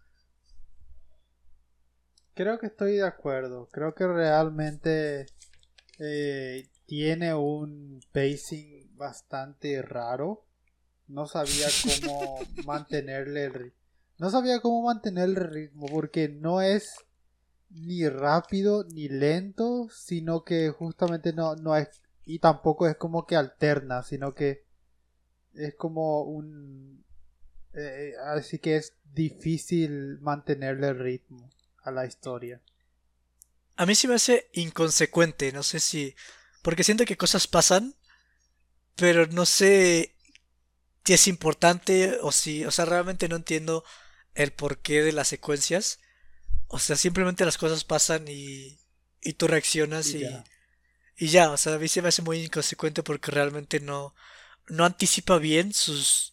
Creo 2.34 2.58
que 2.58 2.66
estoy 2.66 2.96
de 2.96 3.06
acuerdo. 3.06 3.68
Creo 3.70 3.94
que 3.94 4.06
realmente 4.06 5.26
eh, 5.98 6.68
tiene 6.86 7.34
un 7.34 8.00
pacing 8.12 8.96
bastante 8.96 9.82
raro. 9.82 10.44
No 11.08 11.26
sabía 11.26 11.68
cómo 12.00 12.38
mantenerle 12.64 13.44
el 13.44 13.54
ritmo. 13.54 13.78
No 14.18 14.30
sabía 14.30 14.60
cómo 14.60 14.82
mantener 14.82 15.24
el 15.24 15.36
ritmo 15.36 15.86
porque 15.86 16.28
no 16.28 16.60
es 16.62 16.96
ni 17.70 18.08
rápido 18.08 18.84
ni 18.84 19.08
lento, 19.08 19.88
sino 19.90 20.44
que 20.44 20.70
justamente 20.70 21.32
no, 21.32 21.56
no 21.56 21.76
es 21.76 22.01
y 22.24 22.38
tampoco 22.38 22.86
es 22.86 22.96
como 22.96 23.26
que 23.26 23.36
alterna, 23.36 24.02
sino 24.02 24.34
que 24.34 24.64
es 25.54 25.74
como 25.74 26.22
un 26.22 27.04
eh, 27.74 28.12
así 28.26 28.58
que 28.58 28.76
es 28.76 28.94
difícil 29.14 30.18
mantenerle 30.20 30.88
el 30.88 30.98
ritmo 30.98 31.50
a 31.82 31.90
la 31.90 32.06
historia. 32.06 32.60
A 33.76 33.86
mí 33.86 33.94
sí 33.94 34.06
me 34.06 34.14
hace 34.14 34.50
inconsecuente, 34.52 35.52
no 35.52 35.62
sé 35.62 35.80
si... 35.80 36.14
Porque 36.62 36.84
siento 36.84 37.04
que 37.04 37.16
cosas 37.16 37.46
pasan, 37.46 37.96
pero 38.94 39.26
no 39.26 39.46
sé 39.46 40.14
si 41.04 41.14
es 41.14 41.26
importante 41.26 42.18
o 42.20 42.30
si... 42.30 42.64
O 42.64 42.70
sea, 42.70 42.84
realmente 42.84 43.28
no 43.28 43.36
entiendo 43.36 43.84
el 44.34 44.52
porqué 44.52 45.02
de 45.02 45.12
las 45.12 45.28
secuencias. 45.28 45.98
O 46.68 46.78
sea, 46.78 46.96
simplemente 46.96 47.44
las 47.44 47.58
cosas 47.58 47.84
pasan 47.84 48.28
y, 48.28 48.78
y 49.22 49.32
tú 49.34 49.46
reaccionas 49.46 50.08
y. 50.08 50.24
y 51.16 51.28
ya. 51.28 51.50
O 51.50 51.56
sea, 51.56 51.74
a 51.74 51.78
mí 51.78 51.88
se 51.88 52.02
me 52.02 52.08
hace 52.08 52.22
muy 52.22 52.44
inconsecuente 52.44 53.02
porque 53.02 53.30
realmente 53.30 53.80
no, 53.80 54.14
no 54.68 54.84
anticipa 54.84 55.38
bien 55.38 55.72
sus, 55.72 56.32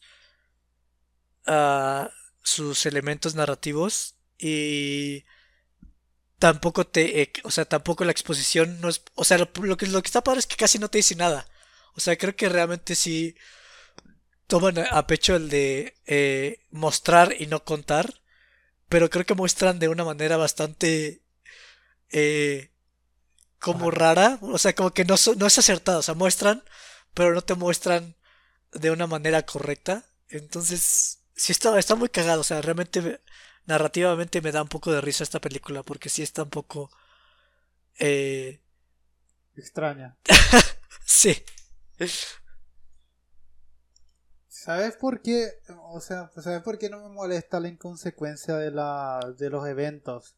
sus 2.44 2.86
elementos 2.86 3.36
narrativos 3.36 4.16
y 4.38 5.26
tampoco 6.40 6.88
te, 6.88 7.32
o 7.44 7.52
sea, 7.52 7.66
tampoco 7.66 8.06
la 8.06 8.12
exposición 8.12 8.80
no 8.82 8.90
o 9.16 9.24
sea, 9.26 9.38
lo, 9.38 9.52
que, 9.78 9.88
lo 9.88 10.02
que 10.02 10.08
está 10.08 10.24
padre 10.24 10.40
es 10.40 10.48
que 10.48 10.56
casi 10.56 10.80
no 10.80 10.90
te 10.90 11.00
dice 11.00 11.16
nada. 11.16 11.48
O 11.96 12.00
sea, 12.00 12.18
creo 12.18 12.36
que 12.36 12.50
realmente 12.50 12.96
sí 12.96 13.36
toman 14.48 14.80
a 14.80 15.06
pecho 15.08 15.36
el 15.36 15.50
de 15.50 15.96
eh, 16.08 16.66
mostrar 16.72 17.36
y 17.38 17.48
no 17.48 17.64
contar, 17.66 18.22
pero 18.90 19.10
creo 19.10 19.26
que 19.26 19.36
muestran 19.36 19.80
de 19.80 19.90
una 19.90 20.04
manera 20.04 20.38
bastante 20.38 21.22
eh, 22.12 22.72
como 23.60 23.92
rara, 23.92 24.40
o 24.42 24.58
sea, 24.58 24.74
como 24.74 24.92
que 24.92 25.06
no, 25.06 25.16
no 25.38 25.48
es 25.48 25.58
acertado, 25.58 26.00
o 26.00 26.02
sea, 26.02 26.16
muestran, 26.16 26.64
pero 27.14 27.34
no 27.34 27.42
te 27.42 27.56
muestran 27.56 28.16
de 28.72 28.92
una 28.92 29.08
manera 29.08 29.46
correcta. 29.46 30.06
Entonces, 30.30 31.20
sí 31.36 31.52
está, 31.52 31.78
está 31.78 31.96
muy 31.96 32.10
cagado, 32.10 32.42
o 32.42 32.44
sea, 32.44 32.62
realmente 32.62 33.22
narrativamente 33.66 34.42
me 34.42 34.52
da 34.52 34.62
un 34.62 34.70
poco 34.70 34.92
de 34.92 35.02
risa 35.02 35.24
esta 35.24 35.40
película, 35.40 35.84
porque 35.84 36.10
sí 36.10 36.24
está 36.24 36.44
un 36.44 36.50
poco... 36.50 36.90
Eh... 38.00 38.62
Extraña. 39.56 40.18
sí. 41.06 41.44
¿Sabes 44.48 44.96
por 44.96 45.22
qué? 45.22 45.52
O 45.90 46.00
sea, 46.00 46.32
¿sabes 46.42 46.62
por 46.62 46.78
qué 46.78 46.90
no 46.90 47.00
me 47.02 47.14
molesta 47.14 47.60
la 47.60 47.68
inconsecuencia 47.68 48.56
de, 48.56 48.72
la, 48.72 49.20
de 49.38 49.50
los 49.50 49.68
eventos? 49.68 50.36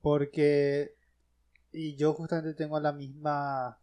Porque 0.00 0.95
y 1.76 1.94
yo 1.96 2.14
justamente 2.14 2.54
tengo 2.54 2.80
la 2.80 2.92
misma 2.92 3.78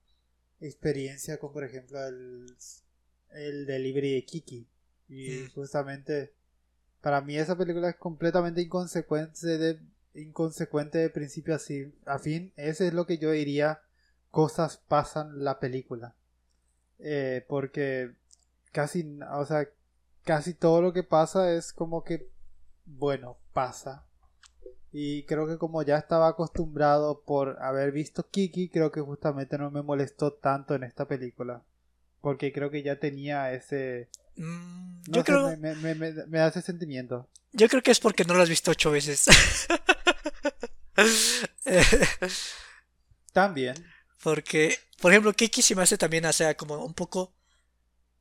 experiencia 0.60 1.38
con, 1.38 1.54
por 1.54 1.64
ejemplo, 1.64 2.04
el, 2.04 2.48
el 3.34 3.68
delivery 3.68 4.16
de 4.16 4.26
Kiki. 4.26 4.68
Y 5.10 5.30
mm. 5.30 5.52
justamente, 5.54 6.34
para 7.02 7.22
mí 7.22 7.38
esa 7.38 7.56
película 7.56 7.90
es 7.90 7.96
completamente 7.98 8.62
inconsecuente 8.62 9.60
de, 9.60 9.80
inconsecuente 10.16 10.98
de 10.98 11.12
principio 11.12 11.56
a, 12.06 12.20
fin. 12.20 12.52
Ese 12.56 12.88
es 12.88 12.94
lo 12.96 13.06
que 13.06 13.20
yo 13.20 13.30
diría, 13.30 13.82
cosas 14.32 14.78
pasan 14.78 15.44
la 15.44 15.60
película. 15.60 16.16
Eh, 16.98 17.46
porque 17.48 18.16
casi, 18.72 19.20
o 19.32 19.46
sea, 19.46 19.70
casi 20.24 20.56
todo 20.56 20.82
lo 20.82 20.94
que 20.94 21.04
pasa 21.04 21.54
es 21.54 21.72
como 21.74 22.04
que, 22.04 22.28
bueno, 22.86 23.38
pasa. 23.54 24.08
Y 24.96 25.24
creo 25.24 25.48
que 25.48 25.58
como 25.58 25.82
ya 25.82 25.98
estaba 25.98 26.28
acostumbrado 26.28 27.24
por 27.26 27.58
haber 27.64 27.92
visto 27.92 28.30
Kiki, 28.30 28.70
creo 28.70 28.92
que 28.92 29.02
justamente 29.02 29.58
no 29.58 29.72
me 29.72 29.82
molestó 29.82 30.34
tanto 30.34 30.76
en 30.76 30.84
esta 30.84 31.08
película. 31.08 31.64
Porque 32.22 32.54
creo 32.54 32.70
que 32.70 32.84
ya 32.84 33.00
tenía 33.00 33.52
ese... 33.54 34.10
Mm, 34.36 35.02
yo 35.08 35.24
creo... 35.24 35.58
Me, 35.58 35.74
me, 35.76 35.96
me, 35.96 36.12
me, 36.12 36.38
da 36.38 36.50
ese 36.50 36.62
sentimiento. 36.62 37.28
Yo 37.54 37.68
creo 37.70 37.82
que 37.82 37.90
es 37.90 38.00
porque 38.00 38.24
no 38.24 38.36
lo 38.36 38.44
has 38.44 38.50
visto 38.50 38.70
ocho 38.70 38.92
veces. 38.92 39.26
también. 43.34 43.76
Porque, 44.22 44.78
por 45.02 45.12
ejemplo, 45.12 45.34
Kiki 45.34 45.64
se 45.64 45.76
me 45.76 45.82
hace 45.82 45.98
también, 45.98 46.26
o 46.26 46.34
sea, 46.34 46.56
como 46.56 46.86
un 46.86 46.94
poco 46.94 47.34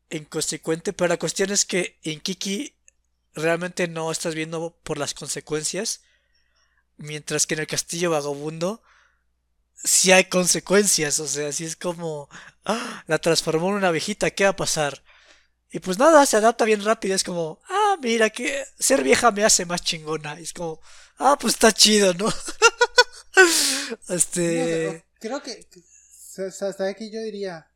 inconsecuente, 0.08 0.94
pero 0.94 1.08
la 1.08 1.18
cuestión 1.18 1.50
es 1.50 1.66
que 1.66 1.98
en 2.02 2.20
Kiki 2.20 2.74
realmente 3.34 3.88
no 3.88 4.10
estás 4.10 4.34
viendo 4.34 4.74
por 4.82 4.96
las 4.96 5.12
consecuencias, 5.12 6.02
Mientras 7.02 7.48
que 7.48 7.54
en 7.54 7.60
el 7.60 7.66
castillo 7.66 8.10
vagabundo 8.10 8.80
sí 9.74 10.12
hay 10.12 10.26
consecuencias, 10.26 11.18
o 11.18 11.26
sea, 11.26 11.50
si 11.50 11.64
es 11.64 11.74
como 11.74 12.28
¡ah! 12.64 13.02
la 13.08 13.18
transformó 13.18 13.70
en 13.70 13.74
una 13.74 13.90
viejita, 13.90 14.30
¿qué 14.30 14.44
va 14.44 14.50
a 14.50 14.56
pasar? 14.56 15.02
Y 15.72 15.80
pues 15.80 15.98
nada, 15.98 16.24
se 16.26 16.36
adapta 16.36 16.64
bien 16.64 16.84
rápido, 16.84 17.16
es 17.16 17.24
como, 17.24 17.60
ah, 17.68 17.96
mira, 18.00 18.30
que 18.30 18.64
ser 18.78 19.02
vieja 19.02 19.32
me 19.32 19.42
hace 19.42 19.64
más 19.64 19.82
chingona. 19.82 20.38
Y 20.38 20.44
es 20.44 20.52
como, 20.52 20.80
ah, 21.18 21.36
pues 21.40 21.54
está 21.54 21.72
chido, 21.72 22.14
¿no? 22.14 22.32
este... 24.08 25.04
creo 25.18 25.42
que, 25.42 25.66
¿sabes 26.52 26.76
qué 26.96 27.10
yo 27.10 27.20
diría? 27.20 27.68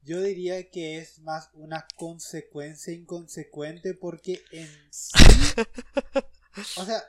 Yo 0.00 0.22
diría 0.22 0.70
que 0.70 0.96
es 0.96 1.18
más 1.18 1.50
una 1.52 1.86
consecuencia 1.96 2.94
inconsecuente 2.94 3.92
porque 3.92 4.42
en 4.50 4.70
sí... 4.90 5.12
O 6.76 6.86
sea, 6.86 7.04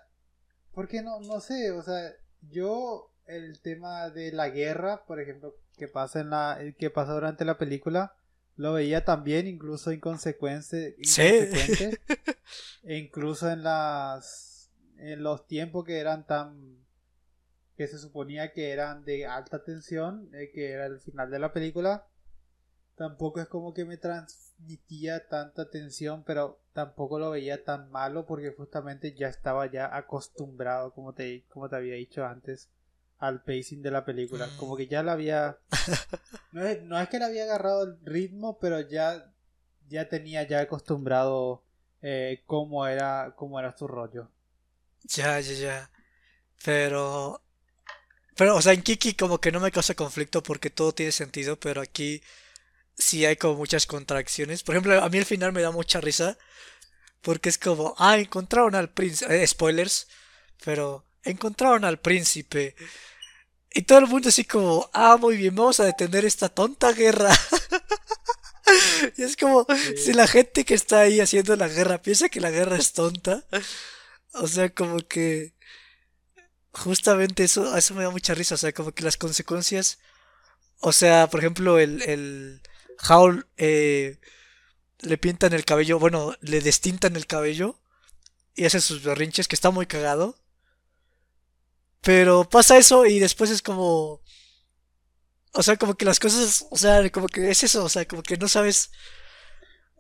porque 0.78 1.02
no, 1.02 1.20
no 1.22 1.40
sé, 1.40 1.72
o 1.72 1.82
sea, 1.82 2.14
yo 2.52 3.12
el 3.26 3.60
tema 3.62 4.12
de 4.12 4.32
la 4.32 4.50
guerra, 4.50 5.06
por 5.08 5.20
ejemplo, 5.20 5.56
que 5.76 5.88
pasa 5.88 6.20
en 6.20 6.30
la 6.30 6.60
que 6.78 6.92
pasa 6.92 7.14
durante 7.14 7.46
la 7.46 7.58
película, 7.58 8.14
lo 8.58 8.74
veía 8.74 9.04
también 9.04 9.48
incluso 9.48 9.92
inconsecuente, 9.92 10.96
inconsecuente. 11.00 12.00
E 12.84 12.96
incluso 12.96 13.50
en 13.50 13.64
las 13.64 14.70
en 15.00 15.24
los 15.24 15.48
tiempos 15.48 15.84
que 15.84 15.98
eran 15.98 16.28
tan 16.28 16.86
que 17.76 17.88
se 17.88 17.98
suponía 17.98 18.54
que 18.54 18.70
eran 18.70 19.04
de 19.04 19.26
alta 19.26 19.64
tensión, 19.64 20.30
eh, 20.36 20.52
que 20.54 20.74
era 20.74 20.86
el 20.86 21.00
final 21.00 21.32
de 21.32 21.40
la 21.40 21.54
película, 21.54 22.06
tampoco 22.98 23.40
es 23.40 23.48
como 23.48 23.74
que 23.74 23.86
me 23.86 23.98
transmitía 23.98 25.28
tanta 25.28 25.70
tensión, 25.70 26.24
pero 26.26 26.60
tampoco 26.74 27.20
lo 27.20 27.30
veía 27.30 27.64
tan 27.64 27.92
malo 27.92 28.26
porque 28.26 28.52
justamente 28.52 29.14
ya 29.14 29.28
estaba 29.28 29.72
ya 29.72 29.96
acostumbrado, 29.96 30.94
como 30.94 31.14
te, 31.14 31.46
como 31.50 31.70
te 31.70 31.76
había 31.76 31.94
dicho 31.94 32.26
antes, 32.26 32.70
al 33.20 33.44
pacing 33.44 33.84
de 33.84 33.92
la 33.92 34.04
película. 34.04 34.50
Como 34.58 34.76
que 34.76 34.88
ya 34.88 35.04
la 35.04 35.14
había... 35.14 35.60
No 36.52 36.66
es, 36.66 36.82
no 36.82 37.00
es 37.00 37.08
que 37.10 37.20
le 37.20 37.26
había 37.26 37.44
agarrado 37.44 37.84
el 37.84 38.00
ritmo, 38.04 38.58
pero 38.58 38.82
ya, 38.82 39.32
ya 39.90 40.10
tenía 40.10 40.42
ya 40.48 40.62
acostumbrado 40.62 41.62
eh, 42.02 42.42
cómo, 42.48 42.88
era, 42.88 43.36
cómo 43.36 43.60
era 43.60 43.78
su 43.78 43.88
rollo. 43.88 44.32
Ya, 45.04 45.40
ya, 45.40 45.54
ya. 45.54 45.92
Pero... 46.66 47.42
Pero, 48.36 48.56
o 48.56 48.62
sea, 48.62 48.74
en 48.74 48.82
Kiki 48.82 49.14
como 49.14 49.40
que 49.40 49.52
no 49.52 49.60
me 49.60 49.72
causa 49.72 49.94
conflicto 49.94 50.42
porque 50.42 50.72
todo 50.72 50.94
tiene 50.94 51.12
sentido, 51.12 51.60
pero 51.60 51.82
aquí 51.82 52.24
sí 52.98 53.26
hay 53.26 53.36
como 53.38 53.56
muchas 53.56 53.86
contracciones. 53.86 54.64
Por 54.64 54.76
ejemplo, 54.76 55.02
a 55.02 55.10
mí 55.10 55.18
al 55.18 55.26
final 55.26 55.54
me 55.54 55.62
da 55.62 55.72
mucha 55.72 56.02
risa. 56.02 56.38
Porque 57.22 57.50
es 57.50 57.58
como, 57.58 57.96
ah, 57.98 58.18
encontraron 58.18 58.76
al 58.76 58.90
príncipe. 58.90 59.44
Eh, 59.44 59.48
spoilers. 59.48 60.08
Pero 60.64 61.06
encontraron 61.24 61.86
al 61.86 62.00
príncipe. 62.00 62.76
Y 63.72 63.84
todo 63.84 64.00
el 64.00 64.08
mundo 64.08 64.30
así 64.30 64.44
como, 64.44 64.90
ah, 64.94 65.18
muy 65.18 65.38
bien, 65.38 65.56
vamos 65.56 65.80
a 65.80 65.86
detener 65.86 66.26
esta 66.26 66.50
tonta 66.50 66.94
guerra. 66.94 67.32
y 69.18 69.24
es 69.24 69.36
como, 69.36 69.68
si 69.98 70.14
la 70.14 70.28
gente 70.28 70.66
que 70.66 70.74
está 70.74 71.02
ahí 71.02 71.20
haciendo 71.20 71.56
la 71.56 71.68
guerra 71.68 72.02
piensa 72.02 72.30
que 72.30 72.40
la 72.40 72.52
guerra 72.52 72.78
es 72.78 72.94
tonta. 72.94 73.46
O 74.34 74.48
sea, 74.48 74.70
como 74.70 75.00
que... 75.00 75.56
Justamente 76.72 77.44
eso, 77.44 77.76
eso 77.76 77.96
me 77.96 78.04
da 78.04 78.10
mucha 78.12 78.36
risa. 78.36 78.56
O 78.56 78.58
sea, 78.58 78.72
como 78.72 78.92
que 78.92 79.04
las 79.04 79.18
consecuencias... 79.18 80.00
O 80.80 80.92
sea, 80.92 81.28
por 81.28 81.40
ejemplo, 81.40 81.80
el, 81.80 82.04
el, 82.04 82.62
Howl 83.08 83.48
eh, 83.58 84.20
le 85.00 85.18
pintan 85.18 85.54
el 85.54 85.66
cabello, 85.66 86.00
bueno, 86.00 86.34
le 86.42 86.62
destintan 86.62 87.16
el 87.16 87.28
cabello 87.28 87.80
y 88.56 88.66
hace 88.66 88.82
sus 88.82 89.04
berrinches, 89.04 89.48
que 89.48 89.56
está 89.56 89.70
muy 89.70 89.86
cagado. 89.86 90.36
Pero 92.02 92.48
pasa 92.50 92.78
eso 92.78 93.06
y 93.06 93.20
después 93.20 93.50
es 93.52 93.62
como... 93.62 94.22
O 95.54 95.64
sea, 95.64 95.78
como 95.78 95.96
que 95.96 96.06
las 96.06 96.20
cosas, 96.20 96.66
o 96.70 96.78
sea, 96.78 97.10
como 97.10 97.28
que 97.28 97.50
es 97.50 97.64
eso, 97.64 97.84
o 97.84 97.90
sea, 97.90 98.06
como 98.06 98.24
que 98.24 98.38
no 98.38 98.48
sabes... 98.48 98.92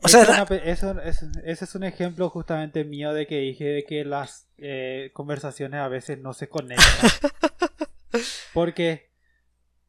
O 0.01 0.07
sea, 0.09 0.45
eso, 0.63 0.95
ese 1.01 1.65
es 1.65 1.75
un 1.75 1.83
ejemplo 1.83 2.29
justamente 2.29 2.83
mío 2.83 3.13
de 3.13 3.25
que 3.25 3.39
dije 3.39 3.83
que 3.87 4.05
las 4.05 4.47
eh, 4.57 5.09
conversaciones 5.13 5.79
a 5.79 5.87
veces 5.87 6.19
no 6.19 6.33
se 6.33 6.49
conectan. 6.49 6.85
Porque 8.53 9.11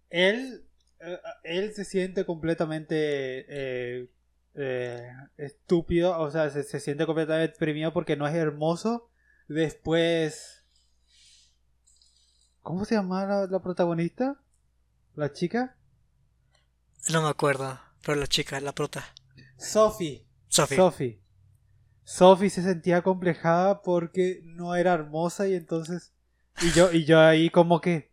él 0.08 0.67
él 1.42 1.74
se 1.74 1.84
siente 1.84 2.24
completamente 2.24 2.96
eh, 3.48 4.08
eh, 4.54 5.12
estúpido, 5.36 6.18
o 6.18 6.30
sea, 6.30 6.50
se, 6.50 6.80
siente 6.80 7.06
completamente 7.06 7.52
deprimido 7.52 7.92
porque 7.92 8.16
no 8.16 8.26
es 8.26 8.34
hermoso. 8.34 9.10
Después, 9.46 10.64
¿cómo 12.62 12.84
se 12.84 12.96
llama 12.96 13.46
la, 13.46 13.62
protagonista? 13.62 14.40
¿La 15.14 15.32
chica? 15.32 15.76
No 17.10 17.22
me 17.22 17.28
acuerdo, 17.28 17.80
pero 18.04 18.18
la 18.18 18.26
chica, 18.26 18.60
la 18.60 18.72
prota. 18.72 19.04
Sophie. 19.56 20.26
Sophie. 20.48 21.22
Sophie. 22.04 22.50
se 22.50 22.62
sentía 22.62 23.02
complejada 23.02 23.82
porque 23.82 24.40
no 24.44 24.74
era 24.74 24.94
hermosa 24.94 25.46
y 25.46 25.54
entonces 25.54 26.14
y 26.60 26.72
yo 26.72 26.90
y 26.92 27.04
yo 27.04 27.20
ahí 27.20 27.50
como 27.50 27.80
que 27.80 28.10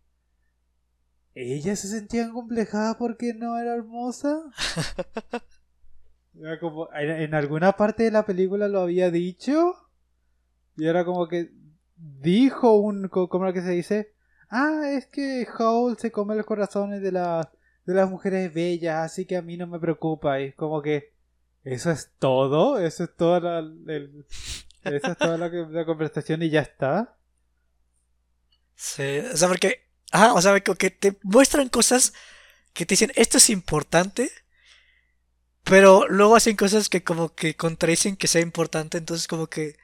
ella 1.35 1.75
se 1.75 1.89
sentía 1.89 2.31
complejada 2.31 2.97
porque 2.97 3.33
no 3.33 3.59
era 3.59 3.75
hermosa. 3.75 4.41
Era 6.37 6.59
como, 6.59 6.89
en, 6.93 7.33
alguna 7.33 7.77
parte 7.77 8.03
de 8.03 8.11
la 8.11 8.25
película 8.25 8.67
lo 8.67 8.81
había 8.81 9.09
dicho. 9.09 9.73
Y 10.75 10.85
era 10.85 11.05
como 11.05 11.29
que 11.29 11.49
dijo 11.95 12.73
un, 12.73 13.07
¿cómo 13.07 13.53
que 13.53 13.61
se 13.61 13.71
dice? 13.71 14.13
Ah, 14.49 14.91
es 14.91 15.05
que 15.05 15.47
Howl 15.57 15.97
se 15.97 16.11
come 16.11 16.35
los 16.35 16.45
corazones 16.45 17.01
de, 17.01 17.13
las 17.13 17.47
de 17.85 17.93
las 17.93 18.09
mujeres 18.09 18.53
bellas, 18.53 19.05
así 19.05 19.25
que 19.25 19.37
a 19.37 19.41
mí 19.41 19.55
no 19.55 19.65
me 19.65 19.79
preocupa. 19.79 20.41
Y 20.41 20.47
es 20.47 20.55
como 20.55 20.81
que, 20.81 21.13
¿eso 21.63 21.89
es 21.89 22.11
todo? 22.19 22.79
¿Eso 22.79 23.05
es 23.05 23.15
toda 23.15 23.39
la, 23.39 24.03
eso 24.83 25.11
es 25.11 25.17
toda 25.17 25.37
la, 25.37 25.47
la 25.47 25.85
conversación 25.85 26.43
y 26.43 26.49
ya 26.49 26.61
está? 26.61 27.17
Sí, 28.75 29.19
o 29.19 29.37
sea, 29.37 29.47
porque, 29.47 29.84
ajá, 30.11 30.33
o 30.33 30.41
sea, 30.41 30.59
que 30.59 30.89
te 30.89 31.17
muestran 31.23 31.69
cosas 31.69 32.13
que 32.73 32.85
te 32.85 32.93
dicen, 32.93 33.11
esto 33.15 33.37
es 33.37 33.49
importante, 33.49 34.31
pero 35.63 36.07
luego 36.07 36.35
hacen 36.35 36.55
cosas 36.55 36.89
que 36.89 37.03
como 37.03 37.33
que 37.33 37.55
contradicen 37.55 38.17
que 38.17 38.27
sea 38.27 38.41
importante, 38.41 38.97
entonces 38.97 39.27
como 39.27 39.47
que 39.47 39.77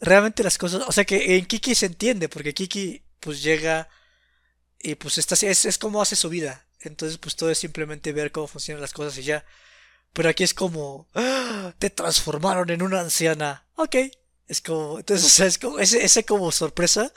realmente 0.00 0.42
las 0.42 0.58
cosas, 0.58 0.82
o 0.86 0.92
sea 0.92 1.04
que 1.04 1.36
en 1.36 1.46
Kiki 1.46 1.74
se 1.74 1.86
entiende, 1.86 2.28
porque 2.28 2.54
Kiki 2.54 3.02
pues 3.20 3.42
llega 3.42 3.88
y 4.78 4.94
pues 4.94 5.18
está, 5.18 5.34
es, 5.46 5.64
es 5.64 5.78
como 5.78 6.00
hace 6.00 6.16
su 6.16 6.28
vida, 6.28 6.66
entonces 6.80 7.18
pues 7.18 7.36
todo 7.36 7.50
es 7.50 7.58
simplemente 7.58 8.12
ver 8.12 8.32
cómo 8.32 8.46
funcionan 8.46 8.80
las 8.80 8.92
cosas 8.92 9.18
y 9.18 9.22
ya. 9.24 9.44
Pero 10.12 10.28
aquí 10.28 10.42
es 10.42 10.54
como, 10.54 11.08
¡Ah! 11.14 11.74
te 11.78 11.90
transformaron 11.90 12.70
en 12.70 12.82
una 12.82 13.00
anciana. 13.00 13.66
Ok. 13.76 13.96
Es 14.48 14.60
como, 14.60 14.98
entonces, 14.98 15.26
o 15.26 15.28
sea, 15.28 15.46
es 15.46 15.58
como, 15.58 15.78
ese, 15.78 16.04
ese 16.04 16.24
como 16.24 16.50
sorpresa, 16.50 17.12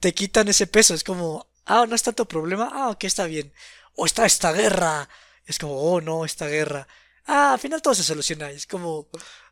te 0.00 0.12
quitan 0.14 0.48
ese 0.48 0.66
peso. 0.66 0.94
Es 0.94 1.04
como, 1.04 1.48
ah, 1.66 1.86
no 1.88 1.94
es 1.94 2.02
tanto 2.02 2.26
problema. 2.26 2.70
Ah, 2.72 2.90
ok, 2.90 3.04
está 3.04 3.26
bien. 3.26 3.52
O 3.94 4.06
está 4.06 4.26
esta 4.26 4.52
guerra. 4.52 5.08
Es 5.46 5.58
como, 5.58 5.74
oh, 5.80 6.00
no, 6.00 6.24
esta 6.24 6.46
guerra. 6.48 6.88
Ah, 7.26 7.54
al 7.54 7.58
final 7.60 7.82
todo 7.82 7.94
se 7.94 8.02
soluciona. 8.04 8.50
Es 8.50 8.66
como, 8.66 9.08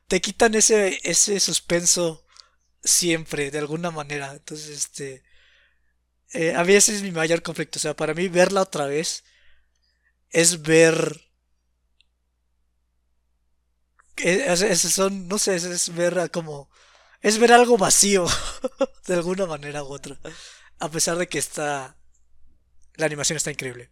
te 0.08 0.20
quitan 0.20 0.54
ese, 0.54 1.00
ese 1.04 1.40
suspenso 1.40 2.24
siempre, 2.82 3.50
de 3.50 3.58
alguna 3.58 3.90
manera. 3.90 4.32
Entonces, 4.32 4.70
este, 4.70 5.24
eh, 6.32 6.54
a 6.54 6.64
mí 6.64 6.74
ese 6.74 6.94
es 6.94 7.02
mi 7.02 7.12
mayor 7.12 7.42
conflicto. 7.42 7.78
O 7.78 7.82
sea, 7.82 7.96
para 7.96 8.14
mí 8.14 8.28
verla 8.28 8.62
otra 8.62 8.86
vez 8.86 9.24
es 10.30 10.62
ver 10.62 11.24
es, 14.16 14.80
son, 14.80 15.28
no 15.28 15.38
sé, 15.38 15.56
es, 15.56 15.94
ver 15.94 16.30
como. 16.30 16.70
Es 17.20 17.38
ver 17.38 17.52
algo 17.52 17.78
vacío, 17.78 18.26
de 19.06 19.14
alguna 19.14 19.46
manera 19.46 19.82
u 19.82 19.92
otra. 19.92 20.18
A 20.78 20.90
pesar 20.90 21.16
de 21.18 21.28
que 21.28 21.38
está. 21.38 21.96
La 22.97 23.07
animación 23.07 23.36
está 23.36 23.51
increíble. 23.51 23.90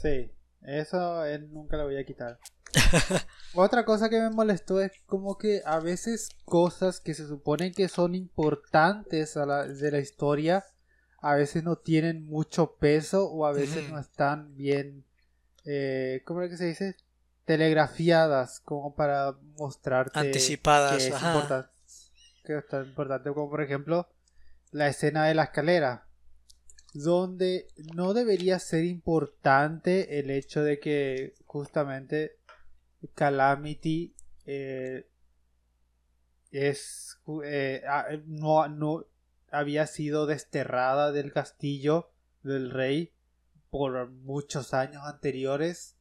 Sí, 0.00 0.32
eso 0.62 1.24
él 1.24 1.52
nunca 1.52 1.76
lo 1.76 1.84
voy 1.84 1.96
a 1.96 2.04
quitar. 2.04 2.38
Otra 3.54 3.84
cosa 3.84 4.08
que 4.08 4.20
me 4.20 4.30
molestó 4.30 4.80
es 4.80 4.92
como 5.06 5.36
que 5.36 5.62
a 5.64 5.78
veces 5.80 6.30
cosas 6.44 7.00
que 7.00 7.14
se 7.14 7.26
suponen 7.26 7.74
que 7.74 7.88
son 7.88 8.14
importantes 8.14 9.36
a 9.36 9.44
la, 9.44 9.66
de 9.66 9.90
la 9.90 9.98
historia, 9.98 10.64
a 11.20 11.34
veces 11.34 11.62
no 11.62 11.76
tienen 11.76 12.24
mucho 12.24 12.76
peso 12.76 13.30
o 13.30 13.46
a 13.46 13.52
veces 13.52 13.90
no 13.90 13.98
están 13.98 14.56
bien, 14.56 15.04
eh, 15.64 16.22
¿cómo 16.24 16.42
es 16.42 16.50
que 16.50 16.56
se 16.56 16.66
dice? 16.66 16.96
telegrafiadas 17.44 18.60
como 18.60 18.94
para 18.94 19.32
mostrarte 19.58 20.18
anticipadas 20.18 20.92
que 20.92 21.08
es, 21.08 21.22
importante, 21.22 21.68
que 22.44 22.56
es 22.56 22.86
importante 22.86 23.32
como 23.32 23.50
por 23.50 23.62
ejemplo 23.62 24.08
la 24.70 24.88
escena 24.88 25.26
de 25.26 25.34
la 25.34 25.44
escalera 25.44 26.06
donde 26.92 27.68
no 27.94 28.12
debería 28.14 28.58
ser 28.58 28.84
importante 28.84 30.18
el 30.18 30.30
hecho 30.30 30.62
de 30.62 30.78
que 30.78 31.34
justamente 31.46 32.36
Calamity 33.14 34.14
eh, 34.46 35.06
es 36.50 37.18
eh, 37.44 37.82
no, 38.26 38.68
no 38.68 39.06
había 39.50 39.86
sido 39.86 40.26
desterrada 40.26 41.12
del 41.12 41.32
castillo 41.32 42.10
del 42.42 42.70
rey 42.70 43.12
por 43.70 44.10
muchos 44.10 44.74
años 44.74 45.02
anteriores. 45.06 45.96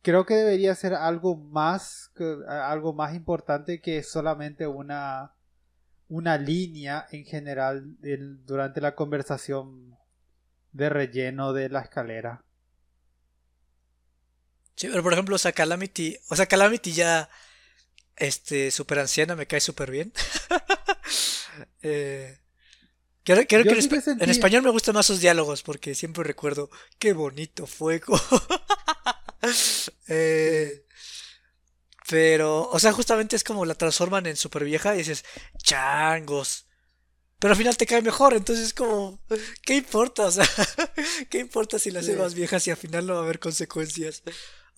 Creo 0.00 0.24
que 0.24 0.34
debería 0.34 0.74
ser 0.74 0.94
algo 0.94 1.36
más 1.36 2.12
algo 2.48 2.92
más 2.94 3.14
importante 3.14 3.80
que 3.80 4.02
solamente 4.02 4.66
una 4.66 5.35
una 6.08 6.38
línea 6.38 7.06
en 7.10 7.24
general 7.24 7.96
durante 8.44 8.80
la 8.80 8.94
conversación 8.94 9.96
de 10.72 10.88
relleno 10.88 11.52
de 11.52 11.68
la 11.68 11.80
escalera. 11.80 12.44
Sí, 14.76 14.88
pero 14.88 15.02
por 15.02 15.14
ejemplo, 15.14 15.36
o 15.36 15.38
sea, 15.38 15.52
Calamity, 15.52 16.18
o 16.28 16.36
sea, 16.36 16.46
Calamity 16.46 16.92
ya 16.92 17.30
este 18.16 18.70
super 18.70 18.98
anciana 18.98 19.34
me 19.34 19.46
cae 19.46 19.60
súper 19.60 19.90
bien. 19.90 20.12
eh, 21.82 22.38
quiero, 23.24 23.46
que 23.46 23.56
en, 23.56 24.30
español 24.30 24.62
me 24.62 24.70
gustan 24.70 24.94
más 24.94 25.06
sus 25.06 25.20
diálogos 25.20 25.62
porque 25.62 25.94
siempre 25.94 26.24
recuerdo 26.24 26.70
qué 26.98 27.12
bonito 27.12 27.66
fuego. 27.66 28.20
Eh, 30.08 30.84
pero, 32.08 32.68
o 32.70 32.78
sea, 32.78 32.92
justamente 32.92 33.36
es 33.36 33.44
como 33.44 33.64
la 33.64 33.74
transforman 33.74 34.26
en 34.26 34.36
super 34.36 34.64
vieja 34.64 34.94
y 34.94 34.98
dices, 34.98 35.24
changos. 35.58 36.66
Pero 37.38 37.52
al 37.52 37.58
final 37.58 37.76
te 37.76 37.86
cae 37.86 38.00
mejor, 38.00 38.34
entonces 38.34 38.66
es 38.66 38.74
como, 38.74 39.20
¿qué 39.62 39.76
importa? 39.76 40.26
O 40.26 40.30
sea, 40.30 40.46
¿qué 41.30 41.38
importa 41.38 41.78
si 41.78 41.90
la 41.90 42.00
hace 42.00 42.16
más 42.16 42.34
vieja 42.34 42.60
si 42.60 42.70
al 42.70 42.76
final 42.76 43.06
no 43.06 43.14
va 43.14 43.20
a 43.20 43.22
haber 43.24 43.38
consecuencias? 43.38 44.22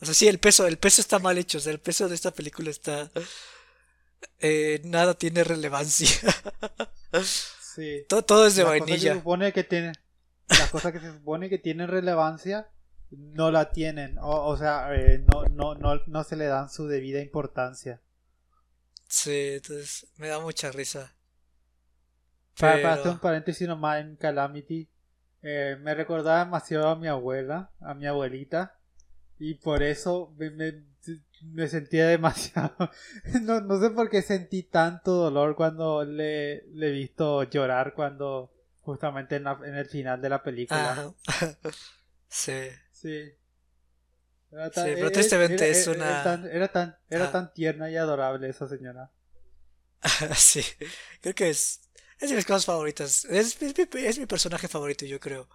O 0.01 0.05
sea, 0.05 0.15
sí, 0.15 0.27
el 0.27 0.39
peso, 0.39 0.67
el 0.67 0.79
peso 0.79 1.01
está 1.01 1.19
mal 1.19 1.39
hecho, 1.39 1.59
o 1.59 1.61
sea, 1.61 1.73
el 1.73 1.81
peso 1.81 2.09
de 2.09 2.15
esta 2.15 2.33
película 2.33 2.71
está... 2.71 3.11
Eh, 4.41 4.81
nada 4.85 5.15
tiene 5.15 5.45
relevancia. 5.45 6.09
Sí. 7.61 8.05
Todo, 8.09 8.47
es 8.47 8.57
de 8.57 8.65
vainilla. 8.65 9.13
se 9.13 9.19
supone 9.19 9.53
que 9.53 9.63
tiene, 9.63 9.93
las 10.49 10.71
cosas 10.71 10.93
que 10.93 10.99
se 10.99 11.13
supone 11.13 11.49
que 11.49 11.59
tienen 11.59 11.87
relevancia 11.87 12.69
no 13.11 13.51
la 13.51 13.71
tienen, 13.71 14.17
o, 14.21 14.57
sea, 14.57 14.95
eh, 14.95 15.25
no, 15.33 15.45
no, 15.45 15.75
no, 15.75 16.01
no 16.07 16.25
se 16.25 16.37
le 16.37 16.47
dan 16.47 16.69
su 16.69 16.87
debida 16.87 17.21
importancia. 17.21 18.01
Sí, 19.09 19.55
entonces 19.55 20.07
me 20.17 20.29
da 20.29 20.39
mucha 20.41 20.71
risa. 20.71 21.15
Para, 22.59 22.95
hacer 22.95 23.13
un 23.13 23.19
paréntesis 23.19 23.67
nomás 23.67 24.01
en 24.01 24.17
Calamity, 24.17 24.89
eh, 25.43 25.77
me 25.81 25.95
recordaba 25.95 26.45
demasiado 26.45 26.89
a 26.89 26.97
mi 26.97 27.07
abuela, 27.07 27.71
a 27.81 27.95
mi 27.95 28.07
abuelita, 28.07 28.77
y 29.39 29.55
por 29.55 29.83
eso 29.83 30.35
me, 30.37 30.51
me, 30.51 31.69
sentía 31.69 32.09
demasiado. 32.09 32.75
no, 33.43 33.61
no, 33.61 33.81
sé 33.81 33.91
por 33.91 34.11
qué 34.11 34.21
sentí 34.21 34.65
tanto 34.65 35.13
dolor 35.13 35.55
cuando 35.55 36.05
le, 36.05 36.67
le 36.73 36.89
he 36.89 36.93
visto 36.93 37.45
llorar 37.45 37.95
cuando 37.95 38.53
justamente 38.81 39.37
en, 39.37 39.47
en 39.47 39.77
el 39.77 39.87
final 39.87 40.21
de 40.21 40.29
la 40.29 40.43
película. 40.43 41.15
sí. 42.29 42.69
Sí. 43.01 43.33
Era 44.51 44.71
tan, 44.71 44.87
sí, 44.87 44.93
pero 44.95 45.13
tristemente 45.13 45.71
es, 45.71 45.87
una... 45.87 46.09
Era 46.51 46.69
tan, 46.69 46.97
era 47.09 47.31
tan, 47.31 47.53
tierna 47.53 47.91
y 47.91 47.97
adorable 47.97 48.49
esa 48.49 48.67
señora. 48.67 49.13
sí, 50.37 50.63
creo 51.21 51.35
que 51.35 51.51
es, 51.51 51.81
es 52.19 52.31
de 52.31 52.37
mis 52.37 52.47
cosas 52.47 52.65
favoritas. 52.65 53.25
Es, 53.27 53.61
es, 53.61 54.19
mi, 54.19 54.27
personaje 54.27 54.69
favorito, 54.69 55.05
yo 55.05 55.21
creo. 55.21 55.49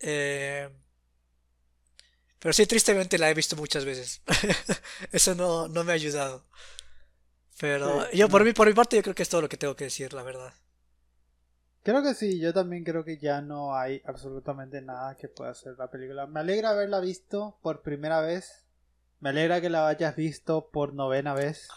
Eh, 0.00 0.68
pero 2.38 2.52
sí, 2.52 2.66
tristemente 2.66 3.18
la 3.18 3.30
he 3.30 3.34
visto 3.34 3.54
muchas 3.54 3.84
veces. 3.84 4.22
Eso 5.12 5.34
no, 5.34 5.68
no 5.68 5.84
me 5.84 5.92
ha 5.92 5.94
ayudado. 5.94 6.46
Pero 7.60 8.10
yo, 8.12 8.28
por, 8.30 8.44
mi, 8.44 8.54
por 8.54 8.66
mi 8.66 8.72
parte, 8.72 8.96
yo 8.96 9.02
creo 9.02 9.14
que 9.14 9.22
es 9.22 9.28
todo 9.28 9.42
lo 9.42 9.48
que 9.48 9.58
tengo 9.58 9.76
que 9.76 9.84
decir, 9.84 10.14
la 10.14 10.22
verdad. 10.22 10.54
Creo 11.82 12.02
que 12.02 12.14
sí, 12.14 12.38
yo 12.38 12.52
también 12.52 12.84
creo 12.84 13.04
que 13.04 13.16
ya 13.18 13.40
no 13.40 13.74
hay 13.74 14.02
absolutamente 14.04 14.82
nada 14.82 15.16
que 15.16 15.28
pueda 15.28 15.52
hacer 15.52 15.76
la 15.78 15.90
película. 15.90 16.26
Me 16.26 16.40
alegra 16.40 16.70
haberla 16.70 17.00
visto 17.00 17.58
por 17.62 17.82
primera 17.82 18.20
vez. 18.20 18.66
Me 19.18 19.30
alegra 19.30 19.60
que 19.60 19.70
la 19.70 19.88
hayas 19.88 20.14
visto 20.14 20.68
por 20.70 20.92
novena 20.92 21.32
vez. 21.32 21.68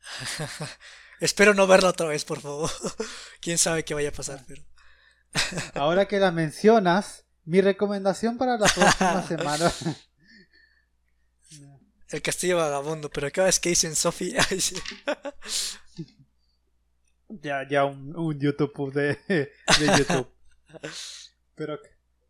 Espero 1.20 1.54
no 1.54 1.66
verla 1.66 1.90
otra 1.90 2.08
vez, 2.08 2.24
por 2.24 2.40
favor. 2.40 2.70
Quién 3.40 3.58
sabe 3.58 3.84
qué 3.84 3.94
vaya 3.94 4.08
a 4.08 4.12
pasar, 4.12 4.44
pero. 4.46 4.62
Ahora 5.74 6.06
que 6.06 6.18
la 6.18 6.32
mencionas, 6.32 7.24
mi 7.44 7.60
recomendación 7.60 8.38
para 8.38 8.58
la 8.58 8.66
próxima 8.66 9.22
semana. 9.22 9.72
El 12.08 12.22
castillo 12.22 12.56
vagabundo, 12.56 13.08
pero 13.08 13.30
cada 13.30 13.46
vez 13.46 13.60
que 13.60 13.70
dicen 13.70 13.94
Sophie. 13.94 14.36
Ya, 17.42 17.66
ya 17.68 17.84
un, 17.84 18.16
un 18.16 18.38
YouTube 18.38 18.92
de, 18.92 19.18
de 19.28 19.98
YouTube. 19.98 20.28
pero, 21.54 21.78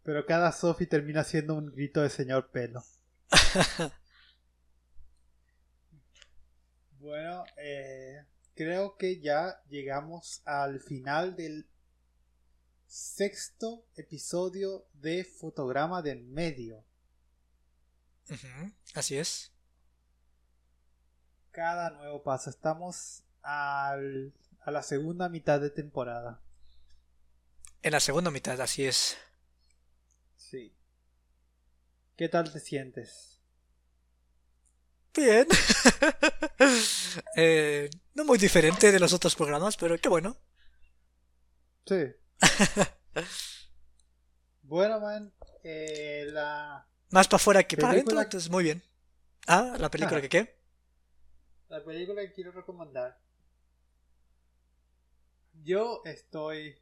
pero 0.03 0.25
cada 0.27 0.53
Sophie 0.53 0.87
termina 0.87 1.25
siendo 1.25 1.55
un 1.55 1.73
grito 1.73 2.01
de 2.03 2.11
señor 2.11 2.51
pelo. 2.51 2.83
bueno, 6.99 7.45
eh, 7.57 8.25
creo 8.55 8.97
que 8.97 9.21
ya 9.21 9.61
llegamos 9.69 10.43
al 10.45 10.81
final 10.81 11.37
del 11.37 11.67
sexto 12.87 13.87
episodio 13.97 14.87
de 14.93 15.25
Fotograma 15.25 16.01
del 16.01 16.23
Medio. 16.23 16.85
así 18.95 19.17
es. 19.17 19.53
Cada 21.51 21.91
nuevo 21.91 22.23
paso. 22.23 22.51
Estamos 22.51 23.25
al 23.43 24.33
a 24.65 24.71
la 24.71 24.83
segunda 24.83 25.29
mitad 25.29 25.61
de 25.61 25.71
temporada. 25.71 26.41
En 27.83 27.93
la 27.93 28.01
segunda 28.01 28.31
mitad, 28.31 28.61
así 28.61 28.85
es. 28.87 29.17
Sí. 30.37 30.75
¿Qué 32.17 32.29
tal 32.29 32.51
te 32.53 32.61
sientes? 32.61 33.41
Bien. 35.15 35.47
Eh, 37.37 37.91
no 38.15 38.25
muy 38.25 38.39
diferente 38.39 38.91
de 38.91 38.99
los 38.99 39.13
otros 39.13 39.37
programas, 39.37 39.77
pero 39.77 39.97
qué 39.99 40.09
bueno. 40.09 40.37
Sí. 41.87 42.07
bueno, 44.63 44.99
man, 45.01 45.33
eh, 45.63 46.27
la... 46.33 46.89
Más 47.11 47.29
para 47.29 47.37
afuera 47.37 47.63
que 47.63 47.77
para 47.77 47.91
adentro, 47.91 48.07
Película- 48.11 48.23
entonces 48.25 48.51
muy 48.51 48.65
bien. 48.65 48.83
Ah, 49.47 49.77
la 49.79 49.91
película 49.91 50.19
Ah. 50.19 50.23
que 50.23 50.29
qué. 50.29 50.59
La 51.69 51.85
película 51.85 52.23
que 52.23 52.33
quiero 52.33 52.51
recomendar. 52.51 53.21
Yo 55.63 56.03
estoy 56.05 56.77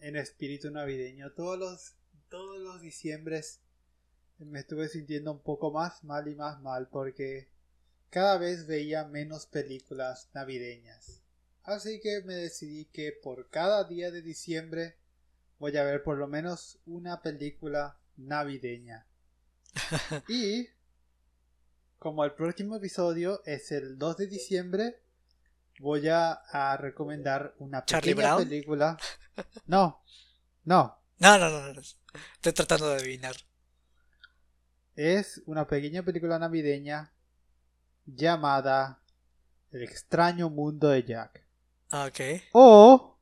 en 0.00 0.16
espíritu 0.16 0.70
navideño. 0.70 1.32
Todos 1.32 1.58
los, 1.58 1.94
todos 2.28 2.58
los 2.58 2.80
diciembres 2.80 3.60
me 4.38 4.60
estuve 4.60 4.88
sintiendo 4.88 5.32
un 5.32 5.40
poco 5.40 5.70
más 5.70 6.04
mal 6.04 6.28
y 6.28 6.34
más 6.34 6.60
mal 6.60 6.88
porque 6.88 7.48
cada 8.10 8.38
vez 8.38 8.66
veía 8.66 9.04
menos 9.04 9.46
películas 9.46 10.30
navideñas. 10.34 11.22
Así 11.62 12.00
que 12.00 12.22
me 12.22 12.34
decidí 12.34 12.86
que 12.86 13.12
por 13.12 13.48
cada 13.50 13.84
día 13.84 14.10
de 14.10 14.22
diciembre 14.22 14.96
voy 15.58 15.76
a 15.76 15.84
ver 15.84 16.02
por 16.02 16.16
lo 16.16 16.28
menos 16.28 16.78
una 16.86 17.22
película 17.22 17.98
navideña. 18.16 19.06
y 20.28 20.68
como 21.98 22.24
el 22.24 22.34
próximo 22.34 22.76
episodio 22.76 23.42
es 23.44 23.72
el 23.72 23.98
2 23.98 24.16
de 24.18 24.26
diciembre, 24.26 25.00
voy 25.80 26.08
a, 26.08 26.32
a 26.32 26.76
recomendar 26.76 27.54
una 27.58 27.84
¿Charlie 27.84 28.14
pequeña 28.14 28.36
película. 28.38 28.96
No, 29.66 30.02
no, 30.64 30.98
No, 31.18 31.38
no, 31.38 31.50
no, 31.50 31.72
no. 31.72 31.80
Estoy 31.80 32.52
tratando 32.52 32.88
de 32.90 32.96
adivinar. 32.96 33.36
es 34.94 35.42
una 35.46 35.66
pequeña 35.66 36.02
película 36.02 36.38
navideña 36.38 37.12
llamada 38.06 39.02
El 39.72 39.82
extraño 39.82 40.48
mundo 40.48 40.88
de 40.88 41.02
Jack. 41.04 41.44
Ah, 41.90 42.06
ok. 42.06 42.42
O, 42.52 43.18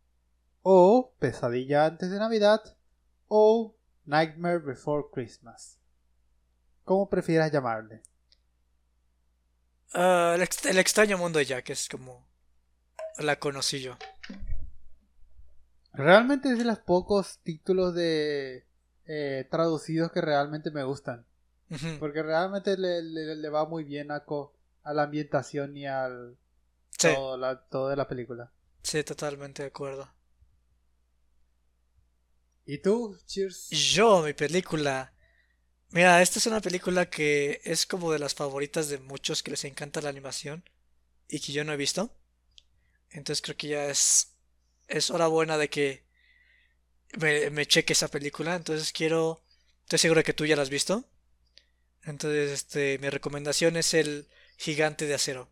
o 0.63 1.13
Pesadilla 1.19 1.87
antes 1.87 2.11
de 2.11 2.19
Navidad, 2.19 2.61
o 3.29 3.75
Nightmare 4.05 4.59
Before 4.59 5.07
Christmas. 5.13 5.79
¿Cómo 6.85 7.09
prefieras 7.09 7.51
llamarle? 7.51 8.03
Ah, 9.93 10.33
el, 10.37 10.43
ex- 10.43 10.67
el 10.67 10.79
extraño 10.79 11.17
mundo 11.19 11.39
de 11.39 11.45
Jack 11.47 11.71
es 11.71 11.89
como 11.89 12.27
la 13.19 13.39
conocí 13.39 13.81
yo. 13.81 13.97
Realmente 15.93 16.51
es 16.51 16.59
de 16.59 16.65
los 16.65 16.79
pocos 16.81 17.39
títulos 17.45 17.95
de 17.95 18.67
eh, 19.07 19.47
traducidos 19.51 20.11
que 20.13 20.21
realmente 20.21 20.71
me 20.71 20.83
gustan. 20.85 21.27
Porque 21.99 22.23
realmente 22.23 22.77
le, 22.77 23.03
le- 23.03 23.35
le 23.37 23.49
va 23.49 23.65
muy 23.67 23.85
bien 23.85 24.11
a, 24.13 24.25
co- 24.25 24.55
a 24.83 24.93
la 24.93 25.05
ambientación 25.05 25.77
y 25.77 25.87
al 25.87 26.37
Sí, 26.91 27.09
todo, 27.09 27.37
la, 27.37 27.61
todo 27.69 27.89
de 27.89 27.97
la 27.97 28.07
película. 28.09 28.53
sí, 28.83 29.03
totalmente 29.03 29.63
de 29.63 29.69
acuerdo. 29.69 30.13
¿Y 32.67 32.79
tú? 32.79 33.17
Cheers. 33.27 33.69
Yo, 33.71 34.23
mi 34.23 34.33
película. 34.33 35.13
Mira, 35.91 36.23
esta 36.23 36.39
es 36.39 36.47
una 36.47 36.61
película 36.61 37.09
que 37.11 37.61
es 37.65 37.87
como 37.87 38.13
de 38.13 38.19
las 38.19 38.35
favoritas 38.35 38.89
de 38.89 38.99
muchos 38.99 39.43
que 39.43 39.51
les 39.53 39.65
encanta 39.65 40.01
la 40.01 40.09
animación 40.09 40.65
y 41.29 41.41
que 41.41 41.53
yo 41.53 41.65
no 41.65 41.73
he 41.73 41.77
visto. 41.77 42.11
Entonces 43.15 43.43
creo 43.43 43.57
que 43.57 43.69
ya 43.69 43.87
es, 43.87 44.35
es 44.89 45.11
hora 45.11 45.29
buena 45.29 45.57
de 45.57 45.71
que 45.71 46.05
me, 47.21 47.49
me 47.51 47.65
cheque 47.65 47.93
esa 47.93 48.09
película. 48.09 48.57
Entonces 48.57 48.93
quiero, 48.93 49.41
estoy 49.85 50.01
seguro 50.01 50.19
de 50.19 50.25
que 50.25 50.35
tú 50.35 50.45
ya 50.45 50.57
la 50.57 50.63
has 50.63 50.71
visto. 50.71 51.05
Entonces, 52.03 52.51
este, 52.51 52.99
mi 52.99 53.09
recomendación 53.09 53.77
es 53.77 53.95
el 53.95 54.27
Gigante 54.59 55.07
de 55.07 55.15
Acero. 55.15 55.49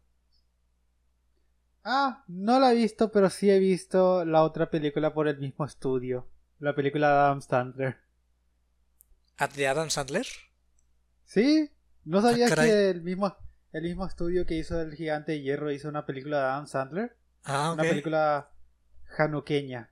Ah, 1.84 2.24
no 2.28 2.60
la 2.60 2.72
he 2.72 2.74
visto, 2.74 3.10
pero 3.10 3.30
sí 3.30 3.50
he 3.50 3.58
visto 3.58 4.24
la 4.24 4.42
otra 4.42 4.68
película 4.68 5.14
por 5.14 5.28
el 5.28 5.38
mismo 5.38 5.64
estudio. 5.64 6.28
La 6.58 6.74
película 6.74 7.08
de 7.08 7.14
Adam 7.14 7.40
Sandler. 7.40 7.96
¿Ah, 9.38 9.48
¿De 9.48 9.66
Adam 9.66 9.88
Sandler? 9.88 10.26
¿Sí? 11.24 11.70
¿No 12.04 12.20
sabías 12.20 12.50
caray. 12.50 12.68
que 12.68 12.90
el 12.90 13.02
mismo, 13.02 13.34
el 13.72 13.82
mismo 13.82 14.06
estudio 14.06 14.44
que 14.46 14.54
hizo 14.54 14.80
El 14.80 14.94
Gigante 14.94 15.32
de 15.32 15.42
Hierro 15.42 15.72
hizo 15.72 15.88
una 15.88 16.04
película 16.04 16.38
de 16.38 16.44
Adam 16.44 16.66
Sandler? 16.66 17.16
Ah, 17.44 17.72
Una 17.72 17.82
película 17.82 18.50
januqueña. 19.04 19.90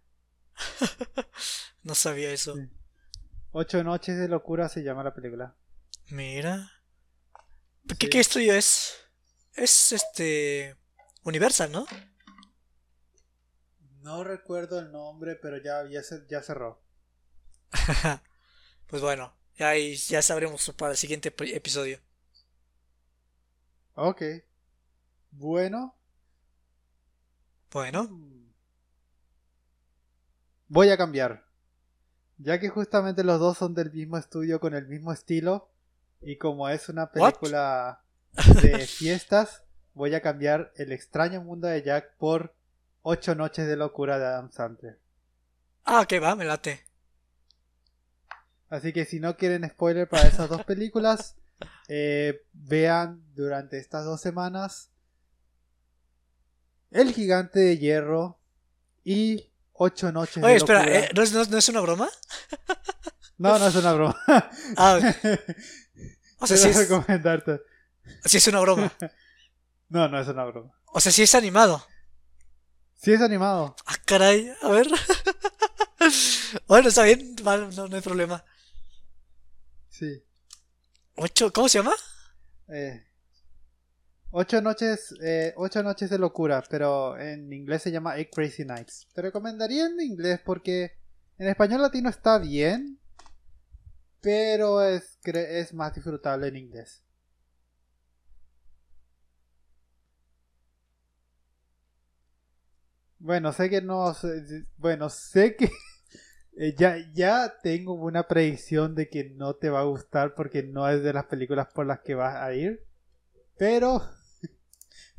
No 1.83 1.95
sabía 1.95 2.31
eso. 2.31 2.55
Sí. 2.57 2.69
Ocho 3.53 3.83
noches 3.83 4.19
de 4.19 4.29
locura 4.29 4.69
se 4.69 4.83
llama 4.83 5.03
la 5.03 5.15
película. 5.15 5.57
Mira. 6.11 6.71
¿Qué, 7.99 8.07
Sí. 8.07 8.11
qué 8.11 8.21
estudio 8.21 8.55
es? 8.55 8.97
Es 9.55 9.93
este. 9.93 10.77
Universal, 11.25 11.73
¿no? 11.73 11.87
No 14.03 14.25
recuerdo 14.25 14.79
el 14.79 14.93
nombre, 14.93 15.37
pero 15.37 15.57
ya, 15.57 15.87
ya, 15.89 16.03
se- 16.03 16.27
ya 16.29 16.43
cerró. 16.43 16.83
pues 18.87 19.01
bueno, 19.03 19.35
ya, 19.57 19.71
ahí- 19.71 19.97
ya 19.97 20.21
sabremos 20.23 20.71
para 20.77 20.93
el 20.93 20.99
siguiente 20.99 21.35
ep- 21.35 21.55
episodio. 21.55 21.99
Ok. 23.95 24.23
Bueno. 25.31 25.97
Bueno, 27.73 28.09
Voy 30.69 30.89
a 30.91 30.97
cambiar. 30.97 31.45
Ya 32.39 32.61
que 32.61 32.69
justamente 32.69 33.25
los 33.25 33.41
dos 33.41 33.59
son 33.59 33.75
del 33.75 33.93
mismo 33.93 34.17
estudio 34.17 34.61
con 34.61 34.75
el 34.75 34.87
mismo 34.87 35.13
estilo. 35.13 35.69
Y 36.21 36.37
como 36.37 36.69
es 36.69 36.89
una 36.89 37.11
película 37.11 38.03
de 38.63 38.79
fiestas, 38.87 39.65
voy 39.95 40.15
a 40.15 40.21
cambiar 40.21 40.73
El 40.77 40.93
extraño 40.93 41.43
mundo 41.43 41.67
de 41.67 41.83
Jack 41.83 42.15
por 42.19 42.55
Ocho 43.03 43.35
noches 43.35 43.67
de 43.67 43.77
locura 43.77 44.19
de 44.19 44.27
Adam 44.27 44.53
Sandler. 44.53 44.99
ah, 45.85 46.03
ok, 46.03 46.23
va, 46.23 46.37
me 46.37 46.45
late. 46.45 46.85
Así 48.69 48.93
que 48.93 49.07
si 49.07 49.19
no 49.19 49.37
quieren 49.37 49.69
spoiler 49.69 50.09
para 50.09 50.29
esas 50.29 50.49
dos 50.49 50.65
películas, 50.65 51.35
eh, 51.89 52.45
vean 52.53 53.25
durante 53.35 53.79
estas 53.79 54.05
dos 54.05 54.21
semanas 54.21 54.90
El 56.91 57.13
gigante 57.15 57.61
de 57.61 57.79
hierro 57.79 58.41
y 59.05 59.47
Ocho 59.73 60.13
noches 60.13 60.43
Oye, 60.45 60.53
de 60.53 60.57
espera, 60.59 60.81
locura. 60.81 60.99
¿eh? 60.99 61.11
¿no, 61.15 61.23
es, 61.23 61.33
no 61.33 61.41
es- 61.41 61.49
no 61.49 61.57
es 61.59 61.69
una 61.71 61.81
broma? 61.81 62.11
No, 63.39 63.59
no 63.59 63.67
es 63.67 63.75
una 63.75 63.93
broma. 63.95 64.17
Ah, 64.77 64.99
ok. 64.99 65.05
o 66.39 66.47
sea, 66.47 66.57
sí 66.59 66.69
es, 66.69 66.77
recomendarte. 66.77 67.61
sí 68.27 68.37
es 68.37 68.47
una 68.49 68.61
broma. 68.61 68.93
No, 69.89 70.07
no 70.09 70.21
es 70.21 70.29
una 70.29 70.45
broma. 70.45 70.71
O 70.93 71.01
sea, 71.01 71.11
sí 71.11 71.23
es 71.23 71.35
animado. 71.35 71.85
Sí 72.95 73.13
es 73.13 73.21
animado. 73.23 73.75
Ah, 73.87 73.97
caray, 74.05 74.53
a 74.63 74.69
ver. 74.69 74.87
bueno, 76.69 76.89
está 76.91 77.03
bien, 77.03 77.35
vale, 77.43 77.69
no, 77.75 77.89
no 77.89 77.97
hay 77.97 78.03
problema. 78.03 78.45
Sí. 79.89 80.23
Ocho, 81.17 81.53
¿cómo 81.53 81.69
se 81.69 81.79
llama? 81.79 81.95
Eh, 82.69 83.05
ocho 84.33 84.61
noches, 84.61 85.15
eh, 85.23 85.53
ocho 85.57 85.83
noches 85.83 86.11
de 86.11 86.19
locura, 86.19 86.63
pero 86.69 87.19
en 87.19 87.53
inglés 87.53 87.83
se 87.83 87.91
llama 87.93 88.17
Eight 88.17 88.31
Crazy 88.35 88.65
Nights. 88.65 89.09
Te 89.15 89.23
recomendaría 89.23 89.87
en 89.87 90.01
inglés 90.01 90.41
porque 90.45 90.93
en 91.39 91.49
español 91.49 91.83
latino 91.83 92.09
está 92.09 92.39
bien, 92.39 92.99
pero 94.21 94.83
es, 94.83 95.19
es 95.25 95.75
más 95.75 95.95
disfrutable 95.95 96.49
en 96.49 96.57
inglés. 96.57 97.03
Bueno, 103.19 103.53
sé 103.53 103.69
que 103.69 103.83
no, 103.83 104.15
bueno, 104.79 105.11
sé 105.11 105.55
que 105.55 105.71
eh, 106.57 106.75
ya, 106.79 106.97
ya 107.13 107.53
tengo 107.63 107.93
una 107.95 108.27
predicción 108.27 108.95
de 108.95 109.09
que 109.11 109.31
no 109.37 109.55
te 109.57 109.69
va 109.69 109.81
a 109.81 109.85
gustar 109.85 110.35
porque 110.35 110.63
no 110.63 110.89
es 110.89 111.03
de 111.03 111.13
las 111.13 111.27
películas 111.27 111.69
por 111.75 111.87
las 111.87 112.01
que 112.01 112.15
vas 112.15 112.37
a 112.37 112.55
ir. 112.55 112.83
Pero 113.59 114.03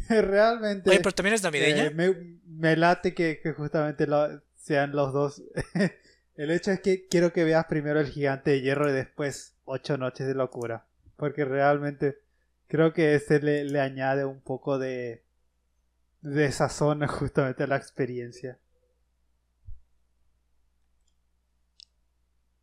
realmente 0.21 0.89
Oye, 0.89 0.99
pero 0.99 1.13
también 1.13 1.35
es 1.35 1.43
navideña. 1.43 1.85
eh, 1.85 1.91
me, 1.91 2.39
me 2.45 2.75
late 2.75 3.13
que, 3.13 3.39
que 3.41 3.53
justamente 3.53 4.07
lo- 4.07 4.41
sean 4.55 4.91
los 4.91 5.13
dos. 5.13 5.41
El 6.35 6.49
hecho 6.51 6.71
es 6.71 6.79
que 6.79 7.07
quiero 7.07 7.33
que 7.33 7.43
veas 7.43 7.65
primero 7.65 7.99
El 7.99 8.07
Gigante 8.07 8.51
de 8.51 8.61
Hierro 8.61 8.89
y 8.89 8.93
después 8.93 9.55
Ocho 9.65 9.97
Noches 9.97 10.25
de 10.27 10.33
Locura. 10.33 10.85
Porque 11.17 11.45
realmente 11.45 12.17
creo 12.67 12.93
que 12.93 13.13
ese 13.15 13.39
le, 13.41 13.63
le 13.65 13.79
añade 13.79 14.25
un 14.25 14.39
poco 14.41 14.79
de, 14.79 15.23
de 16.21 16.51
sazón 16.51 17.05
justamente 17.07 17.63
a 17.63 17.67
la 17.67 17.75
experiencia. 17.75 18.57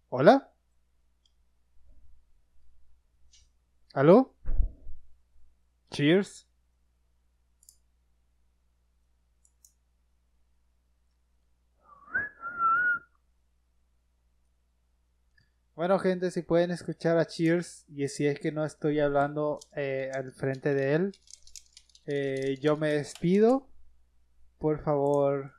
¿Hola? 0.09 0.51
¿Aló? 3.93 4.35
Cheers. 5.91 6.48
Bueno, 15.79 16.01
gente, 16.01 16.33
si 16.33 16.43
pueden 16.43 16.73
escuchar 16.73 17.19
a 17.19 17.27
Cheers 17.27 17.85
y 17.89 18.09
si 18.09 18.27
es 18.27 18.41
que 18.41 18.51
no 18.51 18.65
estoy 18.65 18.99
hablando 18.99 19.61
eh, 19.77 20.11
al 20.13 20.33
frente 20.33 20.75
de 20.75 20.95
él, 20.95 21.13
eh, 22.05 22.59
yo 22.61 22.77
me 22.77 22.89
despido. 22.89 23.69
Por 24.59 24.83
favor, 24.83 25.53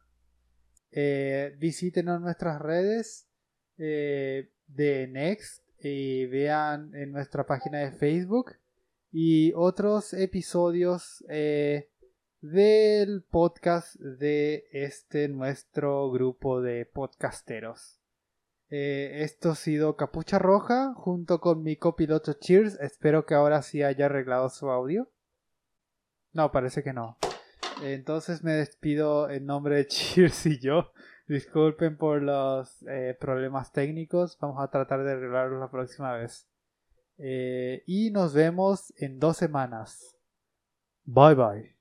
Eh, 0.91 1.55
visítenos 1.57 2.19
nuestras 2.19 2.59
redes 2.61 3.29
eh, 3.77 4.51
de 4.67 5.07
Next 5.07 5.63
y 5.81 6.25
vean 6.25 6.93
en 6.95 7.13
nuestra 7.13 7.45
página 7.45 7.79
de 7.79 7.93
Facebook 7.93 8.57
y 9.13 9.53
otros 9.55 10.13
episodios 10.13 11.23
del 12.41 13.23
podcast 13.23 13.95
de 13.95 14.67
este 14.73 15.29
nuestro 15.29 16.11
grupo 16.11 16.61
de 16.61 16.85
podcasteros. 16.85 17.98
Eh, 18.69 19.23
esto 19.23 19.51
ha 19.51 19.55
sido 19.55 19.95
Capucha 19.95 20.37
Roja 20.37 20.93
junto 20.93 21.39
con 21.39 21.63
mi 21.63 21.75
copiloto 21.75 22.33
Cheers. 22.33 22.79
Espero 22.81 23.25
que 23.25 23.33
ahora 23.33 23.61
sí 23.61 23.83
haya 23.83 24.05
arreglado 24.05 24.49
su 24.49 24.69
audio. 24.69 25.09
No, 26.33 26.51
parece 26.51 26.83
que 26.83 26.93
no. 26.93 27.17
Entonces 27.81 28.43
me 28.43 28.53
despido 28.53 29.29
en 29.29 29.45
nombre 29.45 29.75
de 29.75 29.87
Cheers 29.87 30.45
y 30.45 30.59
yo. 30.59 30.91
Disculpen 31.27 31.97
por 31.97 32.21
los 32.21 32.83
eh, 32.87 33.15
problemas 33.19 33.71
técnicos. 33.71 34.37
Vamos 34.39 34.61
a 34.61 34.69
tratar 34.69 35.03
de 35.03 35.11
arreglarlos 35.11 35.59
la 35.59 35.71
próxima 35.71 36.13
vez. 36.13 36.47
Eh, 37.17 37.83
y 37.85 38.11
nos 38.11 38.33
vemos 38.33 38.93
en 38.97 39.19
dos 39.19 39.37
semanas. 39.37 40.15
Bye 41.05 41.35
bye. 41.35 41.78